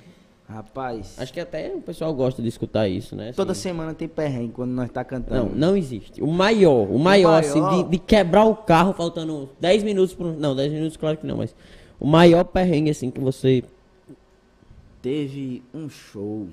Rapaz, 0.47 1.15
Acho 1.17 1.33
que 1.33 1.39
até 1.39 1.73
o 1.73 1.81
pessoal 1.81 2.13
gosta 2.13 2.39
de 2.41 2.47
escutar 2.47 2.87
isso, 2.87 3.15
né? 3.15 3.33
toda 3.33 3.53
Assim, 3.53 3.61
semana 3.61 3.95
tem 3.95 4.07
perrengue 4.07 4.51
quando 4.53 4.71
nós 4.71 4.91
tá 4.91 5.03
cantando. 5.03 5.49
Não, 5.49 5.55
não 5.69 5.77
existe. 5.77 6.21
O 6.21 6.27
maior, 6.27 6.87
o 6.91 6.99
maior, 6.99 7.39
assim, 7.39 7.59
maior- 7.59 7.83
de, 7.85 7.89
de 7.91 7.97
quebrar 7.97 8.43
o 8.45 8.55
carro 8.55 8.93
faltando 8.93 9.49
10 9.59 9.81
minutos 9.81 10.13
pro. 10.13 10.33
Não, 10.33 10.55
10 10.55 10.71
minutos, 10.71 10.97
claro 10.97 11.17
que 11.17 11.25
não, 11.25 11.37
mas. 11.37 11.55
O 11.99 12.05
maior 12.05 12.43
perrengue, 12.43 12.91
assim, 12.91 13.09
que 13.09 13.19
você. 13.19 13.63
Teve 15.01 15.63
um 15.73 15.89
show 15.89 16.47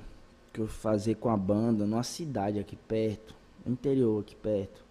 que 0.53 0.61
eu 0.61 0.67
fazer 0.67 1.15
com 1.17 1.31
a 1.31 1.37
banda 1.37 1.87
numa 1.87 2.03
cidade 2.03 2.59
aqui 2.59 2.77
perto, 2.77 3.35
interior 3.67 4.21
aqui 4.21 4.37
perto. 4.37 4.85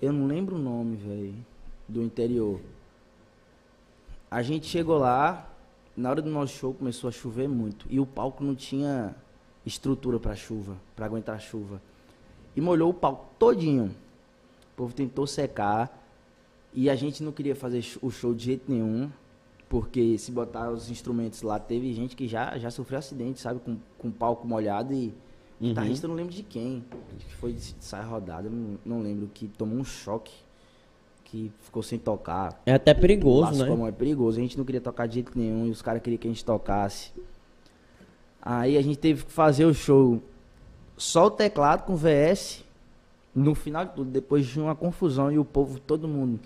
Eu 0.00 0.12
não 0.12 0.26
lembro 0.26 0.56
o 0.56 0.58
nome, 0.58 0.96
velho, 0.96 1.34
do 1.88 2.02
interior. 2.02 2.60
A 4.30 4.42
gente 4.42 4.66
chegou 4.66 4.98
lá, 4.98 5.48
na 5.96 6.10
hora 6.10 6.22
do 6.22 6.30
nosso 6.30 6.56
show 6.56 6.72
começou 6.72 7.08
a 7.08 7.12
chover 7.12 7.48
muito 7.48 7.86
e 7.90 8.00
o 8.00 8.06
palco 8.06 8.42
não 8.42 8.54
tinha 8.54 9.14
estrutura 9.64 10.18
pra 10.18 10.34
chuva, 10.34 10.76
pra 10.96 11.06
aguentar 11.06 11.36
a 11.36 11.38
chuva. 11.38 11.80
E 12.56 12.60
molhou 12.60 12.90
o 12.90 12.94
palco 12.94 13.28
todinho. 13.38 13.94
O 14.72 14.76
povo 14.76 14.94
tentou 14.94 15.26
secar 15.26 15.96
e 16.72 16.88
a 16.88 16.94
gente 16.94 17.22
não 17.22 17.32
queria 17.32 17.54
fazer 17.54 17.84
o 18.00 18.10
show 18.10 18.34
de 18.34 18.44
jeito 18.44 18.70
nenhum. 18.70 19.10
Porque 19.70 20.18
se 20.18 20.32
botar 20.32 20.68
os 20.68 20.90
instrumentos 20.90 21.42
lá, 21.42 21.56
teve 21.56 21.94
gente 21.94 22.16
que 22.16 22.26
já, 22.26 22.58
já 22.58 22.72
sofreu 22.72 22.98
acidente, 22.98 23.38
sabe? 23.38 23.60
Com, 23.60 23.78
com 23.96 24.08
o 24.08 24.12
palco 24.12 24.46
molhado 24.46 24.92
e. 24.92 25.14
Uhum. 25.60 25.68
guitarrista 25.68 26.08
não 26.08 26.16
lembro 26.16 26.32
de 26.32 26.42
quem. 26.42 26.84
Acho 27.16 27.24
que 27.24 27.34
foi 27.36 27.52
de 27.52 27.76
saia 27.78 28.02
rodada, 28.02 28.50
não, 28.50 28.78
não 28.84 29.00
lembro. 29.00 29.30
Que 29.32 29.46
tomou 29.46 29.78
um 29.78 29.84
choque. 29.84 30.32
Que 31.22 31.52
ficou 31.60 31.84
sem 31.84 32.00
tocar. 32.00 32.60
É 32.66 32.74
até 32.74 32.92
perigoso, 32.92 33.64
né? 33.64 33.70
mão, 33.70 33.86
é 33.86 33.92
perigoso. 33.92 34.40
A 34.40 34.42
gente 34.42 34.58
não 34.58 34.64
queria 34.64 34.80
tocar 34.80 35.06
de 35.06 35.14
jeito 35.14 35.38
nenhum 35.38 35.68
e 35.68 35.70
os 35.70 35.80
caras 35.80 36.02
queriam 36.02 36.18
que 36.18 36.26
a 36.26 36.30
gente 36.32 36.44
tocasse. 36.44 37.12
Aí 38.42 38.76
a 38.76 38.82
gente 38.82 38.98
teve 38.98 39.24
que 39.24 39.30
fazer 39.30 39.66
o 39.66 39.72
show 39.72 40.20
só 40.96 41.26
o 41.26 41.30
teclado 41.30 41.84
com 41.84 41.94
VS. 41.94 42.64
No 43.32 43.54
final 43.54 43.84
de 43.84 43.92
tudo, 43.94 44.10
depois 44.10 44.44
de 44.44 44.58
uma 44.58 44.74
confusão 44.74 45.30
e 45.30 45.38
o 45.38 45.44
povo, 45.44 45.78
todo 45.78 46.08
mundo. 46.08 46.40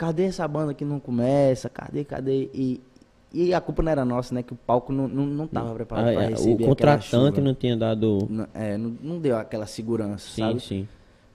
Cadê 0.00 0.24
essa 0.24 0.48
banda 0.48 0.72
que 0.72 0.82
não 0.82 0.98
começa? 0.98 1.68
Cadê, 1.68 2.04
cadê? 2.06 2.48
E, 2.54 2.80
e 3.34 3.52
a 3.52 3.60
culpa 3.60 3.82
não 3.82 3.92
era 3.92 4.02
nossa, 4.02 4.34
né? 4.34 4.42
Que 4.42 4.54
o 4.54 4.56
palco 4.56 4.94
não, 4.94 5.06
não, 5.06 5.26
não 5.26 5.46
tava 5.46 5.74
preparado 5.74 6.08
Ah, 6.08 6.12
para 6.14 6.22
é, 6.22 6.28
receber 6.28 6.64
o 6.64 6.68
contratante 6.68 7.38
não 7.38 7.52
tinha 7.54 7.76
dado. 7.76 8.26
Não, 8.30 8.46
é, 8.54 8.78
não, 8.78 8.96
não 9.02 9.18
deu 9.18 9.36
aquela 9.36 9.66
segurança, 9.66 10.26
Sim, 10.30 10.40
sabe? 10.40 10.60
sim. 10.60 10.88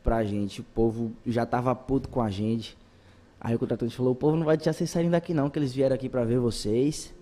pra 0.03 0.24
gente. 0.24 0.61
O 0.61 0.63
povo 0.63 1.11
já 1.28 1.45
tava 1.45 1.76
puto 1.76 2.09
com 2.09 2.24
a 2.24 2.30
gente. 2.32 2.76
Aí 3.39 3.53
o 3.53 3.59
contratante 3.59 3.95
falou: 3.95 4.13
o 4.13 4.16
povo 4.16 4.36
não 4.36 4.45
vai 4.47 4.57
deixar 4.57 4.74
vocês 4.74 4.89
saírem 4.89 5.11
daqui, 5.11 5.32
não, 5.32 5.47
que 5.47 5.59
eles 5.59 5.72
vieram 5.72 5.93
aqui 5.95 6.09
pra 6.09 6.24
ver 6.24 6.39
vocês. 6.39 7.13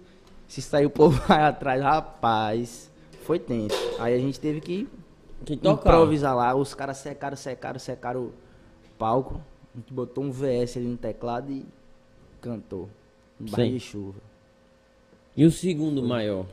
Se 0.48 0.62
sair 0.62 0.86
o 0.86 0.90
povo 0.90 1.20
vai 1.28 1.42
atrás, 1.44 1.82
rapaz. 1.84 2.90
Foi 3.24 3.38
tenso. 3.38 3.76
Aí 4.00 4.16
a 4.16 4.18
gente 4.18 4.40
teve 4.40 4.62
que 4.62 4.88
Que 5.44 5.58
tocar. 5.58 5.90
improvisar 5.92 6.34
lá. 6.34 6.56
Os 6.56 6.74
caras 6.74 6.96
secaram, 7.00 7.36
secaram, 7.36 7.80
secaram 7.80 8.22
o 8.22 8.32
palco. 8.98 9.42
A 9.74 9.78
gente 9.80 9.94
botou 9.94 10.24
um 10.24 10.32
VS 10.32 10.78
ali 10.78 10.86
no 10.86 10.98
teclado 10.98 11.52
e 11.52 11.66
cantou. 12.42 12.90
Um 13.42 13.48
Sim. 13.48 13.72
de 13.72 13.80
chuva. 13.80 14.20
E 15.36 15.46
o 15.46 15.52
segundo 15.52 16.04
maior? 16.04 16.46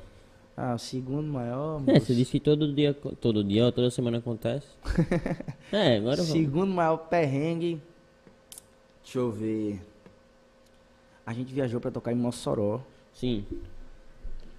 Ah, 0.57 0.75
o 0.75 0.79
segundo 0.79 1.27
maior. 1.27 1.83
É, 1.87 1.93
moço. 1.93 2.07
você 2.07 2.15
disse 2.15 2.33
que 2.33 2.41
todo 2.41 2.73
dia, 2.73 2.95
todo 2.95 3.45
dia, 3.45 3.71
toda 3.73 3.91
semana 3.91 4.19
acontece. 4.19 4.67
é, 5.73 5.97
agora 5.97 6.17
vamos. 6.17 6.33
Segundo 6.33 6.73
maior 6.73 6.97
perrengue. 6.97 7.81
Deixa 9.03 9.19
eu 9.19 9.31
ver. 9.31 9.81
A 11.27 11.33
gente 11.33 11.53
viajou 11.53 11.81
pra 11.81 11.91
tocar 11.91 12.13
em 12.13 12.17
Mossoró. 12.17 12.81
Sim. 13.13 13.45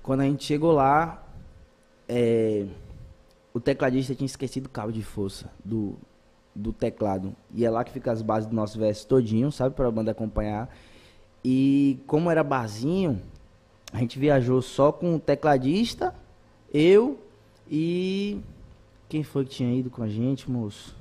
Quando 0.03 0.21
a 0.21 0.25
gente 0.25 0.43
chegou 0.43 0.71
lá, 0.71 1.23
é, 2.07 2.65
o 3.53 3.59
tecladista 3.59 4.15
tinha 4.15 4.25
esquecido 4.25 4.67
o 4.67 4.69
cabo 4.69 4.91
de 4.91 5.03
força 5.03 5.51
do, 5.63 5.97
do 6.53 6.73
teclado. 6.73 7.35
E 7.53 7.65
é 7.65 7.69
lá 7.69 7.83
que 7.83 7.91
fica 7.91 8.11
as 8.11 8.21
bases 8.21 8.49
do 8.49 8.55
nosso 8.55 8.77
verso 8.77 9.07
todinho, 9.07 9.51
sabe? 9.51 9.75
Pra 9.75 9.89
banda 9.89 10.11
acompanhar. 10.11 10.69
E 11.43 11.99
como 12.05 12.29
era 12.29 12.43
barzinho, 12.43 13.21
a 13.91 13.97
gente 13.97 14.19
viajou 14.19 14.61
só 14.61 14.91
com 14.91 15.15
o 15.15 15.19
tecladista, 15.19 16.13
eu 16.73 17.19
e. 17.69 18.39
Quem 19.09 19.23
foi 19.23 19.43
que 19.43 19.51
tinha 19.51 19.73
ido 19.73 19.89
com 19.89 20.03
a 20.03 20.07
gente, 20.07 20.49
moço? 20.49 20.95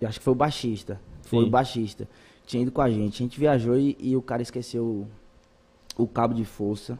Eu 0.00 0.08
acho 0.08 0.18
que 0.18 0.24
foi 0.24 0.32
o 0.32 0.36
baixista. 0.36 1.00
Foi 1.22 1.40
Sim. 1.40 1.48
o 1.48 1.50
baixista. 1.50 2.08
Tinha 2.46 2.62
ido 2.62 2.70
com 2.70 2.80
a 2.80 2.90
gente. 2.90 3.22
A 3.22 3.24
gente 3.24 3.40
viajou 3.40 3.76
e, 3.76 3.96
e 3.98 4.16
o 4.16 4.22
cara 4.22 4.42
esqueceu 4.42 4.84
o, 4.84 5.08
o 6.04 6.06
cabo 6.06 6.34
de 6.34 6.44
força. 6.44 6.98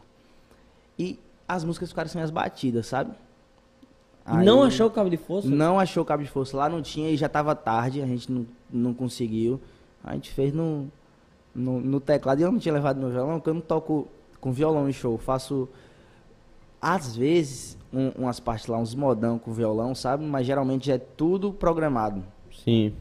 E 0.99 1.17
as 1.47 1.63
músicas 1.63 1.89
ficaram 1.89 2.09
sem 2.09 2.21
as 2.21 2.31
batidas, 2.31 2.87
sabe? 2.87 3.15
E 4.27 4.37
não 4.43 4.61
Aí- 4.63 4.67
achou 4.69 4.87
o 4.87 4.91
cabo 4.91 5.09
de 5.09 5.17
força? 5.17 5.47
Não 5.47 5.79
achou 5.79 6.01
o 6.03 6.05
cabo 6.05 6.23
de 6.23 6.29
força. 6.29 6.57
Lá 6.57 6.67
não 6.67 6.81
tinha 6.81 7.09
e 7.11 7.17
já 7.17 7.29
tava 7.29 7.53
tarde, 7.55 8.01
a 8.01 8.05
gente 8.07 8.31
não, 8.31 8.45
não 8.71 8.93
conseguiu. 8.93 9.59
A 10.03 10.13
gente 10.13 10.31
fez 10.31 10.51
no, 10.53 10.87
no, 11.53 11.79
no 11.79 11.99
teclado. 11.99 12.39
E 12.39 12.43
eu 12.43 12.51
não 12.51 12.59
tinha 12.59 12.73
levado 12.73 12.99
meu 12.99 13.09
violão, 13.09 13.35
porque 13.37 13.49
eu 13.49 13.53
não 13.53 13.61
toco 13.61 14.07
com 14.41 14.51
violão 14.51 14.89
em 14.89 14.93
show. 14.93 15.17
Faço, 15.17 15.69
às 16.81 17.15
vezes, 17.15 17.77
um- 17.93 18.23
umas 18.23 18.39
partes 18.39 18.65
lá, 18.67 18.77
uns 18.79 18.95
modão 18.95 19.37
com 19.37 19.51
violão, 19.53 19.93
sabe? 19.93 20.23
Mas 20.25 20.45
geralmente 20.47 20.91
é 20.91 20.97
tudo 20.97 21.53
programado. 21.53 22.23
Sim. 22.63 22.93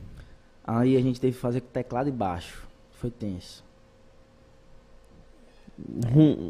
Aí 0.66 0.96
a 0.96 1.00
gente 1.00 1.18
teve 1.20 1.34
que 1.34 1.40
fazer 1.40 1.60
com 1.62 1.68
teclado 1.68 2.08
e 2.08 2.12
baixo. 2.12 2.66
Foi 2.92 3.10
tenso. 3.10 3.64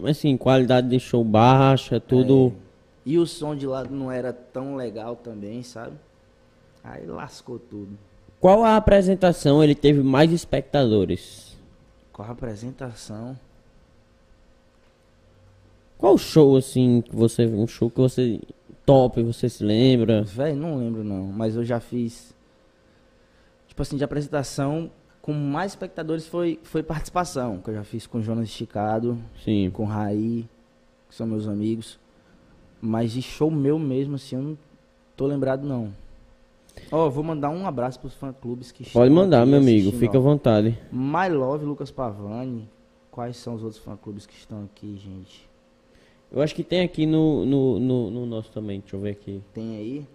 Assim, 0.09 0.37
qualidade 0.37 0.89
de 0.89 0.99
show 1.01 1.25
baixa, 1.25 1.99
tudo. 2.01 2.53
É. 2.61 2.64
E 3.05 3.19
o 3.19 3.27
som 3.27 3.55
de 3.55 3.67
lá 3.67 3.85
não 3.85 4.11
era 4.11 4.33
tão 4.33 4.77
legal 4.77 5.17
também, 5.17 5.63
sabe? 5.63 5.97
Aí 6.83 7.07
lascou 7.07 7.59
tudo. 7.59 7.99
Qual 8.41 8.65
a 8.65 8.77
apresentação 8.77 9.63
ele 9.63 9.75
teve 9.75 10.03
mais 10.03 10.33
espectadores? 10.33 11.57
Com 12.13 12.23
a 12.23 12.31
apresentação. 12.31 13.39
Qual 15.99 16.19
show, 16.19 16.57
assim, 16.57 17.01
que 17.01 17.15
você. 17.15 17.47
Um 17.47 17.67
show 17.67 17.91
que 17.91 18.01
você 18.01 18.41
top, 18.85 19.23
você 19.23 19.49
se 19.49 19.65
lembra? 19.65 20.23
Véi, 20.23 20.55
não 20.55 20.77
lembro 20.77 21.03
não, 21.03 21.25
mas 21.27 21.57
eu 21.57 21.65
já 21.65 21.81
fiz. 21.81 22.35
Tipo 23.67 23.83
assim, 23.83 23.97
de 23.97 24.05
apresentação 24.05 24.91
com 25.21 25.33
mais 25.33 25.73
espectadores 25.73 26.27
foi, 26.27 26.61
foi 26.63 26.83
participação, 26.83 27.59
que 27.59 27.71
eu 27.71 27.75
já 27.75 27.83
fiz 27.83 28.07
com 28.07 28.19
o 28.19 28.23
Jonas 28.23 28.47
Esticado, 28.49 29.19
Sim. 29.43 29.71
com 29.71 29.85
o 29.85 29.87
Raí, 29.87 30.47
que 31.09 31.15
são 31.15 31.27
meus 31.27 31.49
amigos. 31.49 31.99
Mas 32.87 33.13
de 33.13 33.23
show 33.23 33.51
meu 33.51 33.79
mesmo, 33.79 34.17
assim, 34.17 34.37
eu 34.37 34.43
não 34.43 34.59
tô 35.17 35.27
lembrado 35.27 35.67
não. 35.67 35.91
Ó, 36.93 37.09
vou 37.09 37.25
mandar 37.25 37.49
um 37.49 37.67
abraço 37.67 37.99
pros 37.99 38.13
fã-clubes 38.13 38.71
que 38.71 38.91
Pode 38.91 39.11
mandar, 39.11 39.47
meu 39.47 39.59
amigo, 39.59 39.91
fica 39.93 40.19
à 40.19 40.21
vontade. 40.21 40.79
My 40.93 41.31
Love, 41.31 41.65
Lucas 41.65 41.91
Pavani. 41.91 42.69
Quais 43.11 43.39
são 43.39 43.55
os 43.55 43.63
outros 43.63 43.81
fã-clubes 43.83 44.27
que 44.27 44.35
estão 44.35 44.65
aqui, 44.65 44.99
gente? 44.99 45.49
Eu 46.31 46.43
acho 46.43 46.55
que 46.55 46.63
tem 46.63 46.83
aqui 46.83 47.07
no, 47.07 47.47
no, 47.47 47.81
no, 47.81 48.11
no 48.11 48.27
nosso 48.27 48.51
também, 48.51 48.81
deixa 48.81 48.97
eu 48.97 49.01
ver 49.01 49.13
aqui. 49.13 49.41
Tem 49.55 49.77
aí? 49.77 50.07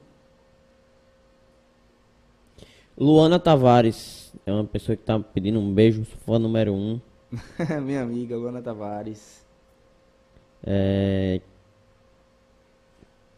Luana 2.96 3.40
Tavares, 3.40 4.32
é 4.46 4.52
uma 4.52 4.66
pessoa 4.66 4.96
que 4.96 5.02
tá 5.02 5.20
pedindo 5.20 5.60
um 5.60 5.74
beijo, 5.74 6.04
fã 6.04 6.38
número 6.38 6.72
um. 6.72 7.00
Minha 7.82 8.04
amiga, 8.04 8.38
Luana 8.38 8.62
Tavares. 8.62 9.44
É... 10.64 11.42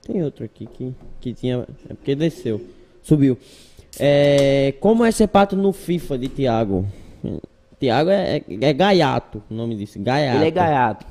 Tem 0.05 0.23
outro 0.23 0.43
aqui 0.45 0.65
que, 0.65 0.93
que 1.19 1.33
tinha. 1.33 1.65
É 1.89 1.93
porque 1.93 2.15
desceu. 2.15 2.61
Subiu. 3.03 3.37
É... 3.99 4.73
Como 4.79 5.03
é 5.05 5.11
ser 5.11 5.27
pato 5.27 5.55
no 5.55 5.71
FIFA 5.73 6.17
de 6.17 6.27
Thiago? 6.29 6.85
Thiago 7.79 8.09
é, 8.09 8.37
é, 8.37 8.43
é 8.61 8.73
gaiato, 8.73 9.41
o 9.49 9.53
nome 9.53 9.75
disso. 9.75 9.99
Gaiato. 9.99 10.37
Ele 10.37 10.47
é 10.47 10.51
gaiato. 10.51 11.05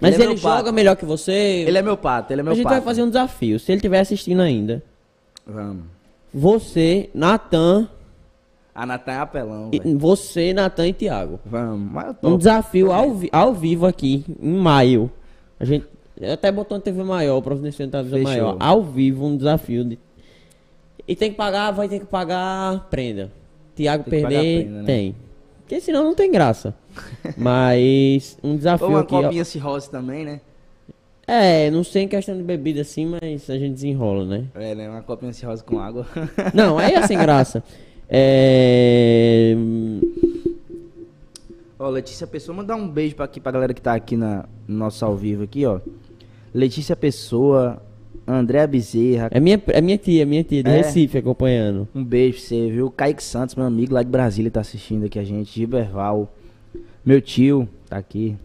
Mas 0.00 0.14
Ele 0.14 0.22
é 0.22 0.26
ele, 0.26 0.34
meu 0.34 0.42
pato. 0.42 0.56
joga 0.58 0.72
melhor 0.72 0.96
que 0.96 1.04
você. 1.04 1.32
Ele 1.66 1.78
é 1.78 1.82
meu 1.82 1.96
pato, 1.96 2.32
ele 2.32 2.40
é 2.40 2.44
meu 2.44 2.52
A 2.52 2.54
gente 2.56 2.64
pato. 2.64 2.74
vai 2.76 2.84
fazer 2.84 3.02
um 3.02 3.08
desafio. 3.08 3.58
Se 3.58 3.70
ele 3.72 3.78
estiver 3.78 4.00
assistindo 4.00 4.40
ainda, 4.40 4.82
Vamos. 5.46 5.84
você, 6.32 7.10
Natan, 7.14 7.88
A 8.74 8.84
Natan 8.84 9.12
é 9.12 9.16
apelão, 9.18 9.70
você, 9.96 10.52
Natan 10.52 10.88
e 10.88 10.92
Thiago. 10.92 11.38
Vamos. 11.46 11.92
Mas 11.92 12.16
eu 12.22 12.28
Um 12.30 12.36
desafio 12.38 12.92
ao, 12.92 13.12
vi- 13.14 13.30
ao 13.32 13.54
vivo 13.54 13.86
aqui, 13.86 14.24
em 14.42 14.52
maio. 14.52 15.10
A 15.60 15.64
gente 15.64 15.86
até 16.32 16.52
botou 16.52 16.76
uma 16.76 16.82
TV 16.82 17.02
maior, 17.02 17.40
providenciando 17.40 17.92
televisão 17.92 18.18
Fechou. 18.18 18.30
maior. 18.32 18.56
Ao 18.60 18.82
vivo, 18.82 19.26
um 19.26 19.36
desafio. 19.36 19.84
De... 19.84 19.98
E 21.06 21.16
tem 21.16 21.30
que 21.30 21.36
pagar, 21.36 21.70
vai 21.72 21.88
ter 21.88 21.98
que 21.98 22.06
pagar 22.06 22.88
prenda. 22.88 23.30
Tiago 23.74 24.04
Tem 24.04 24.20
perder, 24.20 24.62
prenda, 24.64 24.78
né? 24.80 24.84
tem. 24.84 25.16
Porque 25.62 25.80
senão 25.80 26.04
não 26.04 26.14
tem 26.14 26.30
graça. 26.30 26.74
Mas 27.36 28.38
um 28.42 28.56
desafio 28.56 28.86
Ou 28.86 28.92
uma 28.92 29.00
aqui. 29.00 29.14
ó. 29.14 29.22
copinha 29.22 29.44
cirrose 29.44 29.90
também, 29.90 30.24
né? 30.24 30.40
É, 31.26 31.70
não 31.70 31.82
sei 31.82 32.02
em 32.02 32.08
questão 32.08 32.36
de 32.36 32.42
bebida 32.42 32.82
assim, 32.82 33.06
mas 33.06 33.48
a 33.48 33.56
gente 33.56 33.72
desenrola, 33.72 34.26
né? 34.26 34.44
É, 34.54 34.74
né? 34.74 34.90
Uma 34.90 35.00
copinha 35.00 35.32
cirrose 35.32 35.64
com 35.64 35.78
água. 35.78 36.06
Não, 36.52 36.76
aí 36.76 36.92
é 36.92 37.06
sem 37.06 37.16
graça. 37.16 37.64
É. 38.10 39.54
ó, 41.78 41.88
Letícia 41.88 42.26
Pessoa, 42.26 42.54
mandar 42.54 42.76
um 42.76 42.86
beijo 42.86 43.14
pra, 43.16 43.24
aqui, 43.24 43.40
pra 43.40 43.52
galera 43.52 43.72
que 43.72 43.80
tá 43.80 43.94
aqui 43.94 44.18
na, 44.18 44.44
no 44.68 44.76
nosso 44.76 45.02
ao 45.02 45.16
vivo 45.16 45.44
aqui, 45.44 45.64
ó. 45.64 45.80
Letícia 46.54 46.94
Pessoa, 46.94 47.82
André 48.26 48.64
Bezerra, 48.66 49.28
É 49.32 49.40
minha, 49.40 49.60
é 49.66 49.80
minha 49.80 49.98
tia, 49.98 50.24
minha 50.24 50.44
tia 50.44 50.62
de 50.62 50.70
É? 50.70 50.76
Recife 50.76 51.18
acompanhando. 51.18 51.88
Um 51.92 52.04
beijo 52.04 52.38
pra 52.38 52.46
você, 52.46 52.70
viu? 52.70 52.90
Kaique 52.90 53.22
Santos, 53.22 53.56
meu 53.56 53.66
amigo 53.66 53.92
lá 53.92 54.02
de 54.02 54.08
Brasília, 54.08 54.50
tá 54.50 54.60
assistindo 54.60 55.04
aqui 55.04 55.18
a 55.18 55.24
gente. 55.24 55.52
Giberval. 55.52 56.32
Meu 57.04 57.20
tio 57.20 57.68
tá 57.88 57.96
aqui. 57.96 58.36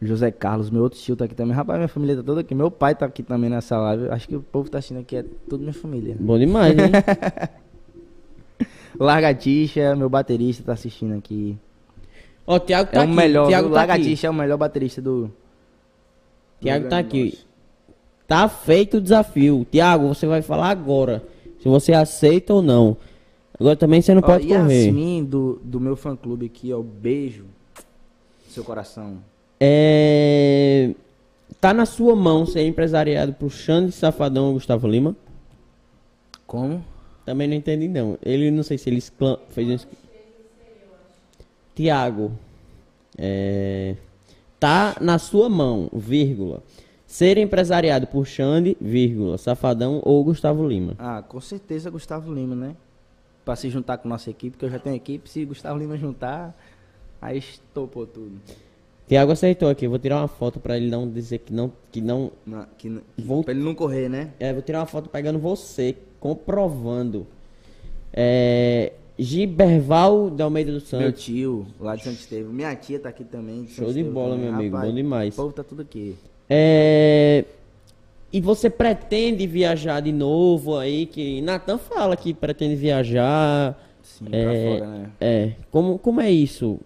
José 0.00 0.30
Carlos, 0.30 0.70
meu 0.70 0.82
outro 0.82 0.98
tio 0.98 1.16
tá 1.16 1.24
aqui 1.24 1.34
também. 1.34 1.56
Rapaz, 1.56 1.78
minha 1.78 1.88
família 1.88 2.16
tá 2.16 2.22
toda 2.22 2.42
aqui. 2.42 2.54
Meu 2.54 2.70
pai 2.70 2.94
tá 2.94 3.06
aqui 3.06 3.22
também 3.22 3.50
nessa 3.50 3.78
live. 3.78 4.08
Acho 4.10 4.28
que 4.28 4.36
o 4.36 4.42
povo 4.42 4.70
tá 4.70 4.78
assistindo 4.78 5.00
aqui, 5.00 5.16
é 5.16 5.24
tudo 5.48 5.62
minha 5.62 5.72
família. 5.72 6.14
Bom 6.20 6.38
demais, 6.38 6.76
hein? 6.78 6.92
Largatixa, 8.98 9.96
meu 9.96 10.08
baterista, 10.08 10.62
tá 10.62 10.72
assistindo 10.74 11.16
aqui. 11.16 11.56
Ó, 12.46 12.56
o 12.56 12.60
Thiago 12.60 12.90
tá 12.90 13.00
é 13.00 13.02
aqui. 13.02 13.12
o 13.12 13.14
melhor, 13.14 13.48
Thiago 13.48 13.68
o 13.68 13.72
tá 13.72 13.80
aqui. 13.80 13.88
Largatixa 13.90 14.26
é 14.26 14.30
o 14.30 14.34
melhor 14.34 14.56
baterista 14.56 15.02
do. 15.02 15.30
Thiago 16.60 16.84
do 16.84 16.90
tá 16.90 16.98
aqui. 16.98 17.24
nosso. 17.24 17.46
Tá 18.26 18.48
feito 18.48 18.98
o 18.98 19.00
desafio. 19.00 19.66
Tiago, 19.70 20.08
você 20.08 20.26
vai 20.26 20.42
falar 20.42 20.68
agora. 20.68 21.24
Se 21.60 21.68
você 21.68 21.92
aceita 21.92 22.52
ou 22.54 22.62
não. 22.62 22.96
Agora 23.58 23.74
também 23.74 24.00
você 24.02 24.12
não 24.14 24.22
Ó, 24.22 24.26
pode 24.26 24.46
correr. 24.46 24.84
Yasmin, 24.86 25.24
do, 25.24 25.60
do 25.64 25.80
meu 25.80 25.96
fã 25.96 26.14
clube 26.14 26.46
aqui, 26.46 26.72
ó. 26.72 26.80
Beijo. 26.82 27.44
Seu 28.48 28.62
coração. 28.62 29.18
É... 29.58 30.94
Tá 31.60 31.74
na 31.74 31.86
sua 31.86 32.14
mão 32.14 32.46
ser 32.46 32.66
empresariado 32.66 33.32
por 33.32 33.50
Xande 33.50 33.90
Safadão 33.92 34.46
ou 34.46 34.52
Gustavo 34.54 34.86
Lima? 34.86 35.16
Como? 36.46 36.84
Também 37.24 37.48
não 37.48 37.54
entendi 37.56 37.88
não. 37.88 38.16
Ele 38.22 38.50
não 38.50 38.62
sei 38.62 38.78
se 38.78 38.88
ele 38.88 38.98
excla- 38.98 39.40
fez 39.50 39.68
um... 39.84 39.86
Tiago. 41.74 42.32
É... 43.16 43.96
Tá 44.58 44.96
na 45.00 45.18
sua 45.18 45.48
mão, 45.48 45.88
vírgula. 45.92 46.62
Ser 47.06 47.38
empresariado 47.38 48.06
por 48.06 48.26
Xande, 48.26 48.76
vírgula, 48.80 49.38
Safadão 49.38 50.00
ou 50.04 50.22
Gustavo 50.24 50.66
Lima. 50.66 50.94
Ah, 50.98 51.22
com 51.26 51.40
certeza 51.40 51.88
Gustavo 51.90 52.32
Lima, 52.32 52.54
né? 52.54 52.76
Pra 53.44 53.56
se 53.56 53.70
juntar 53.70 53.96
com 53.98 54.08
nossa 54.08 54.28
equipe, 54.30 54.50
porque 54.50 54.66
eu 54.66 54.70
já 54.70 54.78
tenho 54.78 54.96
equipe. 54.96 55.28
Se 55.30 55.42
Gustavo 55.44 55.78
Lima 55.78 55.96
juntar, 55.96 56.54
aí 57.22 57.38
estopou 57.38 58.06
tudo. 58.06 58.32
Tiago 59.08 59.32
aceitou 59.32 59.70
aqui. 59.70 59.88
Vou 59.88 59.98
tirar 59.98 60.18
uma 60.18 60.28
foto 60.28 60.60
pra 60.60 60.76
ele 60.76 60.90
não 60.90 61.08
dizer 61.08 61.38
que 61.38 61.50
não, 61.52 61.72
que 61.90 62.00
não 62.02 62.30
que, 62.76 62.88
n- 62.90 63.00
Vou- 63.16 63.42
Pra 63.42 63.54
ele 63.54 63.62
não 63.62 63.74
correr, 63.74 64.10
né? 64.10 64.32
É, 64.38 64.52
vou 64.52 64.60
tirar 64.60 64.80
uma 64.80 64.86
foto 64.86 65.08
pegando 65.08 65.38
você, 65.38 65.96
comprovando. 66.20 67.26
É, 68.12 68.92
Giberval 69.18 70.30
de 70.30 70.42
Almeida 70.42 70.70
do 70.70 70.78
Meu 70.78 70.86
Santos. 70.86 71.24
tio, 71.24 71.66
lá 71.80 71.96
de 71.96 72.04
Santo 72.04 72.16
Estevão. 72.20 72.52
Minha 72.52 72.74
tia 72.76 72.98
tá 73.00 73.08
aqui 73.08 73.24
também. 73.24 73.62
de 73.64 73.70
Show 73.72 73.86
Santo 73.86 73.94
de 73.94 74.00
Estevão 74.00 74.14
bola, 74.14 74.34
também. 74.36 74.46
meu 74.50 74.54
amigo, 74.58 74.74
Rapaz, 74.76 74.90
bom 74.90 74.96
demais. 74.96 75.34
O 75.34 75.36
povo 75.36 75.52
tá 75.52 75.64
tudo 75.64 75.82
aqui. 75.82 76.14
É, 76.48 77.44
e 78.32 78.40
você 78.40 78.70
pretende 78.70 79.46
viajar 79.46 80.00
de 80.00 80.12
novo 80.12 80.76
aí? 80.76 81.06
Que 81.06 81.40
Natan 81.42 81.78
fala 81.78 82.16
que 82.16 82.32
pretende 82.32 82.76
viajar. 82.76 83.78
Sim, 84.02 84.26
É, 84.32 84.42
pra 84.44 84.78
fora, 84.80 84.90
né? 84.98 85.10
É, 85.20 85.52
como, 85.70 85.98
como 85.98 86.20
é 86.20 86.30
isso? 86.30 86.78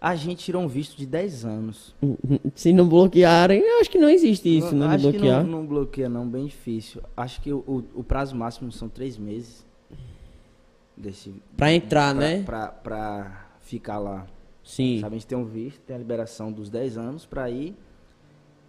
A 0.00 0.14
gente 0.14 0.44
tirou 0.44 0.62
um 0.62 0.68
visto 0.68 0.96
de 0.96 1.06
10 1.06 1.44
anos. 1.44 1.94
Se 2.54 2.72
não 2.72 2.86
bloquearem, 2.88 3.60
eu 3.60 3.80
acho 3.80 3.90
que 3.90 3.98
não 3.98 4.08
existe 4.08 4.58
isso, 4.58 4.74
Não- 4.74 4.86
né? 4.88 4.94
Acho 4.94 5.06
que 5.06 5.18
bloquear. 5.18 5.42
não, 5.44 5.50
não 5.60 5.66
bloqueia, 5.66 6.08
não, 6.08 6.28
bem 6.28 6.44
difícil. 6.46 7.00
Acho 7.16 7.40
que 7.40 7.52
o, 7.52 7.58
o, 7.66 7.84
o 8.00 8.04
prazo 8.04 8.36
máximo 8.36 8.70
são 8.70 8.88
3 8.88 9.16
meses. 9.16 9.64
Desse, 10.96 11.34
Pra 11.56 11.72
entrar, 11.72 12.14
pra, 12.14 12.20
né? 12.26 12.42
Pra, 12.42 12.68
pra 12.68 13.46
ficar 13.60 13.98
lá. 13.98 14.26
Sim. 14.64 14.98
Sabe, 15.00 15.14
a 15.16 15.18
gente 15.18 15.26
tem 15.26 15.36
um 15.38 15.44
visto, 15.44 15.80
tem 15.80 15.94
a 15.94 15.98
liberação 15.98 16.50
dos 16.50 16.70
10 16.70 16.96
anos 16.98 17.26
pra 17.26 17.50
ir 17.50 17.74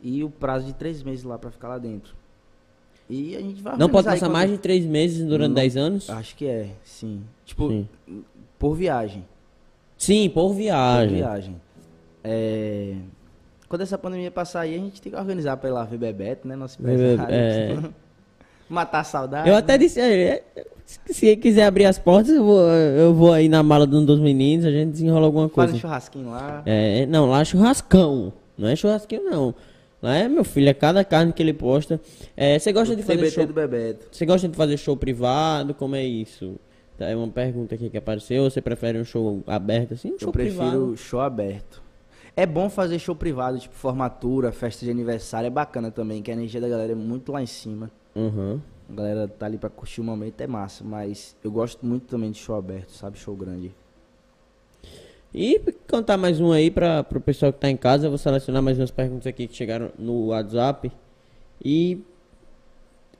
e 0.01 0.23
o 0.23 0.29
prazo 0.29 0.65
de 0.67 0.73
3 0.73 1.01
meses 1.03 1.23
lá 1.23 1.37
pra 1.37 1.49
ficar 1.49 1.69
lá 1.69 1.77
dentro. 1.77 2.15
E 3.09 3.35
a 3.35 3.39
gente 3.39 3.61
vai 3.61 3.77
Não 3.77 3.89
pode 3.89 4.05
passar 4.05 4.27
mais 4.29 4.51
de 4.51 4.57
três 4.57 4.85
meses 4.85 5.25
durante 5.25 5.47
Não. 5.49 5.55
10 5.55 5.77
anos? 5.77 6.09
Acho 6.09 6.35
que 6.35 6.45
é, 6.45 6.71
sim. 6.83 7.23
Tipo, 7.45 7.69
Sim. 7.69 7.87
por 8.59 8.75
viagem. 8.75 9.25
Sim, 9.97 10.29
por 10.29 10.49
Por 10.49 10.53
viagem. 10.55 11.15
viagem. 11.15 11.61
É... 12.23 12.95
Quando 13.69 13.81
essa 13.81 13.97
pandemia 13.97 14.29
passar 14.29 14.61
aí, 14.61 14.75
a 14.75 14.77
gente 14.77 15.01
tem 15.01 15.11
que 15.11 15.17
organizar 15.17 15.55
pra 15.57 15.69
ir 15.69 15.73
lá 15.73 15.83
ver 15.85 15.97
Bebeto, 15.97 16.47
né? 16.47 16.55
Nosso 16.55 16.79
empresário. 16.81 17.33
é. 17.33 17.89
Matar 18.69 18.99
a 18.99 19.03
saudade. 19.05 19.49
Eu 19.49 19.55
até 19.55 19.73
né? 19.73 19.77
disse, 19.79 19.99
é, 20.01 20.43
se 20.53 20.63
se 21.07 21.35
quiser 21.35 21.65
abrir 21.65 21.85
as 21.85 21.99
portas, 21.99 22.33
eu 22.33 22.43
vou, 22.43 22.61
eu 22.61 23.13
vou 23.13 23.33
aí 23.33 23.49
na 23.49 23.61
mala 23.61 23.85
de 23.85 23.95
um 23.95 24.05
dos 24.05 24.19
meninos, 24.19 24.65
a 24.65 24.71
gente 24.71 24.91
desenrola 24.91 25.25
alguma 25.25 25.49
Faz 25.49 25.71
coisa. 25.71 25.75
um 25.75 25.79
churrasquinho 25.79 26.29
lá. 26.31 26.63
É, 26.65 27.05
não, 27.05 27.29
lá 27.29 27.41
é 27.41 27.45
churrascão. 27.45 28.31
Não 28.57 28.67
é 28.69 28.75
churrasquinho, 28.75 29.23
não. 29.25 29.53
Lá 30.01 30.15
é, 30.15 30.27
meu 30.27 30.43
filho, 30.43 30.69
é 30.69 30.73
cada 30.73 31.03
carne 31.03 31.33
que 31.33 31.43
ele 31.43 31.53
posta. 31.53 31.99
É, 32.35 32.57
você 32.57 32.71
gosta 32.71 32.95
de 32.95 33.03
fazer 33.03 33.17
TBT 33.17 33.31
show. 33.33 33.45
do 33.47 33.53
Bebeto. 33.53 34.07
Você 34.11 34.25
gosta 34.25 34.47
de 34.47 34.55
fazer 34.55 34.77
show 34.77 34.95
privado? 34.95 35.73
Como 35.73 35.95
é 35.95 36.03
isso? 36.05 36.55
Tá, 36.97 37.05
É 37.05 37.15
uma 37.15 37.27
pergunta 37.27 37.75
aqui 37.75 37.89
que 37.89 37.97
apareceu. 37.97 38.43
Você 38.49 38.61
prefere 38.61 38.99
um 38.99 39.03
show 39.05 39.43
aberto 39.45 39.93
assim? 39.95 40.13
Um 40.13 40.19
show 40.19 40.29
Eu 40.29 40.33
prefiro 40.33 40.55
privado. 40.57 40.97
show 40.97 41.19
aberto. 41.19 41.81
É 42.35 42.45
bom 42.45 42.69
fazer 42.69 42.99
show 42.99 43.15
privado, 43.15 43.57
tipo 43.57 43.73
formatura, 43.73 44.51
festa 44.51 44.85
de 44.85 44.91
aniversário. 44.91 45.47
É 45.47 45.49
bacana 45.49 45.89
também, 45.89 46.21
que 46.21 46.29
a 46.29 46.33
energia 46.35 46.61
da 46.61 46.69
galera 46.69 46.91
é 46.91 46.95
muito 46.95 47.31
lá 47.31 47.41
em 47.41 47.47
cima. 47.47 47.89
Uhum. 48.15 48.59
A 48.89 48.93
galera 48.93 49.27
tá 49.27 49.45
ali 49.45 49.57
pra 49.57 49.69
curtir 49.69 50.01
o 50.01 50.03
momento, 50.03 50.39
é 50.41 50.47
massa. 50.47 50.83
Mas 50.83 51.35
eu 51.43 51.51
gosto 51.51 51.85
muito 51.85 52.05
também 52.07 52.31
de 52.31 52.37
show 52.39 52.55
aberto, 52.55 52.91
sabe? 52.91 53.17
Show 53.17 53.35
grande. 53.35 53.73
E 55.33 55.59
contar 55.89 56.15
mais 56.17 56.39
um 56.39 56.51
aí 56.51 56.71
para 56.71 57.05
o 57.13 57.19
pessoal 57.19 57.51
que 57.51 57.59
tá 57.59 57.69
em 57.69 57.75
casa. 57.77 58.05
Eu 58.05 58.11
vou 58.11 58.17
selecionar 58.17 58.61
mais 58.63 58.79
umas 58.79 58.91
perguntas 58.91 59.27
aqui 59.27 59.45
que 59.47 59.55
chegaram 59.55 59.91
no 59.99 60.27
WhatsApp. 60.27 60.89
E 61.63 62.01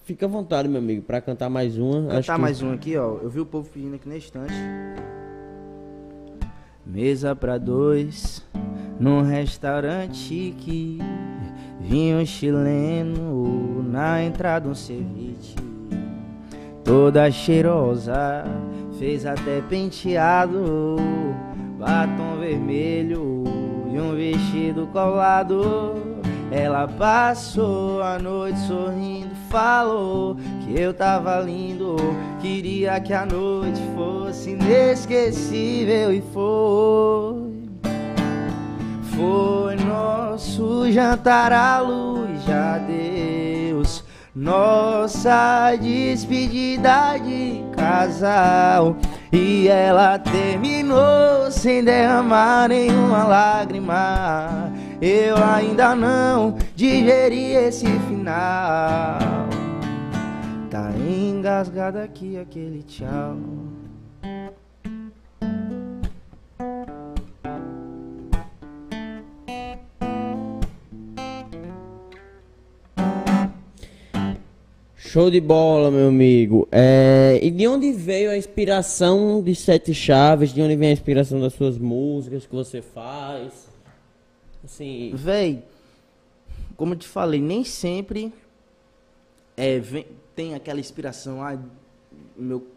fica 0.06 0.26
à 0.26 0.30
vontade, 0.30 0.70
meu 0.70 0.80
amigo, 0.80 1.02
para 1.02 1.20
cantar 1.20 1.50
mais 1.50 1.78
uma. 1.78 2.00
Acho 2.14 2.28
Cantar 2.28 2.36
que- 2.36 2.42
mais 2.42 2.62
um 2.62 2.72
aqui, 2.72 2.96
ó. 2.98 3.18
Eu 3.22 3.30
vi 3.30 3.42
o 3.42 3.46
povo 3.46 3.70
pedindo 3.70 3.96
aqui 3.96 4.08
na 4.08 4.16
estante. 4.16 4.54
Mesa 6.86 7.36
pra 7.36 7.58
dois 7.58 8.42
num 9.00 9.22
restaurante 9.22 10.16
chique. 10.16 11.00
Vinho 11.80 12.26
chileno 12.26 13.84
na 13.84 14.24
entrada 14.24 14.68
um 14.68 14.76
ceviche, 14.76 15.56
toda 16.84 17.32
cheirosa, 17.32 18.44
fez 18.98 19.26
até 19.26 19.62
penteado, 19.62 20.98
batom 21.78 22.40
vermelho 22.40 23.44
e 23.92 24.00
um 24.00 24.16
vestido 24.16 24.88
colado. 24.88 25.96
Ela 26.50 26.88
passou 26.88 28.02
a 28.02 28.18
noite 28.18 28.58
sorrindo, 28.60 29.36
falou 29.50 30.38
que 30.62 30.80
eu 30.80 30.94
tava 30.94 31.42
lindo. 31.42 31.98
Queria 32.40 33.00
que 33.02 33.14
a 33.14 33.26
noite 33.26 33.82
fosse 33.96 34.52
inesquecível 34.52 36.14
e 36.14 36.22
foi. 36.34 37.47
Foi 39.18 39.76
nosso 39.78 40.92
jantar 40.92 41.52
à 41.52 41.80
luz 41.80 42.46
de 42.46 42.52
adeus. 42.52 44.04
Nossa 44.36 45.76
despedida 45.76 47.18
de 47.18 47.64
casal. 47.76 48.96
E 49.34 49.68
ela 49.68 50.20
terminou 50.20 51.50
sem 51.50 51.84
derramar 51.84 52.70
nenhuma 52.70 53.24
lágrima. 53.24 54.72
Eu 55.02 55.36
ainda 55.44 55.96
não 55.96 56.56
digeri 56.76 57.54
esse 57.54 57.88
final. 58.08 59.18
Tá 60.70 60.92
engasgado 60.96 61.98
aqui 61.98 62.38
aquele 62.38 62.84
tchau. 62.84 63.36
Show 75.08 75.32
de 75.32 75.40
bola, 75.40 75.90
meu 75.90 76.10
amigo. 76.10 76.68
É, 76.72 77.40
e 77.42 77.50
de 77.50 77.66
onde 77.66 77.94
veio 77.94 78.30
a 78.30 78.38
inspiração 78.38 79.42
de 79.42 79.56
Sete 79.56 79.94
Chaves? 79.94 80.54
De 80.54 80.62
onde 80.62 80.76
vem 80.76 80.90
a 80.90 80.92
inspiração 80.92 81.40
das 81.40 81.54
suas 81.54 81.78
músicas 81.78 82.46
que 82.46 82.54
você 82.54 82.82
faz? 82.82 83.68
Assim, 84.66 85.12
Véi, 85.16 85.64
como 86.76 86.94
eu 86.94 86.98
te 86.98 87.08
falei, 87.08 87.40
nem 87.40 87.64
sempre 87.64 88.34
é, 89.56 89.80
vem- 89.80 90.06
tem 90.36 90.54
aquela 90.56 90.80
inspiração, 90.82 91.42
ah, 91.42 91.58
meu, 92.36 92.68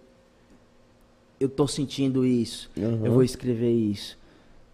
eu 1.40 1.48
tô 1.48 1.66
sentindo 1.66 2.24
isso, 2.24 2.70
Uhum. 2.76 3.04
eu 3.06 3.12
vou 3.12 3.24
escrever 3.24 3.72
isso. 3.72 4.16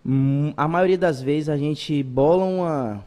Hum, 0.05 0.53
a 0.59 0.69
maioria 0.69 0.99
das 0.99 1.23
vezes 1.23 1.49
a 1.49 1.57
gente 1.57 2.03
bola 2.03 2.45
uma, 2.45 3.05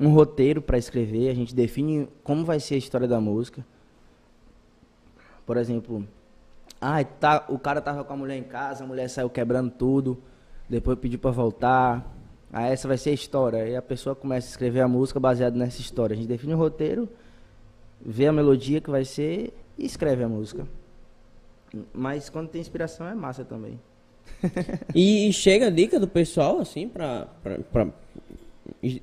um 0.00 0.08
roteiro 0.08 0.62
para 0.62 0.78
escrever, 0.78 1.28
a 1.28 1.34
gente 1.34 1.54
define 1.54 2.08
como 2.24 2.44
vai 2.46 2.58
ser 2.58 2.76
a 2.76 2.78
história 2.78 3.06
da 3.06 3.20
música. 3.20 3.64
Por 5.46 5.56
exemplo, 5.56 6.06
ah, 6.80 7.02
tá, 7.04 7.44
o 7.48 7.58
cara 7.58 7.80
tava 7.80 8.04
com 8.04 8.12
a 8.12 8.16
mulher 8.16 8.36
em 8.36 8.42
casa, 8.42 8.84
a 8.84 8.86
mulher 8.86 9.08
saiu 9.08 9.30
quebrando 9.30 9.70
tudo, 9.70 10.18
depois 10.68 10.98
pediu 10.98 11.18
para 11.18 11.30
voltar. 11.30 12.14
Ah, 12.52 12.68
essa 12.68 12.86
vai 12.86 12.96
ser 12.96 13.10
a 13.10 13.14
história. 13.14 13.62
Aí 13.62 13.76
a 13.76 13.82
pessoa 13.82 14.14
começa 14.14 14.46
a 14.46 14.50
escrever 14.50 14.80
a 14.80 14.88
música 14.88 15.18
baseada 15.18 15.56
nessa 15.56 15.80
história. 15.80 16.14
A 16.14 16.16
gente 16.16 16.28
define 16.28 16.54
o 16.54 16.56
roteiro, 16.56 17.08
vê 18.00 18.26
a 18.26 18.32
melodia 18.32 18.80
que 18.80 18.90
vai 18.90 19.04
ser 19.04 19.52
e 19.76 19.84
escreve 19.84 20.22
a 20.22 20.28
música. 20.28 20.66
Mas 21.92 22.30
quando 22.30 22.48
tem 22.48 22.60
inspiração 22.60 23.06
é 23.06 23.14
massa 23.14 23.44
também. 23.44 23.78
E, 24.94 25.28
e 25.28 25.32
chega 25.32 25.66
a 25.66 25.70
dica 25.70 25.98
do 25.98 26.06
pessoal, 26.06 26.60
assim, 26.60 26.88
pra, 26.88 27.26
pra, 27.42 27.58
pra 27.58 27.88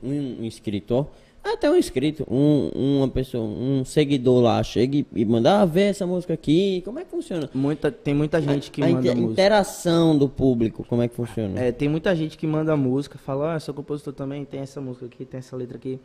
um 0.02 0.46
escritor, 0.46 1.08
até 1.44 1.70
um 1.70 1.76
inscrito, 1.76 2.26
um, 2.30 2.70
uma 3.00 3.08
pessoa, 3.08 3.44
um 3.44 3.84
seguidor 3.84 4.42
lá, 4.42 4.62
chega 4.64 5.04
e, 5.16 5.26
manda, 5.26 5.62
ah, 5.62 5.66
vê 5.66 5.84
essa 5.84 6.06
música 6.06 6.34
aqui, 6.34 6.82
como 6.86 7.00
é 7.00 7.04
que 7.04 7.10
funciona? 7.12 7.50
Muita, 7.54 7.92
tem 7.92 8.14
muita 8.14 8.40
gente 8.42 8.70
que 8.70 8.82
a 8.84 8.88
manda 8.88 9.00
inte- 9.08 9.16
música. 9.16 9.32
interação 9.34 10.18
do 10.18 10.30
público, 10.30 10.84
como 10.88 11.02
é 11.02 11.08
que 11.08 11.16
funciona? 11.16 11.60
É, 11.60 11.72
tem 11.72 11.90
muita 11.90 12.16
gente 12.16 12.38
que 12.38 12.46
manda 12.46 12.76
música, 12.78 13.18
fala, 13.18 13.56
ah, 13.56 13.60
sou 13.60 13.74
compositor 13.74 14.14
também, 14.14 14.46
tem 14.46 14.60
essa 14.62 14.80
música 14.80 15.06
aqui, 15.08 15.26
tem 15.26 15.40
essa 15.40 15.56
letra 15.56 15.78
aqui. 15.78 16.00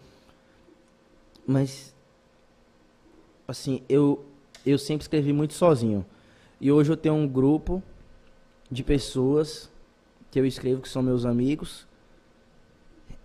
Mas, 1.47 1.95
assim, 3.47 3.83
eu, 3.89 4.25
eu 4.65 4.79
sempre 4.79 5.05
escrevi 5.05 5.33
muito 5.33 5.55
sozinho. 5.55 6.05
E 6.61 6.73
hoje 6.73 6.91
eu 6.91 6.97
tenho 6.97 7.15
um 7.15 7.29
grupo 7.29 7.83
de 8.71 8.83
pessoas 8.83 9.71
que 10.31 10.41
eu 10.41 10.47
escrevo, 10.47 10.81
que 10.81 10.89
são 10.89 11.03
meus 11.03 11.25
amigos. 11.25 11.86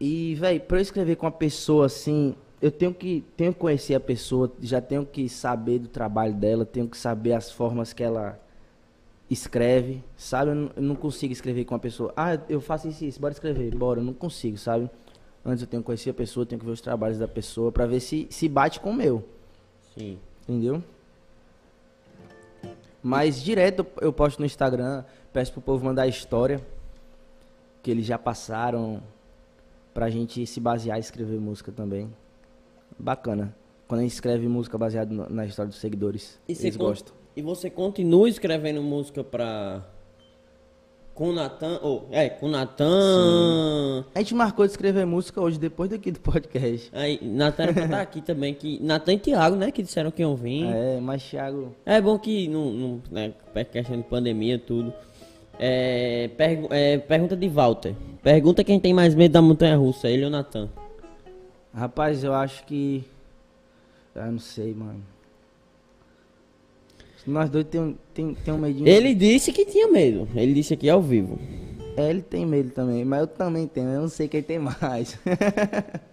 E, 0.04 0.34
velho, 0.34 0.60
pra 0.62 0.80
eu 0.80 0.82
escrever 0.82 1.16
com 1.16 1.28
uma 1.28 1.32
pessoa 1.32 1.86
assim, 1.86 2.34
eu 2.60 2.72
tenho 2.72 2.92
que, 2.92 3.24
tenho 3.38 3.54
que 3.54 3.60
conhecer 3.60 3.94
a 3.94 4.00
pessoa, 4.00 4.52
já 4.60 4.82
tenho 4.82 5.06
que 5.06 5.30
saber 5.30 5.78
do 5.78 5.88
trabalho 5.88 6.34
dela, 6.34 6.66
tenho 6.66 6.88
que 6.88 6.98
saber 6.98 7.34
as 7.34 7.52
formas 7.52 7.94
que 7.94 8.02
ela 8.02 8.40
escreve, 9.30 10.04
sabe? 10.18 10.50
Eu 10.50 10.56
não, 10.56 10.72
eu 10.76 10.82
não 10.82 10.96
consigo 10.96 11.32
escrever 11.32 11.66
com 11.66 11.76
uma 11.76 11.80
pessoa. 11.80 12.12
Ah, 12.18 12.36
eu 12.50 12.60
faço 12.60 12.88
isso, 12.88 13.04
e 13.04 13.10
isso, 13.10 13.22
bora 13.22 13.32
escrever, 13.32 13.76
bora. 13.76 14.00
Eu 14.00 14.04
não 14.04 14.12
consigo, 14.12 14.58
sabe? 14.58 14.90
Antes 15.46 15.62
eu 15.62 15.68
tenho 15.68 15.84
que 15.84 15.86
conhecer 15.86 16.10
a 16.10 16.14
pessoa, 16.16 16.48
tenho 16.48 16.58
que 16.58 16.66
ver 16.66 16.72
os 16.72 16.82
trabalhos 16.82 17.20
da 17.20 17.28
pessoa 17.28 17.72
pra 17.72 17.86
ver 17.86 18.00
se 18.00 18.26
se 18.32 18.50
bate 18.50 18.80
com 18.80 18.90
o 18.90 18.96
meu, 18.96 19.24
Sim. 19.96 20.18
entendeu? 20.50 20.84
Mas 23.04 23.40
direto 23.44 23.80
eu- 23.82 24.08
eu 24.08 24.14
posto 24.14 24.40
no 24.40 24.48
Instagram, 24.48 25.04
peço 25.32 25.52
pro 25.52 25.62
povo 25.62 25.86
mandar 25.86 26.08
história 26.08 26.60
que 27.84 27.92
eles 27.92 28.06
já 28.08 28.18
passaram 28.18 29.00
pra 29.94 30.10
gente 30.10 30.46
se 30.46 30.60
basear 30.60 30.98
e 30.98 31.02
escrever 31.02 31.40
música 31.40 31.72
também. 31.72 32.10
Bacana. 32.98 33.56
Quando 33.88 34.00
a 34.00 34.04
gente 34.04 34.14
escreve 34.14 34.48
música 34.48 34.78
baseada 34.78 35.14
na 35.30 35.46
história 35.46 35.70
dos 35.70 35.80
seguidores, 35.80 36.40
E 36.48 36.54
eles 36.54 36.78
gostam. 36.78 37.14
e 37.36 37.42
você 37.42 37.70
continua 37.70 38.30
escrevendo 38.30 38.82
música 38.82 39.24
pra. 39.24 39.86
Com 41.14 41.30
o 41.30 41.34
Natan. 41.34 41.78
Ou, 41.84 42.08
é, 42.10 42.30
com 42.30 42.46
o 42.46 42.50
Natan. 42.50 44.06
A 44.16 44.20
gente 44.20 44.34
marcou 44.34 44.66
de 44.66 44.72
escrever 44.72 45.06
música 45.06 45.42
hoje, 45.42 45.60
depois 45.60 45.90
daqui 45.90 46.10
do 46.10 46.22
podcast. 46.22 46.90
Aí, 46.94 47.20
Natan 47.22 47.64
era 47.64 47.74
pra 47.74 47.84
estar 47.84 48.02
aqui 48.02 48.22
também. 48.22 48.54
Que, 48.54 48.80
Natan 48.82 49.14
e 49.14 49.20
Thiago, 49.20 49.56
né? 49.58 49.72
Que 49.72 49.84
disseram 49.84 50.10
que 50.10 50.22
iam 50.22 50.36
vir. 50.38 50.66
É, 50.66 51.00
mas 51.02 51.22
Thiago. 51.22 51.76
É 51.86 52.00
bom 52.00 52.18
que, 52.18 52.48
não, 52.48 52.72
não, 52.72 53.02
né, 53.12 53.34
questão 53.72 53.98
de 53.98 54.04
pandemia 54.04 54.58
tudo. 54.58 54.94
É, 55.60 56.30
pergu- 56.38 56.68
é, 56.72 56.98
pergunta 56.98 57.36
de 57.36 57.48
Walter. 57.48 57.94
Pergunta 58.24 58.64
quem 58.64 58.80
tem 58.80 58.94
mais 58.94 59.14
medo 59.16 59.32
da 59.34 59.42
montanha 59.42 59.76
russa, 59.78 60.10
ele 60.10 60.24
ou 60.26 60.30
Natan? 60.32 60.70
Rapaz, 61.74 62.24
eu 62.24 62.34
acho 62.34 62.66
que. 62.66 63.04
Ah, 64.16 64.30
não 64.32 64.40
sei, 64.40 64.74
mano. 64.74 65.02
Nós 67.26 67.50
dois 67.50 67.66
tem, 67.66 67.80
um- 67.80 67.96
tem, 68.14 68.34
tem 68.34 68.54
um 68.54 68.58
medinho. 68.58 68.88
Ele 68.88 69.14
disse 69.14 69.52
que 69.54 69.66
tinha 69.66 69.88
medo. 69.88 70.28
Ele 70.36 70.54
disse 70.54 70.74
aqui 70.74 70.90
ao 70.90 71.02
vivo. 71.02 71.40
É, 71.96 72.10
ele 72.10 72.22
tem 72.22 72.46
medo 72.46 72.72
também, 72.72 73.06
mas 73.06 73.22
eu 73.22 73.28
também 73.28 73.68
tenho. 73.68 73.90
Eu 73.90 74.02
não 74.02 74.10
sei 74.10 74.28
quem 74.28 74.42
tem 74.42 74.58
mais. 74.60 75.18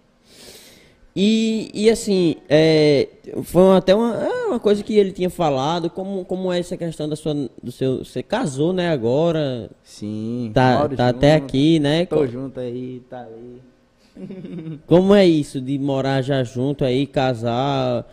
E, 1.21 1.69
e 1.75 1.91
assim, 1.91 2.37
é, 2.49 3.09
foi 3.43 3.77
até 3.77 3.93
uma, 3.93 4.15
é 4.15 4.47
uma 4.47 4.61
coisa 4.61 4.85
que 4.85 4.97
ele 4.97 5.11
tinha 5.11 5.29
falado, 5.29 5.91
como, 5.91 6.25
como 6.25 6.53
é 6.53 6.61
essa 6.61 6.77
questão 6.77 7.09
da 7.09 7.17
sua, 7.17 7.35
do 7.61 7.73
seu, 7.73 8.05
você 8.05 8.23
casou, 8.23 8.73
né, 8.73 8.89
agora, 8.89 9.69
Sim. 9.83 10.53
tá, 10.55 10.89
tá 10.91 11.09
até 11.09 11.33
junto, 11.33 11.45
aqui, 11.45 11.81
né, 11.81 12.07
Tô 12.07 12.25
junto 12.25 12.61
aí, 12.61 13.03
tá 13.11 13.23
ali. 13.23 14.79
como 14.87 15.13
é 15.13 15.27
isso 15.27 15.61
de 15.61 15.77
morar 15.77 16.23
já 16.23 16.45
junto 16.45 16.85
aí, 16.85 17.05
casar, 17.05 18.07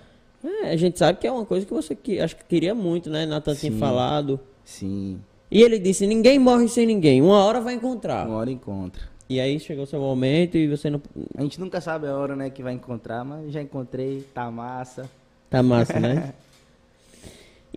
É, 0.44 0.72
a 0.72 0.76
gente 0.76 0.98
sabe 0.98 1.20
que 1.20 1.28
é 1.28 1.32
uma 1.32 1.46
coisa 1.46 1.64
que 1.64 1.74
você 1.76 1.94
que, 1.94 2.20
acho 2.20 2.36
que 2.36 2.46
queria 2.46 2.74
muito, 2.74 3.08
né, 3.12 3.28
Natan 3.28 3.54
tinha 3.54 3.72
falado, 3.74 4.40
Sim. 4.64 5.20
e 5.52 5.62
ele 5.62 5.78
disse, 5.78 6.08
ninguém 6.08 6.40
morre 6.40 6.68
sem 6.68 6.88
ninguém, 6.88 7.22
uma 7.22 7.44
hora 7.44 7.62
vai 7.62 7.76
encontrar, 7.76 8.26
Uma 8.26 8.38
hora 8.38 8.50
encontra. 8.50 9.14
E 9.30 9.40
aí 9.40 9.60
chegou 9.60 9.86
seu 9.86 10.00
momento 10.00 10.58
e 10.58 10.68
você 10.68 10.90
não, 10.90 11.02
A 11.38 11.42
gente 11.42 11.60
nunca 11.60 11.82
sabe 11.82 12.08
a 12.08 12.16
hora, 12.16 12.36
né, 12.36 12.50
que 12.50 12.62
vai 12.64 12.74
encontrar, 12.74 13.24
mas 13.26 13.52
já 13.52 13.62
encontrei, 13.62 14.22
tá 14.34 14.50
massa. 14.52 15.10
Tá 15.50 15.62
massa, 15.64 16.00
né? 16.00 16.34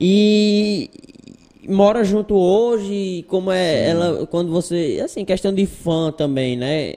E 0.00 0.88
mora 1.68 2.04
junto 2.04 2.34
hoje, 2.36 3.24
como 3.28 3.50
é 3.50 3.88
ela 3.90 4.26
quando 4.26 4.50
você, 4.50 5.00
assim, 5.04 5.24
questão 5.24 5.52
de 5.52 5.66
fã 5.66 6.12
também, 6.12 6.56
né? 6.56 6.94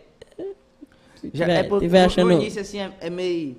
Já 1.34 1.45
Tiver- 1.45 1.60
é 1.60 1.64
por, 1.64 1.80
tiver 1.80 1.99
no- 2.02 2.06
achando- 2.06 2.28
no 2.28 2.34
início 2.41 2.62
assim 2.62 2.80
é, 2.80 2.91
é 2.99 3.10
meio 3.10 3.56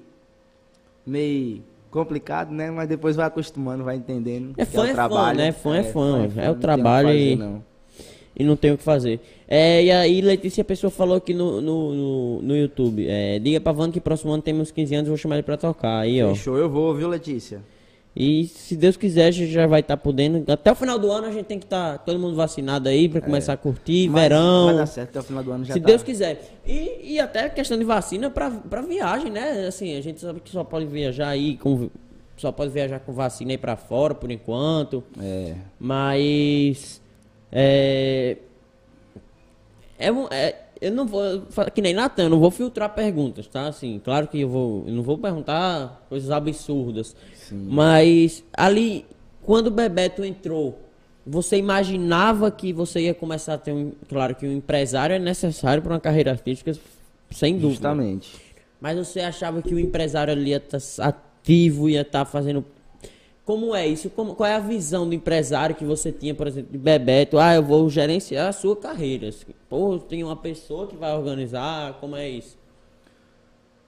meio 1.06 1.62
complicado, 1.90 2.52
né? 2.52 2.70
Mas 2.70 2.88
depois 2.88 3.16
vai 3.16 3.26
acostumando, 3.26 3.84
vai 3.84 3.96
entendendo. 3.96 4.54
É 4.56 4.64
que 4.64 4.72
fã 4.72 4.86
é 4.86 4.94
fã, 4.94 5.32
né? 5.34 5.52
Fã 5.52 5.76
é 5.76 5.82
fã, 5.84 6.28
é 6.36 6.44
o 6.44 6.46
não 6.46 6.52
tem 6.54 6.60
trabalho 6.60 7.08
que 7.08 7.14
fazer, 7.14 7.32
e- 7.32 7.36
não. 7.36 7.64
E 8.34 8.44
não 8.44 8.56
tem 8.56 8.72
o 8.72 8.78
que 8.78 8.82
fazer. 8.82 9.20
É, 9.46 9.84
e 9.84 9.90
aí, 9.90 10.20
Letícia, 10.20 10.62
a 10.62 10.64
pessoa 10.64 10.90
falou 10.90 11.16
aqui 11.16 11.34
no, 11.34 11.60
no, 11.60 11.94
no, 11.94 12.42
no 12.42 12.56
YouTube. 12.56 13.06
É, 13.06 13.38
diga 13.38 13.60
pra 13.60 13.72
Vando 13.72 13.92
que 13.92 14.00
próximo 14.00 14.32
ano 14.32 14.42
temos 14.42 14.70
15 14.70 14.94
anos, 14.94 15.08
vou 15.08 15.16
chamar 15.16 15.36
ele 15.36 15.42
pra 15.42 15.56
tocar. 15.56 16.00
Aí, 16.00 16.22
ó. 16.22 16.34
Fechou, 16.34 16.56
eu 16.56 16.68
vou, 16.70 16.94
viu, 16.94 17.08
Letícia? 17.08 17.60
E 18.14 18.46
se 18.46 18.76
Deus 18.76 18.96
quiser, 18.96 19.26
a 19.26 19.30
gente 19.30 19.50
já 19.50 19.66
vai 19.66 19.80
estar 19.80 19.96
podendo. 19.96 20.44
Até 20.50 20.70
o 20.70 20.74
final 20.74 20.98
do 20.98 21.10
ano 21.10 21.28
a 21.28 21.32
gente 21.32 21.46
tem 21.46 21.58
que 21.58 21.64
estar 21.64 21.98
todo 21.98 22.18
mundo 22.18 22.36
vacinado 22.36 22.88
aí 22.88 23.08
pra 23.08 23.22
começar 23.22 23.54
a 23.54 23.56
curtir, 23.56 24.08
Mas 24.10 24.22
verão. 24.22 24.66
Vai 24.66 24.76
dar 24.76 24.86
certo 24.86 25.10
até 25.10 25.20
o 25.20 25.22
final 25.22 25.42
do 25.42 25.50
ano 25.50 25.64
já 25.64 25.72
Se 25.72 25.80
tá. 25.80 25.86
Deus 25.86 26.02
quiser. 26.02 26.58
E, 26.66 27.14
e 27.14 27.18
até 27.18 27.48
questão 27.48 27.78
de 27.78 27.84
vacina 27.84 28.28
pra, 28.28 28.50
pra 28.50 28.82
viagem, 28.82 29.30
né? 29.30 29.66
Assim, 29.66 29.96
a 29.96 30.00
gente 30.02 30.20
sabe 30.20 30.40
que 30.40 30.50
só 30.50 30.62
pode 30.62 30.86
viajar 30.86 31.28
aí 31.28 31.56
com. 31.56 31.88
Só 32.36 32.52
pode 32.52 32.70
viajar 32.70 32.98
com 32.98 33.12
vacina 33.12 33.52
aí 33.52 33.58
pra 33.58 33.76
fora 33.76 34.14
por 34.14 34.30
enquanto. 34.30 35.02
É. 35.18 35.54
Mas. 35.80 37.01
É. 37.52 38.36
É, 39.98 40.10
um- 40.10 40.26
é- 40.30 40.56
eu 40.80 40.90
não 40.90 41.06
vou. 41.06 41.42
Que 41.74 41.80
nem 41.82 41.94
Natan, 41.94 42.24
eu 42.24 42.30
não 42.30 42.40
vou 42.40 42.50
filtrar 42.50 42.92
perguntas, 42.94 43.46
tá? 43.46 43.66
Assim, 43.68 44.00
claro 44.02 44.26
que 44.26 44.40
eu 44.40 44.48
vou. 44.48 44.84
Eu 44.86 44.92
não 44.94 45.02
vou 45.02 45.16
perguntar 45.18 46.04
coisas 46.08 46.30
absurdas. 46.30 47.14
Mas 47.52 48.42
ali, 48.56 49.04
quando 49.42 49.66
o 49.68 49.70
Bebeto 49.70 50.24
entrou, 50.24 50.78
você 51.24 51.56
imaginava 51.56 52.50
que 52.50 52.72
você 52.72 53.02
ia 53.02 53.14
começar 53.14 53.54
a 53.54 53.58
ter 53.58 53.72
um. 53.72 53.92
Claro 54.08 54.34
que 54.34 54.46
um 54.46 54.52
empresário 54.52 55.14
é 55.14 55.18
necessário 55.18 55.82
para 55.82 55.92
uma 55.92 56.00
carreira 56.00 56.30
artística, 56.32 56.72
sem 57.30 57.54
dúvida. 57.54 57.70
Justamente. 57.74 58.30
Mas 58.80 58.96
você 58.98 59.20
achava 59.20 59.62
que 59.62 59.72
o 59.72 59.78
empresário 59.78 60.32
ali 60.32 60.50
ia 60.50 60.56
estar 60.56 60.78
ativo, 61.06 61.88
ia 61.88 62.00
estar 62.00 62.24
fazendo. 62.24 62.64
Como 63.44 63.74
é 63.74 63.86
isso? 63.86 64.08
Como, 64.08 64.34
qual 64.36 64.48
é 64.48 64.54
a 64.54 64.60
visão 64.60 65.08
do 65.08 65.14
empresário 65.14 65.74
que 65.74 65.84
você 65.84 66.12
tinha, 66.12 66.34
por 66.34 66.46
exemplo, 66.46 66.70
de 66.70 66.78
Bebeto? 66.78 67.38
Ah, 67.38 67.54
eu 67.54 67.62
vou 67.62 67.90
gerenciar 67.90 68.48
a 68.48 68.52
sua 68.52 68.76
carreira. 68.76 69.30
Pô, 69.68 69.98
tem 69.98 70.22
uma 70.22 70.36
pessoa 70.36 70.86
que 70.86 70.94
vai 70.96 71.12
organizar, 71.16 71.94
como 71.94 72.14
é 72.14 72.28
isso? 72.28 72.56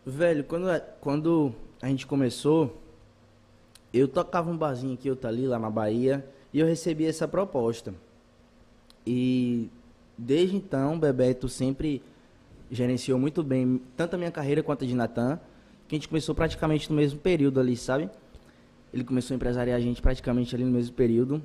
Velho, 0.04 0.42
quando, 0.44 0.68
a- 0.68 0.80
quando 0.80 1.54
a 1.80 1.88
gente 1.88 2.04
começou, 2.04 2.76
eu 3.92 4.08
tocava 4.08 4.50
um 4.50 4.56
barzinho 4.56 4.94
aqui, 4.94 5.08
outro 5.08 5.28
ali, 5.28 5.46
lá 5.46 5.58
na 5.58 5.70
Bahia, 5.70 6.24
e 6.52 6.58
eu 6.58 6.66
recebi 6.66 7.06
essa 7.06 7.28
proposta. 7.28 7.94
E 9.06 9.68
desde 10.18 10.56
então, 10.56 10.98
Bebeto 10.98 11.48
sempre 11.48 12.02
gerenciou 12.70 13.18
muito 13.20 13.42
bem, 13.42 13.80
tanto 13.96 14.14
a 14.14 14.18
minha 14.18 14.32
carreira 14.32 14.64
quanto 14.64 14.84
a 14.84 14.86
de 14.86 14.94
Natan, 14.94 15.38
que 15.86 15.94
a 15.94 15.96
gente 15.98 16.08
começou 16.08 16.34
praticamente 16.34 16.90
no 16.90 16.96
mesmo 16.96 17.20
período 17.20 17.60
ali, 17.60 17.76
sabe? 17.76 18.10
Ele 18.94 19.02
começou 19.02 19.34
a 19.34 19.36
empresariar 19.36 19.76
a 19.76 19.80
gente 19.80 20.00
praticamente 20.00 20.54
ali 20.54 20.62
no 20.62 20.70
mesmo 20.70 20.94
período. 20.94 21.42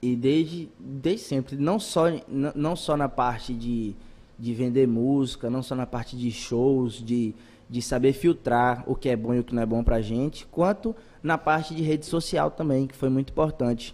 E 0.00 0.14
desde, 0.14 0.68
desde 0.78 1.24
sempre, 1.24 1.56
não 1.56 1.80
só, 1.80 2.04
não 2.28 2.76
só 2.76 2.96
na 2.96 3.08
parte 3.08 3.52
de, 3.52 3.96
de 4.38 4.54
vender 4.54 4.86
música, 4.86 5.50
não 5.50 5.64
só 5.64 5.74
na 5.74 5.84
parte 5.84 6.16
de 6.16 6.30
shows, 6.30 7.04
de, 7.04 7.34
de 7.68 7.82
saber 7.82 8.12
filtrar 8.12 8.84
o 8.86 8.94
que 8.94 9.08
é 9.08 9.16
bom 9.16 9.34
e 9.34 9.40
o 9.40 9.44
que 9.44 9.52
não 9.52 9.62
é 9.62 9.66
bom 9.66 9.82
pra 9.82 10.00
gente, 10.00 10.46
quanto 10.46 10.94
na 11.20 11.36
parte 11.36 11.74
de 11.74 11.82
rede 11.82 12.06
social 12.06 12.52
também, 12.52 12.86
que 12.86 12.94
foi 12.94 13.08
muito 13.08 13.30
importante. 13.30 13.92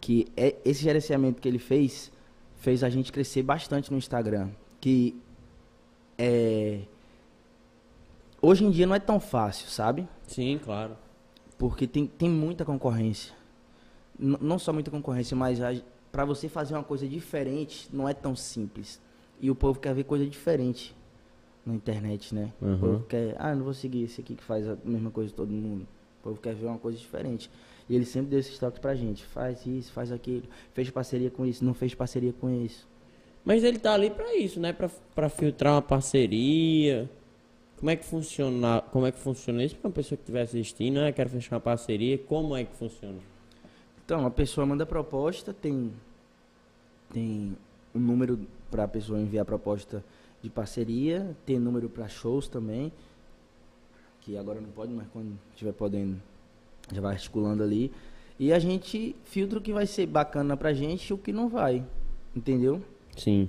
Que 0.00 0.26
é, 0.34 0.56
esse 0.64 0.82
gerenciamento 0.82 1.42
que 1.42 1.46
ele 1.46 1.58
fez, 1.58 2.10
fez 2.54 2.82
a 2.82 2.88
gente 2.88 3.12
crescer 3.12 3.42
bastante 3.42 3.90
no 3.90 3.98
Instagram. 3.98 4.48
Que 4.80 5.14
é, 6.16 6.80
hoje 8.40 8.64
em 8.64 8.70
dia 8.70 8.86
não 8.86 8.94
é 8.94 9.00
tão 9.00 9.20
fácil, 9.20 9.68
sabe? 9.68 10.08
Sim, 10.26 10.58
claro. 10.64 10.96
Porque 11.58 11.86
tem, 11.86 12.06
tem 12.06 12.28
muita 12.28 12.64
concorrência. 12.64 13.34
N- 14.18 14.38
não 14.40 14.58
só 14.58 14.72
muita 14.72 14.90
concorrência, 14.90 15.36
mas 15.36 15.58
para 16.12 16.24
você 16.24 16.48
fazer 16.48 16.74
uma 16.74 16.84
coisa 16.84 17.06
diferente 17.06 17.88
não 17.92 18.08
é 18.08 18.14
tão 18.14 18.34
simples. 18.36 19.00
E 19.40 19.50
o 19.50 19.54
povo 19.54 19.78
quer 19.80 19.94
ver 19.94 20.04
coisa 20.04 20.26
diferente 20.26 20.94
na 21.64 21.74
internet, 21.74 22.34
né? 22.34 22.52
Uhum. 22.60 22.74
O 22.74 22.78
povo 22.78 23.04
quer, 23.04 23.34
ah, 23.38 23.54
não 23.54 23.64
vou 23.64 23.74
seguir 23.74 24.04
esse 24.04 24.20
aqui 24.20 24.34
que 24.34 24.42
faz 24.44 24.68
a 24.68 24.76
mesma 24.84 25.10
coisa 25.10 25.32
todo 25.34 25.50
mundo. 25.52 25.86
O 26.20 26.22
povo 26.28 26.40
quer 26.40 26.54
ver 26.54 26.66
uma 26.66 26.78
coisa 26.78 26.98
diferente. 26.98 27.50
E 27.88 27.94
ele 27.94 28.04
sempre 28.04 28.30
deu 28.30 28.38
esses 28.40 28.58
toques 28.58 28.78
pra 28.80 28.94
gente. 28.94 29.24
Faz 29.26 29.64
isso, 29.66 29.92
faz 29.92 30.10
aquilo. 30.10 30.42
Fez 30.74 30.90
parceria 30.90 31.30
com 31.30 31.46
isso, 31.46 31.64
não 31.64 31.72
fez 31.74 31.94
parceria 31.94 32.32
com 32.32 32.50
isso. 32.50 32.86
Mas 33.44 33.62
ele 33.62 33.78
tá 33.78 33.92
ali 33.94 34.10
pra 34.10 34.34
isso, 34.34 34.58
né? 34.58 34.72
Pra, 34.72 34.90
pra 35.14 35.28
filtrar 35.28 35.74
uma 35.74 35.82
parceria. 35.82 37.08
Como 37.78 37.90
é 37.90 37.96
que 37.96 38.04
funciona, 38.04 38.80
como 38.90 39.06
é 39.06 39.12
que 39.12 39.18
funciona 39.18 39.62
isso 39.62 39.76
pra 39.76 39.88
uma 39.88 39.94
pessoa 39.94 40.16
que 40.16 40.22
estiver 40.22 40.42
assistindo, 40.42 40.94
né? 40.94 41.12
Quero 41.12 41.28
fechar 41.28 41.56
uma 41.56 41.60
parceria, 41.60 42.16
como 42.16 42.56
é 42.56 42.64
que 42.64 42.74
funciona? 42.74 43.18
Então, 44.04 44.24
a 44.24 44.30
pessoa 44.30 44.66
manda 44.66 44.86
proposta, 44.86 45.52
tem 45.52 45.92
tem 47.12 47.56
um 47.94 47.98
número 47.98 48.46
para 48.70 48.84
a 48.84 48.88
pessoa 48.88 49.20
enviar 49.20 49.42
a 49.42 49.44
proposta 49.44 50.04
de 50.42 50.50
parceria, 50.50 51.36
tem 51.44 51.58
número 51.58 51.88
para 51.88 52.08
shows 52.08 52.48
também, 52.48 52.92
que 54.20 54.36
agora 54.36 54.60
não 54.60 54.70
pode, 54.70 54.92
mas 54.92 55.06
quando 55.12 55.38
estiver 55.52 55.72
podendo, 55.72 56.20
já 56.92 57.00
vai 57.00 57.14
articulando 57.14 57.62
ali. 57.62 57.92
E 58.38 58.52
a 58.52 58.58
gente 58.58 59.16
filtra 59.24 59.58
o 59.58 59.62
que 59.62 59.72
vai 59.72 59.86
ser 59.86 60.06
bacana 60.06 60.56
pra 60.56 60.74
gente 60.74 61.08
e 61.08 61.12
o 61.12 61.18
que 61.18 61.32
não 61.32 61.48
vai, 61.48 61.84
entendeu? 62.34 62.82
Sim. 63.16 63.48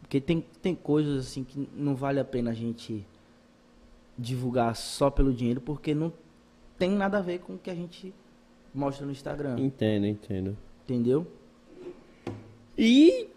Porque 0.00 0.20
tem, 0.20 0.44
tem 0.60 0.74
coisas 0.74 1.26
assim 1.26 1.42
que 1.42 1.68
não 1.74 1.96
vale 1.96 2.20
a 2.20 2.24
pena 2.24 2.50
a 2.50 2.54
gente 2.54 3.04
divulgar 4.18 4.74
só 4.76 5.10
pelo 5.10 5.32
dinheiro, 5.32 5.60
porque 5.60 5.94
não 5.94 6.12
tem 6.78 6.90
nada 6.90 7.18
a 7.18 7.22
ver 7.22 7.38
com 7.40 7.54
o 7.54 7.58
que 7.58 7.70
a 7.70 7.74
gente 7.74 8.12
mostra 8.74 9.04
no 9.04 9.12
Instagram, 9.12 9.58
Entendo, 9.58 10.06
entendo. 10.06 10.56
entendeu? 10.84 11.26
E 12.76 13.28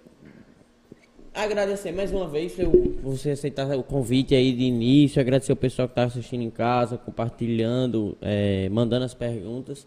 agradecer 1.33 1.91
mais 1.91 2.11
uma 2.11 2.27
vez 2.27 2.53
por 2.53 2.71
você 3.03 3.31
aceitar 3.31 3.67
o 3.77 3.83
convite 3.83 4.33
aí 4.33 4.53
de 4.53 4.63
início, 4.63 5.19
agradecer 5.21 5.51
o 5.51 5.55
pessoal 5.57 5.87
que 5.87 5.91
está 5.91 6.03
assistindo 6.03 6.41
em 6.41 6.49
casa, 6.49 6.97
compartilhando, 6.97 8.17
é, 8.21 8.69
mandando 8.69 9.05
as 9.05 9.13
perguntas. 9.13 9.85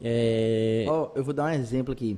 É, 0.00 0.86
Ó, 0.88 1.10
eu 1.14 1.24
vou 1.24 1.34
dar 1.34 1.44
um 1.46 1.50
exemplo 1.54 1.92
aqui. 1.92 2.16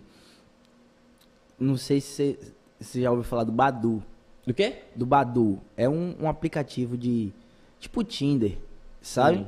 Não 1.59 1.76
sei 1.76 2.01
se 2.01 2.09
você, 2.14 2.38
você 2.78 3.01
já 3.03 3.11
ouviu 3.11 3.24
falar 3.24 3.45
do 3.45 3.53
Badu. 3.53 4.03
Do 4.47 4.53
quê? 4.53 4.74
Do 4.95 5.07
Badu. 5.07 5.59
É 5.76 5.88
um, 5.88 6.16
um 6.20 6.28
aplicativo 6.28 6.97
de. 6.97 7.32
Tipo 7.83 8.05
Tinder, 8.05 8.59
sabe? 9.01 9.39
Sim. 9.39 9.47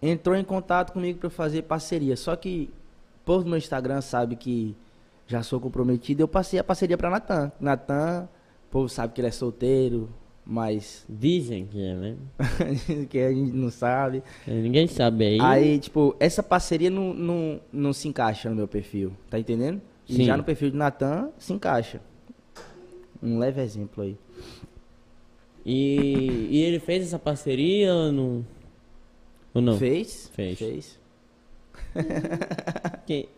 Entrou 0.00 0.34
em 0.34 0.42
contato 0.42 0.94
comigo 0.94 1.18
para 1.18 1.28
fazer 1.28 1.60
parceria. 1.60 2.16
Só 2.16 2.34
que, 2.34 2.70
o 3.20 3.24
povo 3.26 3.44
do 3.44 3.50
meu 3.50 3.58
Instagram 3.58 4.00
sabe 4.00 4.34
que 4.34 4.74
já 5.26 5.42
sou 5.42 5.60
comprometido. 5.60 6.22
Eu 6.22 6.26
passei 6.26 6.58
a 6.58 6.64
parceria 6.64 6.96
pra 6.96 7.10
Natan. 7.10 7.52
Natan, 7.60 8.26
o 8.66 8.70
povo 8.72 8.88
sabe 8.88 9.12
que 9.12 9.20
ele 9.20 9.28
é 9.28 9.30
solteiro, 9.30 10.08
mas. 10.42 11.04
Dizem 11.06 11.66
que 11.66 11.84
é, 11.84 11.94
né? 11.94 12.16
que 13.10 13.18
a 13.18 13.30
gente 13.30 13.52
não 13.52 13.68
sabe. 13.70 14.22
É, 14.48 14.52
Ninguém 14.52 14.86
sabe 14.86 15.26
aí. 15.26 15.38
Aí, 15.42 15.78
tipo, 15.78 16.16
essa 16.18 16.42
parceria 16.42 16.88
não, 16.88 17.12
não, 17.12 17.60
não 17.70 17.92
se 17.92 18.08
encaixa 18.08 18.48
no 18.48 18.56
meu 18.56 18.66
perfil, 18.66 19.12
tá 19.28 19.38
entendendo? 19.38 19.82
E 20.08 20.14
Sim. 20.14 20.24
já 20.24 20.34
no 20.34 20.42
perfil 20.42 20.70
de 20.70 20.78
Natan 20.78 21.28
se 21.38 21.52
encaixa. 21.52 22.00
Um 23.22 23.38
leve 23.38 23.60
exemplo 23.60 24.02
aí. 24.02 24.16
E, 25.64 26.48
e 26.50 26.62
ele 26.62 26.78
fez 26.78 27.04
essa 27.04 27.18
parceria 27.18 27.94
ou 27.94 28.12
não? 28.12 28.46
Ou 29.54 29.62
não? 29.62 29.78
Fez? 29.78 30.30
Fez. 30.34 30.58
Fez. 30.58 30.98
Que- 33.06 33.28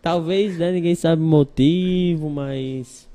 talvez, 0.00 0.58
né? 0.58 0.70
Ninguém 0.72 0.94
sabe 0.94 1.22
o 1.22 1.24
motivo, 1.24 2.30
mas. 2.30 3.08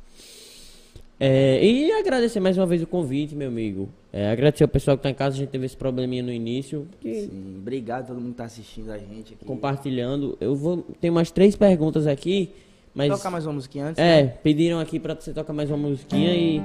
É, 1.19 1.63
e 1.65 1.91
agradecer 1.93 2.39
mais 2.41 2.57
uma 2.57 2.65
vez 2.65 2.81
o 2.81 2.87
convite, 2.87 3.35
meu 3.35 3.47
amigo. 3.47 3.87
É, 4.11 4.29
agradecer 4.29 4.63
ao 4.63 4.67
pessoal 4.69 4.97
que 4.97 5.03
tá 5.03 5.09
em 5.09 5.13
casa, 5.13 5.35
a 5.35 5.39
gente 5.39 5.49
teve 5.49 5.65
esse 5.65 5.75
probleminha 5.75 6.21
no 6.23 6.31
início. 6.31 6.87
Que, 6.99 7.21
Sim. 7.21 7.55
Obrigado 7.59 8.03
a 8.03 8.07
todo 8.07 8.19
mundo 8.19 8.31
que 8.31 8.37
tá 8.37 8.45
assistindo 8.45 8.91
a 8.91 8.97
gente 8.97 9.33
aqui. 9.33 9.45
compartilhando. 9.45 10.37
Eu 10.39 10.55
vou. 10.55 10.85
Tem 10.99 11.09
umas 11.09 11.31
três 11.31 11.55
perguntas 11.55 12.05
aqui, 12.05 12.49
mas. 12.93 13.09
Tocar 13.09 13.29
mais 13.31 13.45
uma 13.45 13.53
musiquinha 13.53 13.85
antes? 13.87 14.01
É, 14.03 14.23
né? 14.23 14.33
pediram 14.43 14.79
aqui 14.79 14.99
pra 14.99 15.15
você 15.15 15.33
tocar 15.33 15.53
mais 15.53 15.69
uma 15.69 15.77
musiquinha 15.77 16.33
e. 16.33 16.61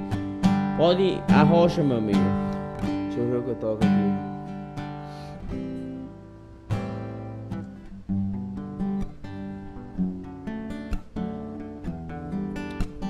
Pode. 0.81 1.21
Arrocha, 1.31 1.83
meu 1.83 1.97
amigo. 1.97 2.17
Deixa 3.05 3.19
eu 3.19 3.29
ver 3.29 3.37
o 3.37 3.43
que 3.43 3.49
eu 3.49 3.55
toco 3.55 3.83
aqui. 3.85 3.93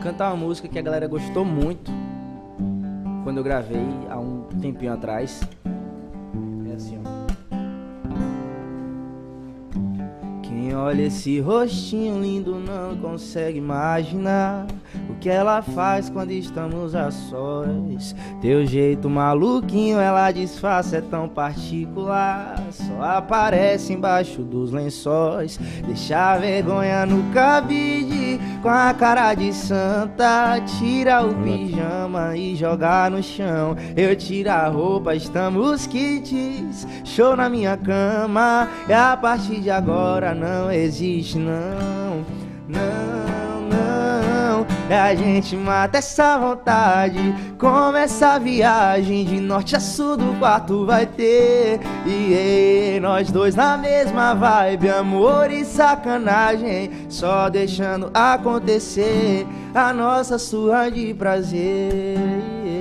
Cantar 0.03 0.33
uma 0.33 0.45
música 0.45 0.67
que 0.67 0.77
a 0.77 0.81
galera 0.81 1.07
gostou 1.07 1.45
muito 1.45 1.89
quando 3.23 3.37
eu 3.37 3.43
gravei 3.43 3.87
há 4.09 4.19
um 4.19 4.41
tempinho 4.61 4.91
atrás. 4.91 5.39
É 6.69 6.73
assim, 6.73 6.99
ó. 6.99 7.03
Quem 10.43 10.75
olha 10.75 11.03
esse 11.03 11.39
rostinho 11.39 12.21
lindo 12.21 12.53
não 12.59 12.97
consegue 12.97 13.59
imaginar 13.59 14.67
que 15.21 15.29
ela 15.29 15.61
faz 15.61 16.09
quando 16.09 16.31
estamos 16.31 16.95
a 16.95 17.11
sós. 17.11 18.15
Teu 18.41 18.65
jeito 18.65 19.07
maluquinho 19.07 19.99
ela 19.99 20.31
disfarça 20.31 20.97
é 20.97 21.01
tão 21.01 21.29
particular, 21.29 22.55
só 22.71 23.03
aparece 23.03 23.93
embaixo 23.93 24.41
dos 24.41 24.71
lençóis. 24.71 25.59
Deixa 25.85 26.33
a 26.33 26.37
vergonha 26.39 27.05
no 27.05 27.31
cabide, 27.31 28.39
com 28.63 28.69
a 28.69 28.91
cara 28.95 29.35
de 29.35 29.53
santa. 29.53 30.59
Tira 30.79 31.21
o 31.23 31.35
pijama 31.35 32.35
e 32.35 32.55
joga 32.55 33.07
no 33.11 33.21
chão. 33.21 33.75
Eu 33.95 34.15
tiro 34.15 34.49
a 34.49 34.67
roupa, 34.67 35.13
estamos 35.13 35.85
kits. 35.85 36.87
Show 37.03 37.35
na 37.35 37.47
minha 37.47 37.77
cama. 37.77 38.67
E 38.89 38.93
a 38.93 39.15
partir 39.15 39.61
de 39.61 39.69
agora 39.69 40.33
não 40.33 40.71
existe, 40.71 41.37
não. 41.37 42.25
Não, 42.67 43.20
E 44.91 44.93
a 44.93 45.15
gente 45.15 45.55
mata 45.55 45.99
essa 45.99 46.37
vontade. 46.37 47.17
Como 47.57 47.95
essa 47.95 48.37
viagem 48.37 49.23
de 49.23 49.39
norte 49.39 49.73
a 49.73 49.79
sul 49.79 50.17
do 50.17 50.37
quarto 50.37 50.85
vai 50.85 51.05
ter. 51.05 51.79
E 52.05 52.99
nós 52.99 53.31
dois 53.31 53.55
na 53.55 53.77
mesma 53.77 54.33
vibe, 54.33 54.89
amor 54.89 55.49
e 55.49 55.63
sacanagem. 55.63 56.91
Só 57.07 57.47
deixando 57.47 58.11
acontecer 58.13 59.47
a 59.73 59.93
nossa 59.93 60.37
surra 60.37 60.91
de 60.91 61.13
prazer. 61.13 62.80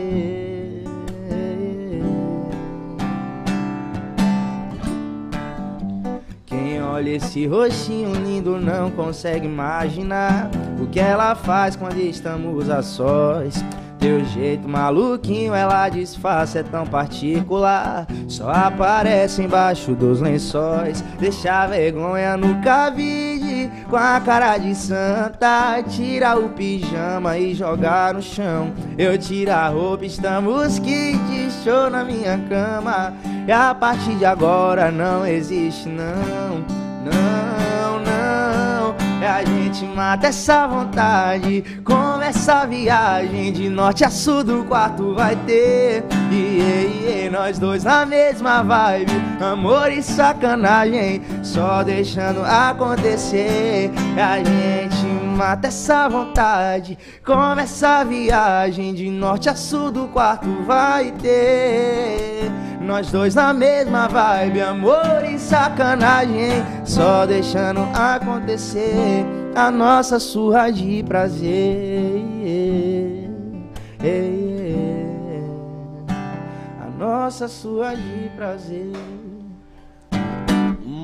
Olha 6.90 7.10
esse 7.10 7.46
rostinho 7.46 8.12
lindo 8.14 8.60
não 8.60 8.90
consegue 8.90 9.46
imaginar 9.46 10.50
o 10.80 10.86
que 10.86 10.98
ela 10.98 11.34
faz 11.34 11.76
quando 11.76 11.98
estamos 11.98 12.68
a 12.68 12.82
sós. 12.82 13.62
Teu 13.98 14.24
jeito 14.24 14.66
maluquinho, 14.66 15.54
ela 15.54 15.86
disfarça, 15.90 16.60
é 16.60 16.62
tão 16.62 16.86
particular. 16.86 18.06
Só 18.26 18.48
aparece 18.48 19.42
embaixo 19.42 19.92
dos 19.92 20.22
lençóis. 20.22 21.04
Deixa 21.18 21.52
a 21.52 21.66
vergonha 21.66 22.34
no 22.34 22.62
cabide, 22.62 23.70
com 23.90 23.96
a 23.96 24.18
cara 24.20 24.56
de 24.56 24.74
santa. 24.74 25.82
Tira 25.82 26.34
o 26.34 26.48
pijama 26.48 27.36
e 27.36 27.54
joga 27.54 28.14
no 28.14 28.22
chão. 28.22 28.72
Eu 28.96 29.18
tiro 29.18 29.52
a 29.52 29.68
roupa, 29.68 30.06
estamos 30.06 30.78
kit, 30.78 31.50
show 31.62 31.90
na 31.90 32.02
minha 32.02 32.38
cama. 32.48 33.12
E 33.46 33.52
a 33.52 33.74
partir 33.74 34.14
de 34.14 34.24
agora 34.24 34.90
não 34.90 35.26
existe, 35.26 35.88
não, 35.88 36.64
não, 37.04 38.00
não. 38.00 38.94
É 39.22 39.28
a 39.28 39.44
gente 39.44 39.84
mata 39.84 40.28
essa 40.28 40.66
vontade. 40.66 41.64
Como 41.84 42.22
essa 42.22 42.66
viagem 42.66 43.52
de 43.52 43.68
norte 43.68 44.04
a 44.04 44.10
sul 44.10 44.42
do 44.42 44.64
quarto 44.64 45.14
vai 45.14 45.36
ter. 45.36 46.04
E, 46.30 46.34
e, 46.34 47.24
e 47.26 47.30
nós 47.30 47.58
dois 47.58 47.84
na 47.84 48.04
mesma 48.06 48.62
vibe. 48.62 49.12
Amor 49.40 49.90
e 49.92 50.02
sacanagem. 50.02 51.22
Só 51.42 51.82
deixando 51.82 52.42
acontecer. 52.44 53.90
É 54.16 54.22
a 54.22 54.36
gente 54.38 55.06
mata 55.06 55.29
essa 55.64 56.08
vontade. 56.08 56.98
Como 57.24 57.60
essa 57.60 58.04
viagem 58.04 58.94
de 58.94 59.10
norte 59.10 59.48
a 59.48 59.54
sul 59.54 59.90
do 59.90 60.08
quarto 60.08 60.48
vai 60.66 61.12
ter. 61.12 62.50
Nós 62.80 63.10
dois 63.10 63.34
na 63.34 63.52
mesma 63.52 64.08
vibe, 64.08 64.60
amor 64.60 65.24
e 65.30 65.38
sacanagem. 65.38 66.64
Só 66.84 67.26
deixando 67.26 67.80
acontecer 67.94 69.24
a 69.54 69.70
nossa 69.70 70.18
surra 70.18 70.70
de 70.70 71.02
prazer. 71.02 72.24
A 76.80 76.98
nossa 76.98 77.48
surra 77.48 77.94
de 77.94 78.30
prazer. 78.36 78.92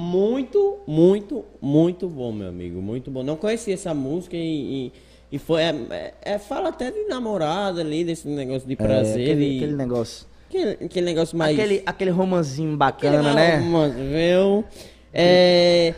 Muito, 0.07 0.79
muito, 0.87 1.45
muito 1.61 2.09
bom, 2.09 2.31
meu 2.31 2.49
amigo. 2.49 2.81
Muito 2.81 3.11
bom. 3.11 3.25
Não 3.25 3.37
conhecia 3.37 3.75
essa 3.75 3.93
música 3.93 4.37
e, 4.37 4.87
e, 4.87 4.93
e 5.33 5.39
foi. 5.39 5.63
É, 5.63 5.75
é- 5.91 6.15
é- 6.35 6.39
fala 6.39 6.69
até 6.69 6.93
de 6.93 7.05
namorada 7.07 7.81
ali, 7.81 8.05
desse 8.05 8.29
negócio 8.29 8.69
de 8.69 8.77
prazer. 8.77 9.19
É, 9.21 9.33
aquele, 9.33 9.45
e- 9.45 9.57
aquele 9.57 9.77
negócio. 9.77 10.27
aquele, 10.49 10.71
aquele 10.85 11.07
negócio 11.07 11.37
mais. 11.37 11.59
Aquele, 11.59 11.83
aquele 11.85 12.11
romanzinho 12.11 12.77
aquele 12.81 13.17
bacana, 13.17 13.35
né? 13.35 13.57
romance, 13.59 13.97
viu? 13.97 14.65
É, 15.13 15.93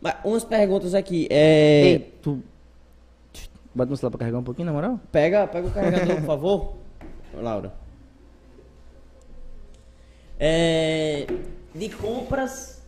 mas 0.00 0.14
umas 0.24 0.44
perguntas 0.44 0.94
aqui. 0.94 1.26
É, 1.30 1.82
Ei, 1.84 1.98
tu. 2.22 2.42
Bota 3.74 3.90
no 3.90 3.96
celular 3.98 4.10
pra 4.12 4.18
carregar 4.20 4.38
um 4.38 4.44
pouquinho, 4.44 4.66
na 4.66 4.72
moral? 4.72 4.98
Pega, 5.10 5.46
pega 5.46 5.66
o 5.66 5.70
carregador, 5.70 6.16
por 6.16 6.24
favor. 6.24 6.74
Laura. 7.34 7.72
É, 10.40 11.26
de 11.74 11.88
compras 11.90 12.81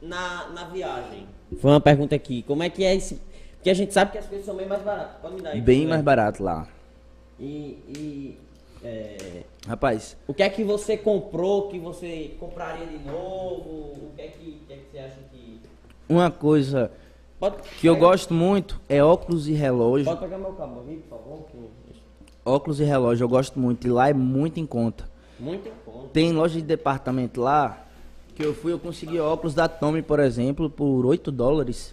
na, 0.00 0.48
na 0.48 0.64
viagem. 0.64 1.26
Foi 1.60 1.70
uma 1.70 1.80
pergunta 1.80 2.14
aqui. 2.14 2.42
Como 2.42 2.62
é 2.62 2.70
que 2.70 2.84
é 2.84 2.94
esse. 2.94 3.20
Porque 3.54 3.70
a 3.70 3.74
gente 3.74 3.92
sabe 3.92 4.12
que 4.12 4.18
as 4.18 4.26
coisas 4.26 4.46
são 4.46 4.54
bem 4.56 4.66
mais 4.66 4.82
baratas. 4.82 5.20
Pode 5.20 5.34
me 5.36 5.42
dar 5.42 5.50
aí, 5.50 5.60
Bem 5.60 5.86
mais 5.86 6.02
barato 6.02 6.42
lá. 6.42 6.66
E. 7.40 7.78
e, 7.88 8.38
é, 8.82 9.42
Rapaz, 9.66 10.16
o 10.26 10.32
que 10.32 10.42
é 10.42 10.48
que 10.48 10.62
você 10.62 10.96
comprou 10.96 11.68
que 11.68 11.78
você 11.78 12.36
compraria 12.38 12.86
de 12.86 12.98
novo? 13.04 13.70
O 13.70 14.12
que 14.14 14.22
é 14.22 14.28
que, 14.28 14.60
que, 14.66 14.72
é 14.72 14.76
que 14.76 14.84
você 14.92 14.98
acha 14.98 15.18
que. 15.32 15.60
uma 16.08 16.30
coisa 16.30 16.90
Pode, 17.40 17.56
que 17.80 17.86
eu 17.88 17.96
gosto 17.96 18.32
muito 18.32 18.80
é 18.88 19.02
óculos 19.02 19.48
e 19.48 19.52
relógio. 19.52 20.04
Pode 20.06 20.20
pegar 20.20 20.38
meu 20.38 20.52
cabo 20.52 20.80
aqui, 20.80 20.96
por 21.08 21.18
favor? 21.18 21.46
que- 21.50 21.78
Óculos 22.44 22.80
e 22.80 22.84
relógio 22.84 23.24
eu 23.24 23.28
gosto 23.28 23.58
muito. 23.58 23.86
E 23.86 23.90
lá 23.90 24.08
é 24.08 24.14
muito 24.14 24.58
em 24.58 24.64
conta. 24.64 25.08
Muito 25.38 25.68
em 25.68 25.72
conta. 25.84 26.08
Tem 26.12 26.32
loja 26.32 26.54
de 26.54 26.62
departamento 26.62 27.40
lá 27.42 27.84
que 28.38 28.44
eu 28.44 28.54
fui, 28.54 28.72
eu 28.72 28.78
consegui 28.78 29.18
óculos 29.18 29.52
da 29.52 29.68
Tommy, 29.68 30.00
por 30.00 30.20
exemplo, 30.20 30.70
por 30.70 31.04
8 31.04 31.32
dólares. 31.32 31.92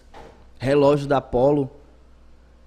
Relógio 0.60 1.08
da 1.08 1.20
Polo 1.20 1.68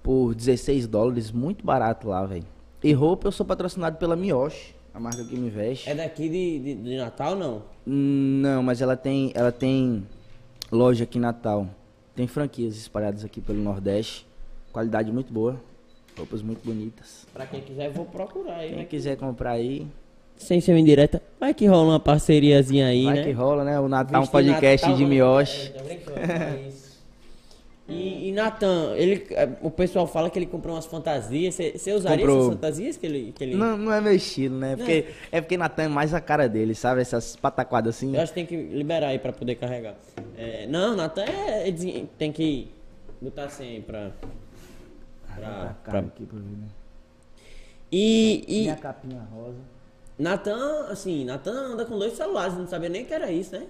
por 0.02 0.34
16 0.34 0.86
dólares. 0.86 1.32
Muito 1.32 1.64
barato 1.64 2.08
lá, 2.08 2.26
velho. 2.26 2.44
E 2.84 2.92
roupa 2.92 3.28
eu 3.28 3.32
sou 3.32 3.46
patrocinado 3.46 3.96
pela 3.96 4.14
Miyoshi, 4.14 4.74
a 4.92 5.00
marca 5.00 5.24
que 5.24 5.34
me 5.34 5.48
veste. 5.48 5.88
É 5.88 5.94
daqui 5.94 6.28
de, 6.28 6.58
de, 6.58 6.74
de 6.74 6.96
Natal, 6.98 7.34
não? 7.34 7.62
Não, 7.86 8.62
mas 8.62 8.82
ela 8.82 8.98
tem, 8.98 9.32
ela 9.34 9.50
tem 9.50 10.06
loja 10.70 11.04
aqui 11.04 11.16
em 11.16 11.22
Natal. 11.22 11.66
Tem 12.14 12.26
franquias 12.26 12.76
espalhadas 12.76 13.24
aqui 13.24 13.40
pelo 13.40 13.62
Nordeste. 13.62 14.26
Qualidade 14.72 15.10
muito 15.10 15.32
boa. 15.32 15.58
Roupas 16.18 16.42
muito 16.42 16.62
bonitas. 16.62 17.26
Pra 17.32 17.46
quem 17.46 17.62
quiser, 17.62 17.86
eu 17.86 17.92
vou 17.92 18.04
procurar 18.04 18.56
aí. 18.56 18.68
Quem 18.68 18.78
né? 18.78 18.84
quiser 18.84 19.16
comprar 19.16 19.52
aí, 19.52 19.86
Sem 20.40 20.58
ser 20.60 20.76
indireta, 20.76 21.22
vai 21.38 21.52
que 21.52 21.66
rola 21.66 21.92
uma 21.92 22.00
parceriazinha 22.00 22.86
aí, 22.86 23.04
vai 23.04 23.14
né? 23.16 23.24
que 23.24 23.30
rola, 23.30 23.62
né? 23.62 23.78
O 23.78 23.88
Natal, 23.88 24.22
um 24.22 24.26
podcast 24.26 24.86
Natal, 24.86 24.98
de 24.98 25.04
Miyoshi. 25.04 25.72
é, 25.76 25.94
tá 25.96 26.12
é 26.14 26.64
isso. 26.68 26.90
E, 27.86 28.28
e 28.28 28.32
Natan, 28.32 28.94
ele, 28.96 29.26
é, 29.32 29.48
o 29.60 29.70
pessoal 29.70 30.06
fala 30.06 30.30
que 30.30 30.38
ele 30.38 30.46
comprou 30.46 30.74
umas 30.74 30.86
fantasias. 30.86 31.56
Você 31.56 31.92
usaria 31.92 32.18
Comprou. 32.24 32.38
essas 32.38 32.54
fantasias 32.54 32.96
que 32.96 33.04
ele. 33.04 33.32
Que 33.32 33.44
ele... 33.44 33.54
Não, 33.56 33.76
não 33.76 33.92
é 33.92 34.00
meu 34.00 34.14
estilo, 34.14 34.56
né? 34.56 34.76
Porque, 34.76 35.06
é 35.30 35.40
porque 35.40 35.56
Natan 35.58 35.82
é 35.82 35.88
mais 35.88 36.14
a 36.14 36.20
cara 36.20 36.48
dele, 36.48 36.74
sabe? 36.74 37.00
Essas 37.00 37.36
pataquadas 37.36 37.96
assim. 37.96 38.14
Eu 38.14 38.22
acho 38.22 38.32
que 38.32 38.36
tem 38.36 38.46
que 38.46 38.56
liberar 38.56 39.08
aí 39.08 39.18
pra 39.18 39.32
poder 39.32 39.56
carregar. 39.56 39.96
É, 40.38 40.66
não, 40.68 40.96
Natan 40.96 41.24
é, 41.24 41.68
é 41.68 41.72
tem 42.16 42.32
que 42.32 42.68
botar 43.20 43.44
assim 43.44 43.82
pra. 43.86 44.12
pra, 45.34 45.76
pra- 45.84 45.98
aqui 45.98 46.24
pra 46.24 46.38
ver, 46.38 46.56
né? 46.56 46.66
E, 47.92 48.44
e 48.46 48.60
Minha 48.62 48.76
capinha 48.76 49.20
rosa. 49.34 49.58
Natan, 50.20 50.86
assim, 50.90 51.24
Natan 51.24 51.72
anda 51.72 51.84
com 51.84 51.98
dois 51.98 52.12
celulares, 52.12 52.56
não 52.56 52.66
sabia 52.66 52.88
nem 52.88 53.04
que 53.04 53.14
era 53.14 53.32
isso, 53.32 53.52
né? 53.52 53.62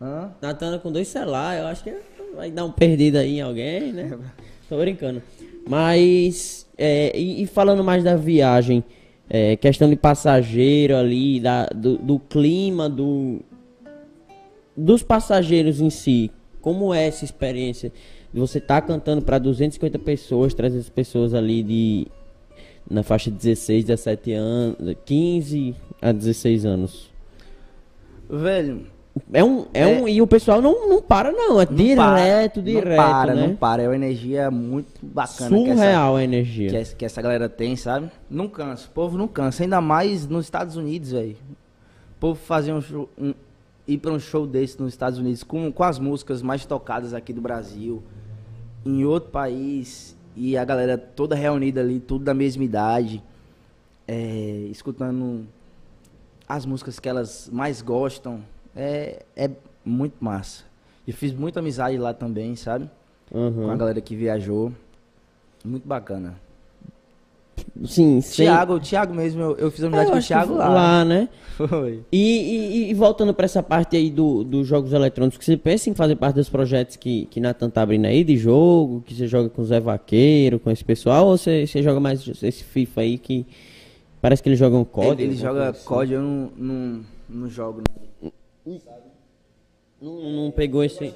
Hã? 0.00 0.30
Natan 0.42 0.66
anda 0.66 0.78
com 0.78 0.90
dois 0.90 1.08
celulares, 1.08 1.60
eu 1.62 1.68
acho 1.68 1.84
que 1.84 1.94
vai 2.34 2.50
dar 2.50 2.64
um 2.64 2.72
perdido 2.72 3.16
aí 3.16 3.38
em 3.38 3.40
alguém, 3.40 3.92
né? 3.92 4.18
Tô 4.68 4.76
brincando. 4.78 5.22
Mas, 5.68 6.66
é, 6.76 7.16
e, 7.16 7.42
e 7.42 7.46
falando 7.46 7.84
mais 7.84 8.02
da 8.02 8.16
viagem, 8.16 8.84
é, 9.30 9.56
questão 9.56 9.88
de 9.88 9.96
passageiro 9.96 10.96
ali, 10.96 11.40
da, 11.40 11.66
do, 11.66 11.96
do 11.96 12.18
clima, 12.18 12.88
do, 12.88 13.40
dos 14.76 15.02
passageiros 15.02 15.80
em 15.80 15.90
si, 15.90 16.30
como 16.60 16.92
é 16.92 17.06
essa 17.06 17.24
experiência 17.24 17.92
você 18.40 18.58
estar 18.58 18.82
cantando 18.82 19.22
para 19.22 19.38
250 19.38 19.98
pessoas, 19.98 20.52
300 20.54 20.88
pessoas 20.90 21.34
ali 21.34 21.62
de 21.62 22.06
na 22.90 23.02
faixa 23.02 23.30
de 23.30 23.36
16, 23.36 23.84
17 23.84 24.32
anos, 24.32 24.76
15 25.04 25.74
a 26.00 26.12
16 26.12 26.64
anos. 26.64 27.10
Velho, 28.28 28.86
É 29.32 29.42
um, 29.42 29.64
é, 29.72 29.80
É. 29.80 29.86
um 29.86 30.06
e 30.06 30.20
o 30.20 30.26
pessoal 30.26 30.60
não, 30.60 30.88
não 30.90 31.00
para 31.00 31.32
não, 31.32 31.58
é 31.60 31.64
não 31.64 31.74
direto, 31.74 31.96
para, 32.60 32.62
direto, 32.62 32.86
não 32.86 32.96
para, 32.96 33.34
né? 33.34 33.46
não 33.46 33.56
para. 33.56 33.82
É 33.82 33.88
uma 33.88 33.94
energia 33.96 34.50
muito 34.50 34.88
bacana 35.02 35.56
essa, 35.56 35.72
Surreal 35.74 36.16
a 36.16 36.22
energia. 36.24 36.68
que, 36.70 36.76
essa, 36.76 36.94
que 36.96 37.04
essa 37.04 37.22
galera 37.22 37.48
tem, 37.48 37.76
sabe? 37.76 38.10
Não 38.28 38.46
cansa, 38.46 38.86
o 38.86 38.90
povo 38.90 39.16
não 39.16 39.26
cansa. 39.26 39.62
Ainda 39.62 39.80
mais 39.80 40.26
nos 40.26 40.44
Estados 40.44 40.76
Unidos, 40.76 41.12
velho. 41.12 41.36
O 42.16 42.20
povo 42.20 42.38
fazer 42.40 42.72
um 42.74 42.80
show, 42.82 43.08
um- 43.16 43.32
ir 43.88 43.98
pra 43.98 44.12
um 44.12 44.18
show 44.18 44.46
desse 44.46 44.78
nos 44.80 44.92
Estados 44.92 45.18
Unidos 45.18 45.42
com, 45.44 45.70
com 45.72 45.82
as 45.84 45.98
músicas 45.98 46.42
mais 46.42 46.66
tocadas 46.66 47.14
aqui 47.14 47.32
do 47.32 47.40
Brasil, 47.40 48.02
em 48.84 49.04
outro 49.04 49.30
país, 49.30 50.15
e 50.36 50.56
a 50.56 50.64
galera 50.64 50.98
toda 50.98 51.34
reunida 51.34 51.80
ali, 51.80 51.98
tudo 51.98 52.24
da 52.24 52.34
mesma 52.34 52.62
idade, 52.62 53.22
é, 54.06 54.68
escutando 54.70 55.46
as 56.48 56.64
músicas 56.66 57.00
que 57.00 57.08
elas 57.08 57.48
mais 57.52 57.80
gostam, 57.82 58.40
é, 58.74 59.24
é 59.34 59.50
muito 59.84 60.16
massa. 60.20 60.64
Eu 61.08 61.14
fiz 61.14 61.32
muita 61.32 61.60
amizade 61.60 61.96
lá 61.98 62.12
também, 62.12 62.54
sabe? 62.54 62.88
Com 63.30 63.38
a 63.38 63.40
Uhum. 63.72 63.76
galera 63.78 64.00
que 64.00 64.14
viajou. 64.14 64.72
Muito 65.64 65.86
bacana. 65.88 66.38
Sim, 67.84 68.20
sem... 68.20 68.46
Thiago, 68.46 68.74
o 68.74 68.80
Thiago 68.80 69.14
mesmo, 69.14 69.40
eu, 69.42 69.56
eu 69.56 69.70
fiz 69.70 69.84
amizade 69.84 70.06
Eu 70.08 70.12
com 70.12 70.18
o 70.18 70.20
que 70.20 70.26
Thiago 70.28 70.54
lá. 70.54 70.68
lá, 70.68 71.04
né? 71.04 71.28
Foi. 71.56 72.02
E, 72.12 72.18
e- 72.86 72.90
e 72.90 72.94
voltando 72.94 73.32
para 73.34 73.44
essa 73.44 73.62
parte 73.62 73.96
aí 73.96 74.10
do, 74.10 74.44
dos 74.44 74.66
jogos 74.66 74.92
eletrônicos, 74.92 75.44
você 75.44 75.56
pensa 75.56 75.88
em 75.90 75.94
fazer 75.94 76.16
parte 76.16 76.36
dos 76.36 76.48
projetos 76.48 76.96
que, 76.96 77.26
que 77.26 77.40
Nathan 77.40 77.68
tá 77.70 77.82
abrindo 77.82 78.06
aí 78.06 78.24
de 78.24 78.36
jogo, 78.36 79.02
que 79.06 79.14
você 79.14 79.26
joga 79.26 79.48
com 79.48 79.62
o 79.62 79.64
Zé 79.64 79.80
Vaqueiro, 79.80 80.58
com 80.58 80.70
esse 80.70 80.84
pessoal, 80.84 81.26
ou 81.26 81.36
você, 81.38 81.66
você 81.66 81.82
joga 81.82 81.98
mais 82.00 82.26
esse 82.42 82.62
FIFA 82.64 83.00
aí 83.02 83.18
que 83.18 83.46
parece 84.20 84.42
que 84.42 84.48
eles 84.48 84.58
jogam 84.58 84.84
COD? 84.84 85.22
Ele, 85.22 85.22
ele 85.32 85.36
joga 85.36 85.70
assim? 85.70 85.84
COD, 85.84 86.12
eu 86.14 86.22
não, 86.22 86.50
não, 86.56 87.00
não 87.28 87.48
jogo. 87.48 87.82
não. 88.22 88.32
Não, 90.00 90.30
não 90.44 90.50
pegou 90.50 90.84
esse. 90.84 91.12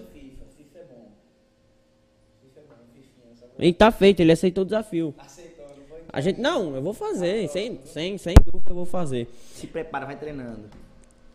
E 3.58 3.72
tá 3.74 3.90
feito, 3.92 4.20
ele 4.20 4.32
aceitou 4.32 4.62
o 4.62 4.64
desafio. 4.64 5.14
A 6.12 6.20
gente, 6.20 6.40
não, 6.40 6.74
eu 6.74 6.82
vou 6.82 6.92
fazer, 6.92 7.48
sem, 7.48 7.78
sem, 7.84 8.18
sem 8.18 8.34
dúvida 8.44 8.70
eu 8.70 8.74
vou 8.74 8.86
fazer. 8.86 9.28
Se 9.54 9.66
prepara, 9.66 10.06
vai 10.06 10.16
treinando. 10.16 10.64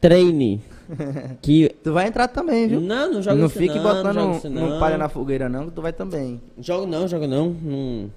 Treine. 0.01 0.61
Que. 1.41 1.69
Tu 1.83 1.91
vai 1.91 2.07
entrar 2.07 2.27
também, 2.27 2.67
viu? 2.67 2.79
Não, 2.79 3.13
não 3.13 3.21
joga 3.21 3.37
não 3.37 3.47
isso 3.47 3.57
fique 3.57 3.75
não, 3.75 3.83
botando 3.83 4.15
não 4.15 4.37
isso 4.37 4.49
não 4.49 4.69
não. 4.69 4.79
palha 4.79 4.97
na 4.97 5.09
fogueira 5.09 5.49
não, 5.49 5.65
que 5.65 5.71
tu 5.71 5.81
vai 5.81 5.91
também. 5.91 6.39
Jogo 6.59 6.85
não, 6.85 7.07
jogo 7.07 7.25
não. 7.25 7.49
não. 7.49 8.11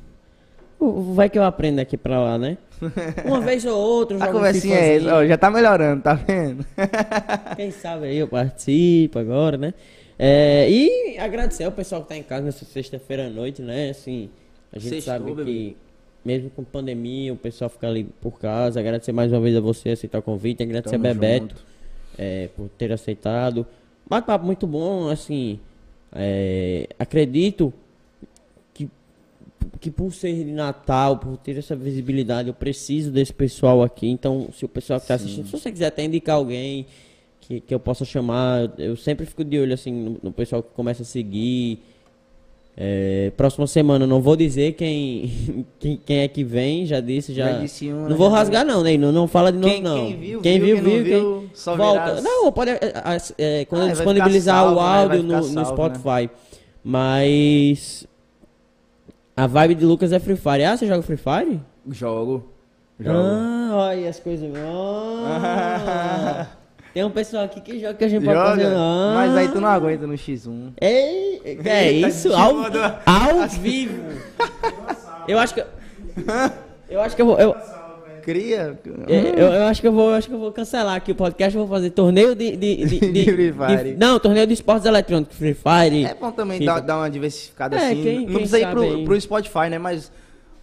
Vai 1.14 1.30
que 1.30 1.38
eu 1.38 1.44
aprendo 1.44 1.80
aqui 1.80 1.96
pra 1.96 2.20
lá, 2.20 2.38
né? 2.38 2.59
Uma 3.24 3.40
vez 3.40 3.64
ou 3.64 3.76
outra, 3.76 4.16
eu 4.16 4.22
A 4.22 4.28
um 4.28 4.32
conversinha 4.32 4.76
é 4.76 4.96
essa, 4.96 5.16
ó, 5.16 5.26
já 5.26 5.36
tá 5.36 5.50
melhorando, 5.50 6.02
tá 6.02 6.14
vendo? 6.14 6.64
Quem 7.56 7.70
sabe 7.70 8.06
aí 8.06 8.18
eu 8.18 8.28
participo 8.28 9.18
agora, 9.18 9.56
né? 9.56 9.74
É, 10.18 10.68
e 10.70 11.16
agradecer 11.18 11.64
ao 11.64 11.72
pessoal 11.72 12.02
que 12.02 12.09
tá 12.09 12.16
em 12.16 12.22
casa 12.22 12.42
nessa 12.42 12.64
sexta-feira 12.64 13.26
à 13.26 13.30
noite, 13.30 13.62
né? 13.62 13.90
Assim, 13.90 14.28
a 14.72 14.78
gente 14.78 14.90
Sextou, 14.90 15.14
sabe 15.14 15.32
bebê. 15.32 15.76
Mesmo 16.24 16.50
com 16.50 16.64
pandemia, 16.64 17.32
o 17.32 17.36
pessoal 17.36 17.70
fica 17.70 17.88
ali 17.88 18.04
por 18.20 18.38
casa. 18.38 18.80
Agradecer 18.80 19.12
mais 19.12 19.32
uma 19.32 19.40
vez 19.40 19.56
a 19.56 19.60
você 19.60 19.90
aceitar 19.90 20.18
o 20.18 20.22
convite, 20.22 20.62
agradecer 20.62 20.96
Tamo 20.96 21.06
a 21.06 21.14
Bebeto 21.14 21.56
é, 22.16 22.48
por 22.56 22.68
ter 22.70 22.92
aceitado. 22.92 23.66
Bate-papo 24.08 24.44
muito 24.44 24.66
bom, 24.66 25.08
assim. 25.08 25.60
é, 26.12 26.88
acredito 26.98 27.72
que, 28.74 28.88
que 29.80 29.90
por 29.90 30.12
ser 30.12 30.32
de 30.44 30.52
Natal, 30.52 31.18
por 31.18 31.36
ter 31.36 31.56
essa 31.58 31.76
visibilidade, 31.76 32.48
eu 32.48 32.54
preciso 32.54 33.10
desse 33.10 33.32
pessoal 33.32 33.82
aqui. 33.82 34.08
Então, 34.08 34.48
se 34.52 34.64
o 34.64 34.68
pessoal 34.68 34.98
que 34.98 35.04
está 35.04 35.14
assistindo, 35.14 35.46
se 35.46 35.52
você 35.52 35.70
quiser 35.70 35.86
até 35.86 36.04
indicar 36.04 36.36
alguém 36.36 36.86
que, 37.40 37.60
que 37.60 37.74
eu 37.74 37.80
possa 37.80 38.04
chamar, 38.04 38.72
eu 38.78 38.96
sempre 38.96 39.24
fico 39.24 39.44
de 39.44 39.58
olho 39.58 39.72
assim 39.72 39.92
no, 39.92 40.18
no 40.22 40.32
pessoal 40.32 40.62
que 40.62 40.70
começa 40.74 41.02
a 41.02 41.06
seguir. 41.06 41.80
É, 42.80 43.32
próxima 43.36 43.66
semana, 43.66 44.06
não 44.06 44.20
vou 44.22 44.36
dizer 44.36 44.74
quem, 44.74 45.66
quem, 45.80 46.00
quem 46.06 46.18
é 46.20 46.28
que 46.28 46.44
vem, 46.44 46.86
já 46.86 47.00
disse, 47.00 47.34
já. 47.34 47.50
Já 47.54 47.58
disse 47.58 47.88
um, 47.92 48.02
não 48.02 48.08
né, 48.10 48.14
vou 48.14 48.28
rasgar, 48.28 48.64
não, 48.64 48.84
Ney. 48.84 48.96
Não, 48.96 49.10
não 49.10 49.26
fala 49.26 49.50
de 49.50 49.58
novo, 49.58 49.74
Quem- 49.74 49.82
não. 49.82 49.96
quem 49.96 50.16
viu, 50.16 50.40
quem 50.40 50.60
viu, 50.60 50.76
viu, 50.76 51.02
viu, 51.04 51.38
quem 51.40 51.50
só 51.54 51.74
volta. 51.76 52.20
Não, 52.20 52.52
pode. 52.52 52.70
é, 52.70 52.78
é, 53.38 53.60
é, 53.60 53.64
quando 53.64 53.82
Ah, 53.82 53.86
eu 53.86 53.92
disponibilizar 53.94 54.60
ficar 54.60 54.72
o 54.72 54.76
salvo, 54.76 54.80
né? 54.92 54.96
áudio 55.00 55.08
Vai 55.08 55.18
no, 55.18 55.42
ficar 55.44 55.60
no 55.60 55.66
salvo, 55.66 55.82
né? 55.88 55.94
Spotify. 55.98 56.30
Mas. 56.84 58.06
A 59.36 59.46
vibe 59.48 59.74
de 59.74 59.84
Lucas 59.84 60.12
é 60.12 60.20
Free 60.20 60.36
Fire. 60.36 60.64
Ah, 60.64 60.76
você 60.76 60.86
joga 60.86 61.02
Free 61.02 61.16
Fire? 61.16 61.60
Jogo. 61.90 62.44
Jogo. 63.00 63.18
Ah, 63.18 63.70
olha 63.72 64.08
as 64.08 64.20
coisas. 64.20 64.50
Ah, 64.56 66.46
tem 66.99 67.05
um 67.05 67.11
pessoal 67.11 67.44
aqui 67.44 67.61
que 67.61 67.78
joga 67.78 67.94
que 67.94 68.05
a 68.05 68.09
gente 68.09 68.24
pode 68.24 68.36
fazer. 68.36 68.62
Joga, 68.64 68.74
Ah. 68.76 69.12
mas 69.14 69.36
aí 69.36 69.49
tu 69.49 69.61
não 69.61 69.68
aguenta 69.68 70.05
no 70.05 70.14
X1. 70.14 70.72
Ei, 70.80 71.59
que 71.62 71.68
é 71.68 71.92
Eita, 71.92 72.09
isso? 72.09 72.32
Ao, 72.34 72.53
mandou- 72.55 72.82
ao 73.07 73.46
vivo. 73.49 74.03
Eu 75.28 75.38
acho 75.38 75.55
que. 75.55 75.64
Eu 76.90 77.01
acho 77.01 77.14
que 77.14 77.22
eu 77.22 77.26
vou. 77.26 77.38
Eu, 77.38 77.55
Cria. 78.22 78.76
É, 79.07 79.16
Eu, 79.40 79.46
eu 79.53 79.62
acho 79.66 79.80
que 79.80 79.86
eu 79.86 79.92
vou, 79.92 80.11
eu 80.11 80.16
acho 80.16 80.26
que 80.28 80.34
eu 80.34 80.38
vou 80.40 80.51
cancelar 80.51 80.96
aqui 80.96 81.12
o 81.12 81.14
podcast. 81.14 81.57
Eu 81.57 81.64
vou 81.64 81.76
fazer 81.76 81.90
torneio 81.90 82.34
de, 82.34 82.57
de, 82.57 82.76
de, 82.84 82.99
de- 83.01 83.12
De 83.12 83.24
Free 83.32 83.53
Fire. 83.53 83.92
de- 83.92 83.96
não, 83.96 84.18
torneio 84.18 84.46
de 84.46 84.55
esportes 84.55 84.84
eletrônicos, 84.84 85.36
Free 85.36 85.55
Fire. 85.55 86.05
É 86.05 86.14
bom 86.14 86.32
também 86.32 86.61
dar, 86.64 86.80
dar 86.80 86.96
uma 86.99 87.09
diversificada 87.09 87.76
É, 87.76 87.86
assim. 87.92 88.03
quem- 88.03 88.18
não 88.20 88.26
quem 88.26 88.34
precisa 88.34 88.59
ir 88.59 88.66
pro, 88.72 88.82
aí. 88.82 89.05
pro 89.05 89.20
Spotify, 89.20 89.70
né? 89.70 89.78
Mas 89.78 90.11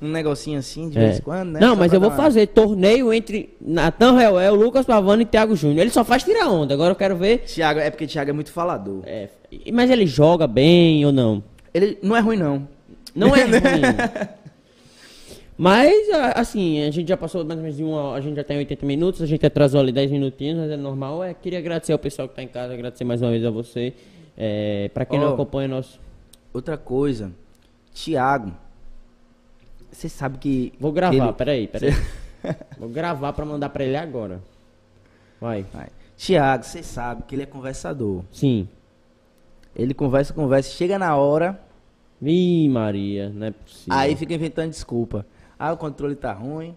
um 0.01 0.09
negocinho 0.09 0.59
assim, 0.59 0.89
de 0.89 0.97
É. 0.97 1.01
vez 1.01 1.19
em 1.19 1.21
quando, 1.21 1.51
né? 1.53 1.59
Não, 1.59 1.69
Só 1.69 1.75
mas 1.75 1.93
eu 1.93 1.99
vou 1.99 2.09
uma- 2.09 2.15
fazer 2.17 2.47
torneio 2.47 3.13
entre 3.13 3.55
Natan 3.61 4.17
Reuel, 4.17 4.53
Lucas 4.55 4.85
Pavano 4.85 5.21
e 5.21 5.25
Thiago 5.25 5.55
Júnior. 5.55 5.79
Ele 5.81 5.89
só 5.89 6.03
faz 6.03 6.23
tirar 6.23 6.49
onda. 6.49 6.73
Agora 6.73 6.91
eu 6.91 6.95
quero 6.95 7.15
ver. 7.15 7.39
Thiago, 7.39 7.79
é 7.79 7.89
porque 7.89 8.05
Thiago 8.07 8.29
é 8.29 8.33
muito 8.33 8.51
falador. 8.51 9.01
é, 9.05 9.29
mas 9.73 9.89
ele 9.89 10.05
joga 10.05 10.45
bem 10.47 11.05
ou 11.05 11.11
não? 11.11 11.43
Ele 11.73 11.97
não 12.01 12.15
é 12.15 12.19
ruim, 12.19 12.37
não. 12.37 12.67
Não 13.15 13.35
é 13.35 13.43
ruim. 13.45 14.31
Mas, 15.57 16.09
assim, 16.35 16.83
a 16.83 16.91
gente 16.91 17.07
já 17.07 17.15
passou 17.15 17.45
mais 17.45 17.57
ou 17.57 17.63
menos 17.63 17.77
de 17.77 17.83
uma. 17.83 18.13
A 18.13 18.19
gente 18.19 18.35
já 18.35 18.43
tem 18.43 18.57
80 18.57 18.85
minutos, 18.85 19.21
a 19.21 19.25
gente 19.25 19.45
atrasou 19.45 19.79
ali 19.79 19.91
10 19.93 20.11
minutinhos, 20.11 20.57
mas 20.59 20.69
é 20.69 20.75
normal. 20.75 21.23
É, 21.23 21.33
queria 21.33 21.59
agradecer 21.59 21.93
ao 21.93 21.99
pessoal 21.99 22.27
que 22.27 22.35
tá 22.35 22.43
em 22.43 22.47
casa, 22.47 22.73
agradecer 22.73 23.05
mais 23.05 23.21
uma 23.21 23.31
vez 23.31 23.45
a 23.45 23.49
você. 23.49 23.93
É, 24.37 24.89
pra 24.93 25.05
quem 25.05 25.17
não 25.17 25.29
Ó. 25.29 25.33
acompanha 25.33 25.69
nosso. 25.69 25.97
Outra 26.53 26.75
coisa, 26.77 27.31
Thiago, 27.93 28.51
você 29.95 30.09
sabe 30.09 30.37
que. 30.37 30.73
Vou 30.79 30.91
gravar, 30.91 31.15
ele- 31.15 31.33
peraí, 31.33 31.67
peraí. 31.67 31.91
Vou 32.77 32.89
gravar 32.89 33.33
pra 33.33 33.45
mandar 33.45 33.69
pra 33.69 33.83
ele 33.83 33.95
agora. 33.97 34.39
Vai. 35.41 35.65
Vai. 35.73 35.87
Thiago, 36.17 36.63
você 36.63 36.83
sabe 36.83 37.23
que 37.27 37.35
ele 37.35 37.43
é 37.43 37.45
conversador. 37.45 38.23
Sim. 38.31 38.67
Ele 39.75 39.93
conversa, 39.93 40.33
conversa, 40.33 40.71
chega 40.71 40.97
na 40.97 41.15
hora, 41.17 41.59
Ih, 42.21 42.69
Maria, 42.69 43.29
não 43.29 43.47
é 43.47 43.51
possível. 43.51 43.93
aí 43.93 44.15
fica 44.15 44.33
inventando 44.33 44.69
desculpa. 44.69 45.25
Ah, 45.59 45.73
o 45.73 45.77
controle 45.77 46.15
tá 46.15 46.31
ruim. 46.31 46.73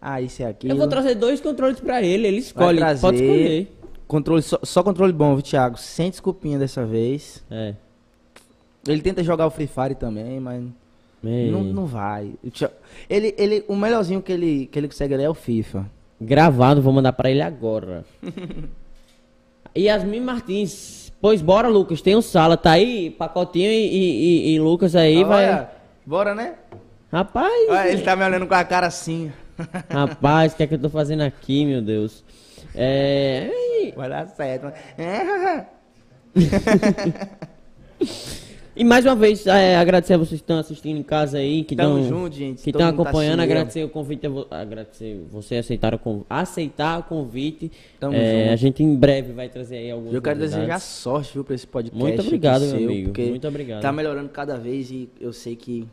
Ah, 0.00 0.20
isso 0.20 0.42
é 0.42 0.46
aquilo. 0.46 0.72
Eu 0.72 0.76
vou 0.76 0.86
trazer 0.86 1.14
dois 1.16 1.40
controles 1.40 1.80
pra 1.80 2.00
ele, 2.02 2.26
ele 2.28 2.38
escolhe. 2.38 2.78
trazer. 2.78 3.00
Pode 3.00 3.16
escolher. 3.22 3.76
Controle, 4.06 4.42
só, 4.42 4.58
só 4.62 4.82
controle 4.82 5.12
bom, 5.12 5.34
viu, 5.34 5.42
Thiago? 5.42 5.76
Sem 5.78 6.08
desculpinha 6.10 6.58
dessa 6.58 6.84
vez. 6.86 7.44
É. 7.50 7.74
Ele 8.86 9.02
tenta 9.02 9.22
jogar 9.24 9.46
o 9.46 9.50
Free 9.50 9.66
Fire 9.66 9.94
também, 9.94 10.38
mas 10.40 10.64
Ei. 11.24 11.50
não, 11.50 11.62
não 11.62 11.86
vai. 11.86 12.32
Ele, 13.08 13.34
ele, 13.36 13.64
o 13.68 13.76
melhorzinho 13.76 14.22
que 14.22 14.32
ele, 14.32 14.66
que 14.72 14.78
ele 14.78 14.88
consegue 14.88 15.14
ali 15.14 15.24
é 15.24 15.28
o 15.30 15.34
FIFA. 15.34 15.84
Gravado, 16.20 16.80
vou 16.82 16.92
mandar 16.92 17.12
pra 17.12 17.30
ele 17.30 17.42
agora. 17.42 18.04
Yasmin 19.76 20.20
Martins. 20.20 21.12
Pois 21.20 21.42
bora, 21.42 21.68
Lucas. 21.68 22.00
Tem 22.00 22.16
um 22.16 22.22
sala, 22.22 22.56
tá 22.56 22.72
aí, 22.72 23.10
pacotinho 23.10 23.70
e, 23.70 23.86
e- 23.86 24.50
e- 24.50 24.54
e 24.54 24.60
Lucas 24.60 24.96
aí 24.96 25.22
vai. 25.24 25.46
Olha, 25.48 25.70
Bora, 26.06 26.34
né? 26.34 26.54
Rapaz, 27.12 27.68
Olha, 27.68 27.88
ele 27.92 28.02
tá 28.02 28.16
me 28.16 28.24
olhando 28.24 28.46
com 28.46 28.54
a 28.54 28.64
cara 28.64 28.86
assim. 28.86 29.30
rapaz, 29.90 30.52
o 30.52 30.56
que 30.56 30.62
é 30.62 30.66
que 30.66 30.74
eu 30.74 30.78
tô 30.78 30.88
fazendo 30.88 31.20
aqui, 31.22 31.66
meu 31.66 31.82
Deus? 31.82 32.24
É. 32.74 33.92
Vai 33.96 34.08
dar 34.08 34.26
certo. 34.28 34.72
É. 34.96 35.64
E 38.76 38.84
mais 38.84 39.04
uma 39.04 39.16
vez, 39.16 39.46
é, 39.46 39.76
agradecer 39.76 40.14
a 40.14 40.16
vocês 40.16 40.40
que 40.40 40.44
estão 40.44 40.58
assistindo 40.58 40.96
em 40.96 41.02
casa 41.02 41.38
aí, 41.38 41.64
que 41.64 41.74
Tamo 41.74 41.98
estão 42.00 42.08
junto, 42.22 42.36
gente. 42.36 42.62
que 42.62 42.70
estão 42.70 42.80
tá 42.80 42.88
acompanhando, 42.88 43.40
assistindo. 43.40 43.40
agradecer 43.42 43.84
o 43.84 43.88
convite, 43.88 44.22
agradecer 44.50 45.20
você 45.30 45.56
aceitar 45.56 45.92
o, 45.94 45.98
con- 45.98 46.22
aceitar 46.30 47.00
o 47.00 47.02
convite. 47.02 47.70
Tamo 47.98 48.14
É, 48.14 48.42
junto. 48.42 48.52
A 48.52 48.56
gente 48.56 48.82
em 48.82 48.94
breve 48.94 49.32
vai 49.32 49.48
trazer 49.48 49.78
aí 49.78 49.90
alguns 49.90 50.14
Eu 50.14 50.22
quero 50.22 50.38
desejar 50.38 50.78
sorte, 50.80 51.32
viu, 51.34 51.44
pra 51.44 51.54
esse 51.56 51.66
podcast. 51.66 51.98
Muito 52.00 52.22
obrigado, 52.22 52.60
meu 52.62 52.70
seu, 52.70 52.78
amigo. 52.78 53.12
Muito 53.28 53.48
obrigado. 53.48 53.82
Tá 53.82 53.92
melhorando 53.92 54.28
cada 54.28 54.56
vez 54.56 54.90
e 54.90 55.08
eu 55.20 55.32
sei 55.32 55.56
que. 55.56 55.86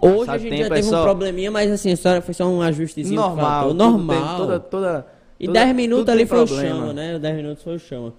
Hoje 0.00 0.30
a 0.30 0.36
gente 0.38 0.50
tempo 0.50 0.60
já 0.62 0.66
é 0.66 0.76
teve 0.76 0.86
um 0.88 0.90
só- 0.90 1.02
probleminha, 1.04 1.50
mas 1.50 1.70
assim, 1.70 1.92
a 1.92 2.20
foi 2.20 2.34
só 2.34 2.46
um 2.46 2.60
ajustezinho 2.60 3.18
normal. 3.20 3.68
tem- 3.68 3.76
Normal. 3.76 4.36
Toda, 4.36 4.60
toda, 4.60 5.06
E 5.40 5.46
toda- 5.46 5.58
10 5.64 5.74
minutos 5.74 6.08
ali 6.10 6.26
foi 6.26 6.42
o 6.42 6.46
problema. 6.46 6.76
chama, 6.80 6.92
né? 6.92 7.18
10 7.18 7.36
minutos 7.36 7.62
foi 7.64 7.76
o 7.76 7.78
chama. 7.78 8.12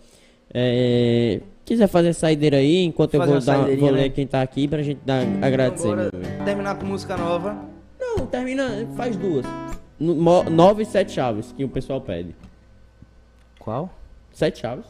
É, 0.58 1.42
quiser 1.66 1.88
fazer 1.88 2.14
saideira 2.14 2.56
aí, 2.56 2.86
enquanto 2.86 3.14
eu 3.16 3.26
vou, 3.26 3.42
dar, 3.42 3.58
vou 3.76 3.90
ler 3.90 4.04
né? 4.04 4.10
quem 4.10 4.26
tá 4.26 4.42
aqui 4.42 4.70
pra 4.70 4.82
gente 4.82 5.02
dar, 5.06 5.22
agradecer. 5.42 5.92
Amigo. 5.92 6.12
terminar 6.46 6.76
com 6.76 6.86
música 6.86 7.18
nova. 7.18 7.58
Não, 8.00 8.26
termina, 8.26 8.88
faz 8.96 9.18
duas. 9.18 9.46
No- 10.00 10.44
Nove 10.44 10.84
e 10.84 10.86
sete 10.86 11.12
chaves 11.12 11.52
que 11.52 11.66
o 11.66 11.68
pessoal 11.68 12.00
pede. 12.00 12.34
Qual? 13.60 13.90
Sete 14.32 14.60
chaves? 14.60 14.86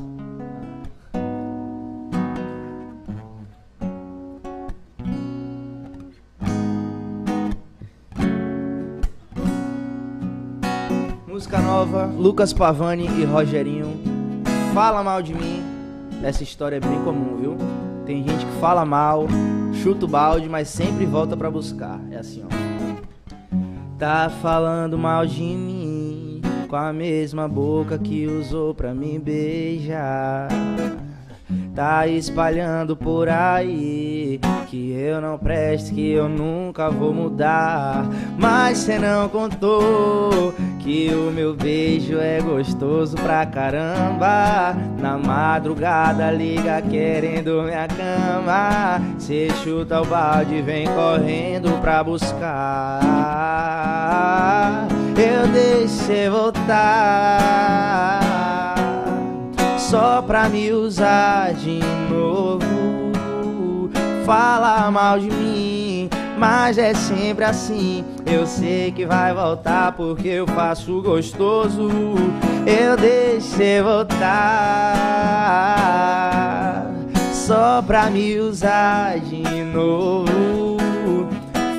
Música 11.28 11.60
nova, 11.60 12.06
Lucas 12.06 12.54
Pavani 12.54 13.08
e 13.20 13.26
Rogerinho. 13.26 14.15
Fala 14.76 15.02
mal 15.02 15.22
de 15.22 15.34
mim. 15.34 15.64
Essa 16.22 16.44
história 16.44 16.76
é 16.76 16.80
bem 16.82 17.02
comum, 17.06 17.38
viu? 17.38 17.58
Tem 18.06 18.18
gente 18.28 18.46
que 18.46 18.52
fala 18.60 18.84
mal, 18.84 19.26
chuta 19.82 20.04
o 20.04 20.08
balde, 20.08 20.50
mas 20.50 20.68
sempre 20.68 21.06
volta 21.06 21.38
pra 21.38 21.50
buscar. 21.50 21.98
É 22.12 22.18
assim, 22.18 22.44
ó. 22.44 23.98
Tá 23.98 24.30
falando 24.42 24.98
mal 24.98 25.26
de 25.26 25.42
mim, 25.42 26.42
com 26.68 26.76
a 26.76 26.92
mesma 26.92 27.48
boca 27.48 27.98
que 27.98 28.28
usou 28.28 28.76
pra 28.76 28.94
me 28.94 29.18
beijar. 29.18 30.50
Tá 31.76 32.08
espalhando 32.08 32.96
por 32.96 33.28
aí 33.28 34.40
que 34.70 34.94
eu 34.94 35.20
não 35.20 35.38
presto, 35.38 35.94
que 35.94 36.12
eu 36.12 36.30
nunca 36.30 36.90
vou 36.90 37.14
mudar. 37.14 38.06
Mas 38.38 38.78
cê 38.78 38.98
não 38.98 39.28
contou 39.28 40.54
que 40.80 41.10
o 41.14 41.30
meu 41.32 41.54
beijo 41.54 42.18
é 42.18 42.40
gostoso 42.40 43.18
pra 43.18 43.46
caramba. 43.46 44.74
Na 45.02 45.18
madrugada 45.18 46.32
liga 46.32 46.82
querendo 46.82 47.64
minha 47.64 47.90
cama. 47.90 49.02
Cê 49.20 49.50
chuta 49.62 50.02
o 50.02 50.06
balde, 50.06 50.62
vem 50.62 50.88
correndo 50.88 51.78
pra 51.82 52.02
buscar. 52.02 53.02
Eu 55.18 55.46
deixo 55.50 55.90
cê 55.90 56.30
voltar 56.30 58.25
só 59.90 60.22
pra 60.22 60.50
me 60.50 60.72
usar 60.72 61.54
de 61.54 61.80
novo. 62.10 62.66
Fala 64.26 64.90
mal 64.90 65.20
de 65.20 65.30
mim, 65.30 66.10
mas 66.38 66.80
é 66.80 66.94
sempre 66.96 67.46
assim. 67.46 68.04
Eu 68.26 68.48
sei 68.48 68.92
que 68.92 69.06
vai 69.06 69.32
voltar 69.34 69.92
porque 69.92 70.28
eu 70.28 70.48
faço 70.48 71.02
gostoso. 71.04 71.88
Eu 72.66 72.98
deixei 72.98 73.84
voltar 73.84 74.16
só 77.32 77.84
pra 77.84 78.10
me 78.10 78.40
usar 78.40 79.20
de 79.20 79.44
novo. 79.66 80.78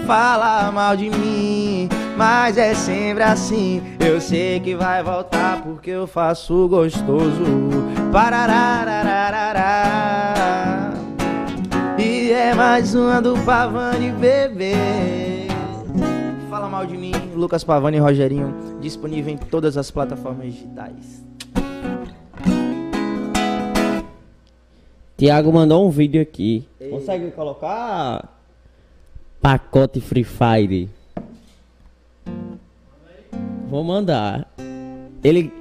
Fala 0.06 0.70
mal 0.70 0.96
de 0.96 1.10
mim, 1.10 1.88
mas 2.16 2.56
é 2.56 2.74
sempre 2.74 3.22
assim. 3.22 3.82
Eu 4.00 4.20
sei 4.20 4.58
que 4.60 4.74
vai 4.74 5.02
voltar 5.02 5.62
porque 5.62 5.90
eu 5.90 6.06
faço 6.06 6.66
gostoso. 6.68 7.44
Parararararará. 8.10 10.94
E 11.98 12.32
é 12.32 12.54
mais 12.54 12.94
uma 12.94 13.20
do 13.20 13.36
Pavani 13.44 14.10
bebê. 14.12 14.74
Fala 16.48 16.68
mal 16.68 16.86
de 16.86 16.96
mim, 16.96 17.12
Lucas 17.34 17.62
Pavani 17.62 17.98
e 17.98 18.00
Rogerinho, 18.00 18.54
disponível 18.80 19.34
em 19.34 19.36
todas 19.36 19.76
as 19.76 19.90
plataformas 19.90 20.54
digitais. 20.54 21.22
Tiago 25.18 25.52
mandou 25.52 25.86
um 25.86 25.90
vídeo 25.90 26.20
aqui. 26.20 26.66
Consegue 26.90 27.30
colocar 27.30 28.28
pacote 29.40 30.00
Free 30.00 30.24
Fire? 30.24 30.90
Vou 33.68 33.82
mandar. 33.82 34.52
Ele. 35.22 35.52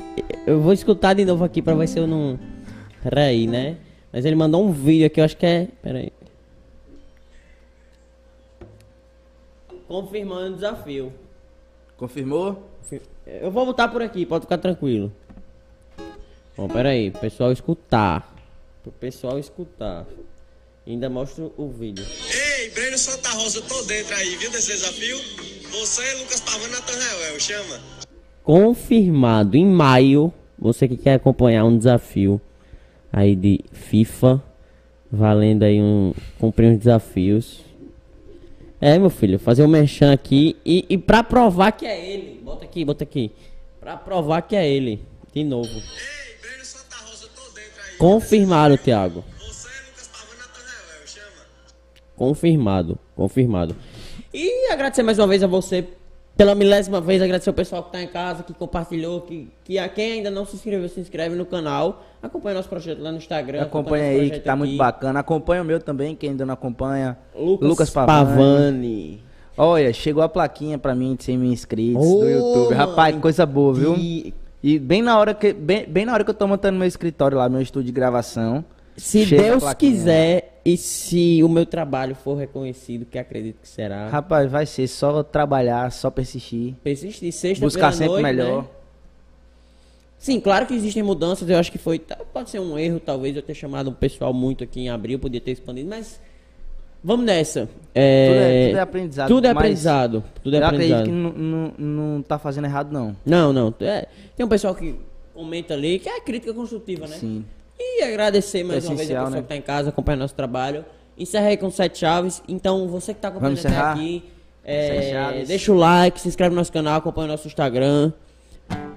Eu 0.45 0.61
vou 0.61 0.73
escutar 0.73 1.13
de 1.13 1.25
novo 1.25 1.43
aqui 1.43 1.61
pra 1.61 1.73
ver 1.73 1.87
se 1.87 1.99
eu 1.99 2.07
não. 2.07 2.39
Peraí, 3.03 3.47
né? 3.47 3.77
Mas 4.13 4.25
ele 4.25 4.35
mandou 4.35 4.63
um 4.63 4.71
vídeo 4.71 5.07
aqui, 5.07 5.19
eu 5.19 5.25
acho 5.25 5.35
que 5.35 5.45
é. 5.45 5.67
Peraí. 5.81 6.11
Confirmando 9.87 10.51
o 10.51 10.55
desafio. 10.55 11.13
Confirmou? 11.97 12.69
Eu 13.25 13.49
vou 13.51 13.65
botar 13.65 13.87
por 13.87 14.01
aqui, 14.01 14.25
pode 14.25 14.43
ficar 14.43 14.57
tranquilo. 14.57 15.11
Bom, 16.55 16.67
peraí, 16.67 17.11
pessoal 17.11 17.51
escutar. 17.51 18.33
Pro 18.83 18.91
pessoal 18.91 19.39
escutar. 19.39 20.05
Ainda 20.87 21.09
mostro 21.09 21.51
o 21.57 21.67
vídeo. 21.67 22.05
Ei, 22.31 22.69
Breno 22.69 22.97
Santa 22.97 23.29
Rosa, 23.31 23.57
eu 23.57 23.63
tô 23.63 23.81
dentro 23.83 24.13
aí, 24.15 24.35
viu, 24.35 24.51
desse 24.51 24.67
desafio? 24.71 25.17
Você, 25.71 26.13
Lucas 26.13 26.39
e 26.39 26.67
Nathan 26.69 26.93
Reuel, 26.93 27.39
chama. 27.39 27.79
confirmado 28.43 29.57
em 29.57 29.65
maio. 29.65 30.31
Você 30.59 30.87
que 30.87 30.95
quer 30.95 31.15
acompanhar 31.15 31.65
um 31.65 31.75
desafio 31.77 32.39
aí 33.11 33.35
de 33.35 33.59
FIFA, 33.73 34.41
valendo 35.11 35.63
aí 35.63 35.81
um 35.81 36.13
cumprir 36.39 36.69
uns 36.69 36.77
desafios. 36.77 37.61
É, 38.79 38.99
meu 38.99 39.09
filho, 39.09 39.39
fazer 39.39 39.63
um 39.63 39.67
merchan 39.67 40.13
aqui 40.13 40.55
e, 40.63 40.85
e 40.87 40.97
pra 40.99 41.23
provar 41.23 41.71
que 41.71 41.85
é 41.87 42.13
ele. 42.13 42.39
Bota 42.43 42.63
aqui, 42.63 42.85
bota 42.85 43.03
aqui. 43.03 43.31
Pra 43.79 43.97
provar 43.97 44.43
que 44.43 44.55
é 44.55 44.69
ele. 44.69 45.01
De 45.33 45.43
novo. 45.43 45.67
Ei, 45.67 46.37
Breno 46.41 46.63
Santa 46.63 46.95
Rosa, 46.97 47.25
eu 47.25 47.29
tô 47.29 47.41
dentro 47.55 47.81
aí. 47.89 47.97
Confirmado, 47.97 48.77
Thiago. 48.77 49.23
Confirmado, 52.15 52.97
confirmado. 53.15 53.75
E 54.33 54.71
agradecer 54.71 55.03
mais 55.03 55.17
uma 55.19 55.27
vez 55.27 55.43
a 55.43 55.47
você, 55.47 55.85
pela 56.35 56.53
milésima 56.53 56.99
vez, 56.99 57.21
agradecer 57.21 57.49
o 57.49 57.53
pessoal 57.53 57.83
que 57.83 57.89
está 57.89 58.01
em 58.01 58.07
casa, 58.07 58.43
que 58.43 58.53
compartilhou, 58.53 59.21
que, 59.21 59.49
que 59.63 59.79
a 59.79 59.87
quem 59.87 60.13
ainda 60.13 60.29
não 60.29 60.45
se 60.45 60.55
inscreveu, 60.55 60.87
se 60.89 60.99
inscreve 60.99 61.35
no 61.35 61.45
canal. 61.45 62.03
Acompanha 62.21 62.55
nosso 62.55 62.69
projeto 62.69 63.01
lá 63.01 63.11
no 63.11 63.17
Instagram. 63.17 63.61
Acompanha 63.61 64.05
aí 64.05 64.29
que 64.31 64.39
tá 64.39 64.55
muito 64.55 64.71
aqui. 64.71 64.77
bacana. 64.77 65.19
Acompanha 65.19 65.61
o 65.61 65.65
meu 65.65 65.79
também, 65.79 66.15
quem 66.15 66.31
ainda 66.31 66.45
não 66.45 66.53
acompanha. 66.53 67.17
Lucas, 67.35 67.89
Pavani. 67.89 68.25
Pavani. 68.25 69.23
Olha, 69.57 69.93
chegou 69.93 70.21
a 70.21 70.27
plaquinha 70.27 70.77
pra 70.77 70.93
mim 70.93 71.15
de 71.15 71.23
100 71.23 71.37
mil 71.37 71.51
inscritos 71.51 72.05
Ô, 72.05 72.19
do 72.19 72.29
YouTube. 72.29 72.73
Rapaz, 72.73 73.13
mano. 73.13 73.21
coisa 73.21 73.45
boa, 73.45 73.73
viu? 73.73 73.95
E 73.95 74.33
E 74.61 74.79
bem 74.79 75.01
na 75.01 75.17
hora 75.17 75.33
que 75.33 75.53
bem, 75.53 75.85
bem 75.87 76.05
na 76.05 76.13
hora 76.13 76.23
que 76.23 76.29
eu 76.29 76.33
tô 76.33 76.47
montando 76.47 76.77
meu 76.77 76.87
escritório 76.87 77.37
lá, 77.37 77.47
meu 77.47 77.61
estúdio 77.61 77.85
de 77.85 77.91
gravação. 77.93 78.65
Se 78.97 79.25
chega 79.25 79.43
Deus 79.43 79.73
quiser 79.73 80.59
e 80.65 80.77
se 80.77 81.43
o 81.43 81.49
meu 81.49 81.65
trabalho 81.65 82.15
for 82.15 82.35
reconhecido, 82.35 83.05
que 83.05 83.17
acredito 83.19 83.61
que 83.61 83.67
será. 83.67 84.09
Rapaz, 84.09 84.49
vai 84.49 84.65
ser 84.65 84.87
só 84.87 85.21
trabalhar, 85.21 85.91
só 85.91 86.09
persistir, 86.09 86.73
Persistir 86.83 87.31
sexta 87.31 87.63
buscar 87.63 87.91
sempre 87.91 88.07
noite, 88.07 88.23
melhor. 88.23 88.63
né? 88.63 88.69
Sim, 90.17 90.39
claro 90.39 90.65
que 90.65 90.73
existem 90.73 91.03
mudanças. 91.03 91.47
Eu 91.47 91.57
acho 91.59 91.71
que 91.71 91.77
foi. 91.77 91.99
Pode 92.33 92.49
ser 92.49 92.59
um 92.59 92.79
erro, 92.79 92.99
talvez, 92.99 93.35
eu 93.35 93.43
ter 93.43 93.53
chamado 93.53 93.91
um 93.91 93.93
pessoal 93.93 94.33
muito 94.33 94.63
aqui 94.63 94.79
em 94.81 94.89
abril, 94.89 95.19
podia 95.19 95.39
ter 95.41 95.51
expandido, 95.51 95.89
mas. 95.89 96.19
Vamos 97.03 97.23
nessa. 97.27 97.69
É, 97.93 98.27
Tudo 98.27 98.39
é- 98.39 98.67
tudo 98.67 98.77
é 98.77 98.81
aprendizado, 98.81 99.27
Tudo 99.27 99.45
é 99.45 99.49
aprendizado. 99.51 100.23
Tudo 100.43 100.55
é 100.55 100.59
eu 100.59 100.65
acredito 100.65 100.93
aprendizado. 100.95 101.05
que 101.05 101.39
não, 101.39 101.73
não, 101.77 102.05
não 102.13 102.21
tá 102.23 102.39
fazendo 102.39 102.65
errado, 102.65 102.91
não. 102.91 103.15
Não, 103.23 103.53
não. 103.53 103.71
é, 103.81 104.07
tem 104.35 104.43
um 104.43 104.49
pessoal 104.49 104.73
que 104.73 104.95
comenta 105.31 105.75
ali 105.75 105.99
que 105.99 106.09
é 106.09 106.19
crítica 106.19 106.51
construtiva, 106.51 107.05
né? 107.05 107.17
Sim. 107.17 107.45
E 107.79 108.03
agradecer 108.03 108.63
mais 108.63 108.85
É 108.85 108.87
uma 108.87 108.95
vez 108.95 109.09
a 109.09 109.13
pessoa 109.13 109.29
né? 109.29 109.37
que 109.37 109.43
está 109.43 109.55
em 109.55 109.61
casa, 109.61 109.89
acompanhando 109.89 110.21
nosso 110.21 110.35
trabalho. 110.35 110.85
Encerra 111.17 111.47
aí 111.47 111.57
com 111.57 111.69
sete 111.69 111.99
chaves. 111.99 112.41
Então, 112.47 112.87
você 112.87 113.13
que 113.13 113.19
está 113.19 113.29
acompanhando 113.29 113.59
até 113.59 113.77
aqui, 113.77 114.23
é, 114.63 115.43
deixa 115.45 115.71
o 115.71 115.75
like, 115.75 116.19
se 116.19 116.27
inscreve 116.27 116.51
no 116.51 116.57
nosso 116.57 116.71
canal, 116.71 116.97
acompanha 116.97 117.27
o 117.27 117.31
nosso 117.31 117.47
Instagram. 117.47 118.11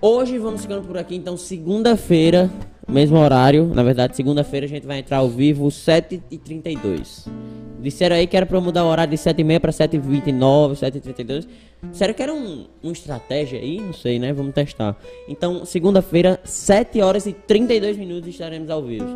Hoje 0.01 0.39
vamos 0.39 0.63
ficando 0.63 0.87
por 0.87 0.97
aqui, 0.97 1.15
então 1.17 1.37
segunda-feira, 1.37 2.51
mesmo 2.89 3.19
horário. 3.19 3.67
Na 3.75 3.83
verdade, 3.83 4.17
segunda-feira 4.17 4.67
a 4.67 4.69
gente 4.69 4.87
vai 4.87 4.99
entrar 4.99 5.19
ao 5.19 5.29
vivo 5.29 5.69
7h32. 5.69 7.27
Disseram 7.81 8.17
aí 8.17 8.27
que 8.27 8.37
era 8.37 8.45
pra 8.45 8.57
eu 8.59 8.61
mudar 8.63 8.85
o 8.85 8.89
horário 8.89 9.11
de 9.11 9.17
7h30 9.17 9.61
pra 9.61 9.71
7h29, 9.73 10.73
7h32. 10.73 11.47
Sério 11.93 12.13
que 12.13 12.21
era 12.23 12.35
um, 12.35 12.67
uma 12.83 12.93
estratégia 12.93 13.61
aí? 13.61 13.81
Não 13.81 13.93
sei, 13.93 14.19
né? 14.19 14.33
Vamos 14.33 14.53
testar. 14.53 14.97
Então, 15.29 15.65
segunda-feira, 15.65 16.41
7 16.43 17.01
horas 17.01 17.27
e 17.27 17.33
32 17.33 17.97
minutos 17.97 18.29
estaremos 18.29 18.69
ao 18.69 18.83
vivo. 18.83 19.07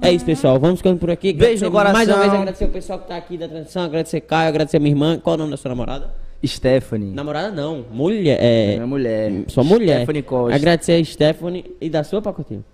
É 0.00 0.12
isso, 0.12 0.24
pessoal. 0.24 0.58
Vamos 0.60 0.78
ficando 0.78 0.98
por 1.00 1.10
aqui. 1.10 1.32
Beijo 1.32 1.68
no 1.68 1.76
Agradecer 1.76 1.92
Mais 1.92 2.08
uma 2.08 2.14
coração. 2.14 2.30
vez 2.30 2.40
agradecer 2.42 2.64
o 2.64 2.68
pessoal 2.68 2.98
que 3.00 3.08
tá 3.08 3.16
aqui 3.16 3.36
da 3.36 3.48
transmissão, 3.48 3.82
agradecer 3.84 4.20
Caio, 4.20 4.48
agradecer 4.48 4.78
minha 4.78 4.92
irmã. 4.92 5.18
Qual 5.18 5.34
é 5.34 5.36
o 5.36 5.38
nome 5.38 5.50
da 5.50 5.56
sua 5.56 5.70
namorada? 5.70 6.14
Stephanie. 6.46 7.12
Namorada 7.12 7.50
não, 7.50 7.84
mulher. 7.92 8.38
É, 8.40 8.74
Minha 8.74 8.86
mulher. 8.86 9.32
sua 9.48 9.62
mulher. 9.64 9.98
Stephanie 9.98 10.22
Costa. 10.22 10.54
Agradecer 10.56 10.92
a 11.00 11.04
Stephanie 11.04 11.64
e 11.80 11.88
da 11.90 12.02
sua 12.04 12.20
pacotinho. 12.22 12.64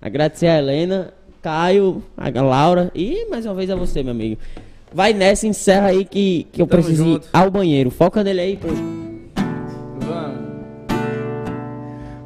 Agradecer 0.00 0.46
a 0.46 0.58
Helena, 0.58 1.12
Caio, 1.42 2.02
a 2.16 2.28
Laura 2.42 2.90
e 2.94 3.26
mais 3.30 3.44
uma 3.46 3.54
vez 3.54 3.70
a 3.70 3.74
você, 3.76 4.02
meu 4.02 4.12
amigo. 4.12 4.38
Vai 4.92 5.12
nessa, 5.12 5.46
encerra 5.46 5.88
aí 5.88 6.04
que, 6.04 6.46
que 6.52 6.62
eu 6.62 6.66
Tamo 6.66 6.82
preciso 6.82 7.04
ir 7.04 7.12
junto. 7.14 7.28
ao 7.32 7.50
banheiro. 7.50 7.90
Foca 7.90 8.22
nele 8.24 8.40
aí, 8.40 8.56
pô. 8.56 8.68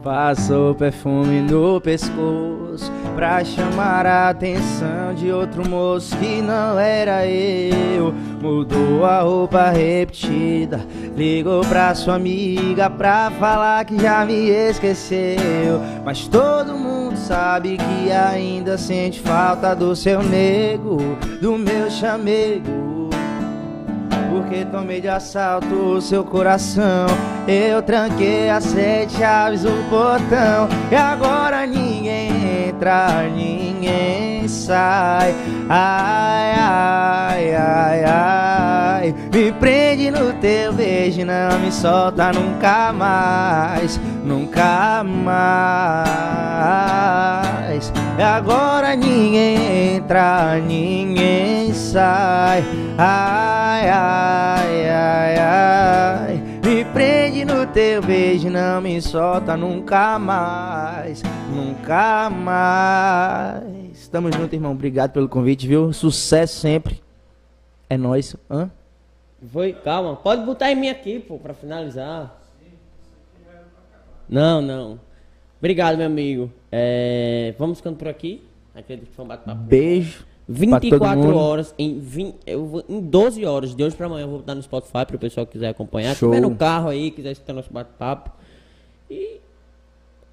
Passou 0.03 0.75
perfume 0.75 1.43
no 1.43 1.81
pescoço 1.81 2.91
pra 3.15 3.45
chamar 3.45 4.05
a 4.05 4.31
atenção 4.31 5.15
de 5.15 5.31
outro 5.31 5.69
moço 5.69 6.17
que 6.17 6.43
não 6.43 6.77
era 6.77 7.25
eu. 7.25 8.13
Mudou 8.41 9.05
a 9.05 9.21
roupa 9.21 9.71
repetida, 9.71 10.85
ligou 11.17 11.61
pra 11.67 11.95
sua 11.95 12.17
amiga 12.17 12.91
pra 12.91 13.31
falar 13.39 13.85
que 13.85 13.97
já 13.97 14.25
me 14.25 14.51
esqueceu. 14.51 15.81
Mas 16.05 16.27
todo 16.27 16.75
mundo 16.75 17.17
sabe 17.17 17.77
que 17.77 18.11
ainda 18.11 18.77
sente 18.77 19.21
falta 19.21 19.73
do 19.73 19.95
seu 19.95 20.21
nego, 20.21 20.97
do 21.41 21.57
meu 21.57 21.89
chamego. 21.89 23.02
Porque 24.33 24.65
tomei 24.65 24.99
de 24.99 25.09
assalto 25.09 25.75
o 25.75 26.01
seu 26.01 26.25
coração. 26.25 27.05
Eu 27.47 27.83
tranquei 27.83 28.49
as 28.49 28.65
sete 28.65 29.19
chaves 29.19 29.61
do 29.63 29.91
portão. 29.91 30.71
E 30.91 30.95
agora 30.97 31.67
ninguém 31.67 32.69
entra, 32.69 33.29
ninguém 33.29 34.49
sai. 34.49 35.35
Ai, 35.69 36.55
ai, 36.57 37.55
ai, 37.55 38.05
ai. 38.05 39.15
Me 39.31 39.53
prende 39.53 40.11
no 40.11 40.33
teu 40.35 40.73
beijo 40.73 41.27
não 41.27 41.59
me 41.59 41.71
solta 41.71 42.33
nunca 42.33 42.91
mais. 42.91 44.01
Nunca 44.25 45.05
mais. 45.05 45.53
E 48.19 48.23
agora 48.23 48.97
ninguém 48.97 49.97
entra, 49.97 50.59
ninguém 50.59 51.75
sai. 51.75 52.65
Ai, 52.99 53.89
ai, 53.89 54.89
ai, 54.89 55.37
ai. 55.39 56.37
Me 56.63 56.85
prende 56.93 57.45
no 57.45 57.67
teu 57.67 58.03
beijo, 58.03 58.51
não 58.51 58.81
me 58.83 59.01
solta 59.01 59.57
nunca 59.57 60.19
mais. 60.19 61.23
Nunca 61.51 62.29
mais. 62.29 64.09
Tamo 64.09 64.31
junto, 64.31 64.55
irmão. 64.55 64.73
Obrigado 64.73 65.13
pelo 65.13 65.29
convite, 65.29 65.67
viu? 65.67 65.93
Sucesso 65.93 66.61
sempre. 66.61 67.03
É 67.89 67.97
nóis. 67.97 68.37
Hã? 68.51 68.71
Foi, 69.51 69.73
calma. 69.73 70.15
Pode 70.17 70.45
botar 70.45 70.71
em 70.71 70.77
mim 70.77 70.89
aqui, 70.89 71.19
pô, 71.19 71.39
pra 71.39 71.55
finalizar. 71.55 72.41
Não, 74.29 74.61
não. 74.61 75.01
Obrigado, 75.59 75.97
meu 75.97 76.07
amigo. 76.07 76.53
É, 76.71 77.55
vamos 77.59 77.79
ficando 77.79 77.97
por 77.97 78.09
aqui. 78.09 78.47
Acredito 78.75 79.09
que 79.09 79.15
foi 79.15 79.25
um 79.25 79.29
bate-papo. 79.29 79.61
Beijo. 79.63 80.27
Pra 80.47 80.55
todo 80.81 80.81
24 80.81 81.21
mundo. 81.21 81.37
horas, 81.37 81.75
em, 81.79 81.99
20, 81.99 82.35
eu 82.47 82.67
vou, 82.67 82.85
em 82.89 83.01
12 83.01 83.45
horas, 83.45 83.75
de 83.75 83.83
hoje 83.85 83.95
pra 83.97 84.07
amanhã, 84.07 84.25
eu 84.25 84.29
vou 84.29 84.39
botar 84.39 84.55
no 84.55 84.63
Spotify 84.63 85.05
para 85.07 85.17
o 85.17 85.19
pessoal 85.19 85.47
que 85.47 85.53
quiser 85.53 85.69
acompanhar. 85.69 86.15
Se 86.15 86.21
Show. 86.21 86.31
tiver 86.31 86.41
no 86.41 86.55
carro 86.55 86.89
aí, 86.89 87.11
quiser 87.11 87.33
escutar 87.33 87.53
nosso 87.53 87.73
bate-papo. 87.73 88.31
E 89.11 89.41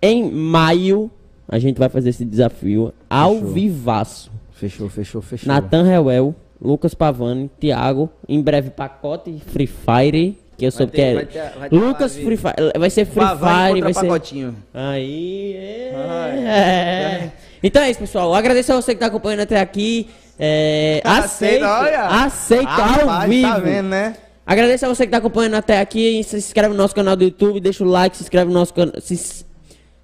em 0.02 0.31
maio, 0.31 1.10
a 1.48 1.60
gente 1.60 1.77
vai 1.77 1.90
fazer 1.90 2.10
esse 2.10 2.26
desafio 2.26 2.94
ao 3.10 3.36
Fechou. 3.36 3.49
vivaço. 3.49 4.31
Fechou, 4.53 4.90
fechou, 4.90 5.22
fechou. 5.22 5.48
Nathan 5.48 5.84
Reuel, 5.84 6.36
Lucas 6.61 6.94
Pavani, 6.94 7.49
Thiago, 7.60 8.10
em 8.27 8.41
breve 8.41 8.69
pacote 8.72 9.40
Free 9.48 9.68
Fire, 9.68 10.38
que 10.57 10.65
eu 10.65 10.72
soube 10.72 10.91
que 10.91 10.99
é. 11.02 11.14
vai 11.14 11.26
ter- 11.26 11.52
vai 11.57 11.69
ter 11.69 11.76
Lucas. 11.77 12.15
Free 12.18 12.36
Fire, 12.36 12.53
vai 12.77 12.90
ser 12.90 13.06
Free 13.06 13.23
Fire, 13.26 13.38
contra 13.69 13.81
vai 13.81 13.94
ser. 13.94 14.02
pacotinho. 14.02 14.56
Aí, 14.73 15.53
é. 15.56 15.94
Ai. 15.95 16.45
é. 16.48 17.31
Então 17.61 17.81
é 17.81 17.91
isso, 17.91 17.99
pessoal. 17.99 18.34
Agradeço 18.34 18.72
a 18.72 18.76
você 18.76 18.94
que 18.94 18.99
tá 18.99 19.07
acompanhando 19.07 19.41
até 19.41 19.60
aqui. 19.60 20.10
É, 20.38 21.02
aceito, 21.06 21.65
aceito 21.65 22.68
ao 22.68 22.76
Rapaz, 22.76 23.30
vivo. 23.30 23.48
Tá 23.48 23.60
vendo, 23.60 23.90
né? 23.90 24.15
Agradeço 24.45 24.86
a 24.86 24.90
você 24.90 25.06
que 25.06 25.11
tá 25.11 25.18
acompanhando 25.18 25.56
até 25.56 25.80
aqui. 25.80 26.23
Se 26.23 26.38
inscreve 26.38 26.69
no 26.69 26.76
nosso 26.76 26.95
canal 26.95 27.15
do 27.15 27.23
YouTube, 27.23 27.60
deixa 27.60 27.84
o 27.84 27.88
like, 27.88 28.18
se 28.18 28.23
inscreve 28.23 28.48
no 28.48 28.53
nosso 28.53 28.73
canal. 28.73 28.94
Se... 28.99 29.45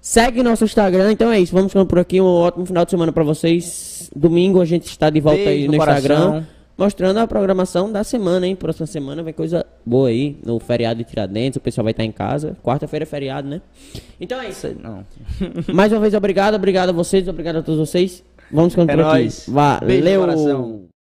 Segue 0.00 0.40
nosso 0.40 0.64
Instagram. 0.64 1.10
Então 1.10 1.32
é 1.32 1.40
isso. 1.40 1.52
Vamos 1.52 1.72
ficando 1.72 1.86
por 1.86 1.98
aqui. 1.98 2.20
Um 2.20 2.26
ótimo 2.26 2.64
final 2.64 2.84
de 2.84 2.90
semana 2.92 3.10
pra 3.10 3.24
vocês. 3.24 4.08
Domingo 4.14 4.60
a 4.60 4.64
gente 4.64 4.86
está 4.86 5.10
de 5.10 5.20
volta 5.20 5.38
Beijo 5.38 5.50
aí 5.50 5.66
no 5.66 5.72
no 5.72 5.78
Instagram. 5.78 6.44
Mostrando 6.78 7.18
a 7.18 7.26
programação 7.26 7.90
da 7.90 8.04
semana, 8.04 8.46
hein? 8.46 8.54
Próxima 8.54 8.86
semana 8.86 9.22
vem 9.22 9.32
coisa 9.32 9.64
boa 9.84 10.08
aí. 10.08 10.36
No 10.44 10.60
feriado 10.60 10.98
de 10.98 11.04
Tiradentes, 11.08 11.56
o 11.56 11.60
pessoal 11.60 11.84
vai 11.84 11.92
estar 11.92 12.04
em 12.04 12.12
casa. 12.12 12.54
Quarta-feira 12.62 13.04
é 13.04 13.06
feriado, 13.06 13.48
né? 13.48 13.62
Então 14.20 14.38
é 14.40 14.50
isso. 14.50 14.76
Não. 14.82 15.02
Mais 15.72 15.90
uma 15.90 16.00
vez, 16.00 16.12
obrigado. 16.12 16.54
Obrigado 16.54 16.90
a 16.90 16.92
vocês. 16.92 17.26
Obrigado 17.28 17.56
a 17.56 17.62
todos 17.62 17.88
vocês. 17.88 18.22
Vamos 18.50 18.74
ficando 18.74 18.90
É 18.90 18.94
aqui. 18.94 19.00
Valeu. 19.50 20.95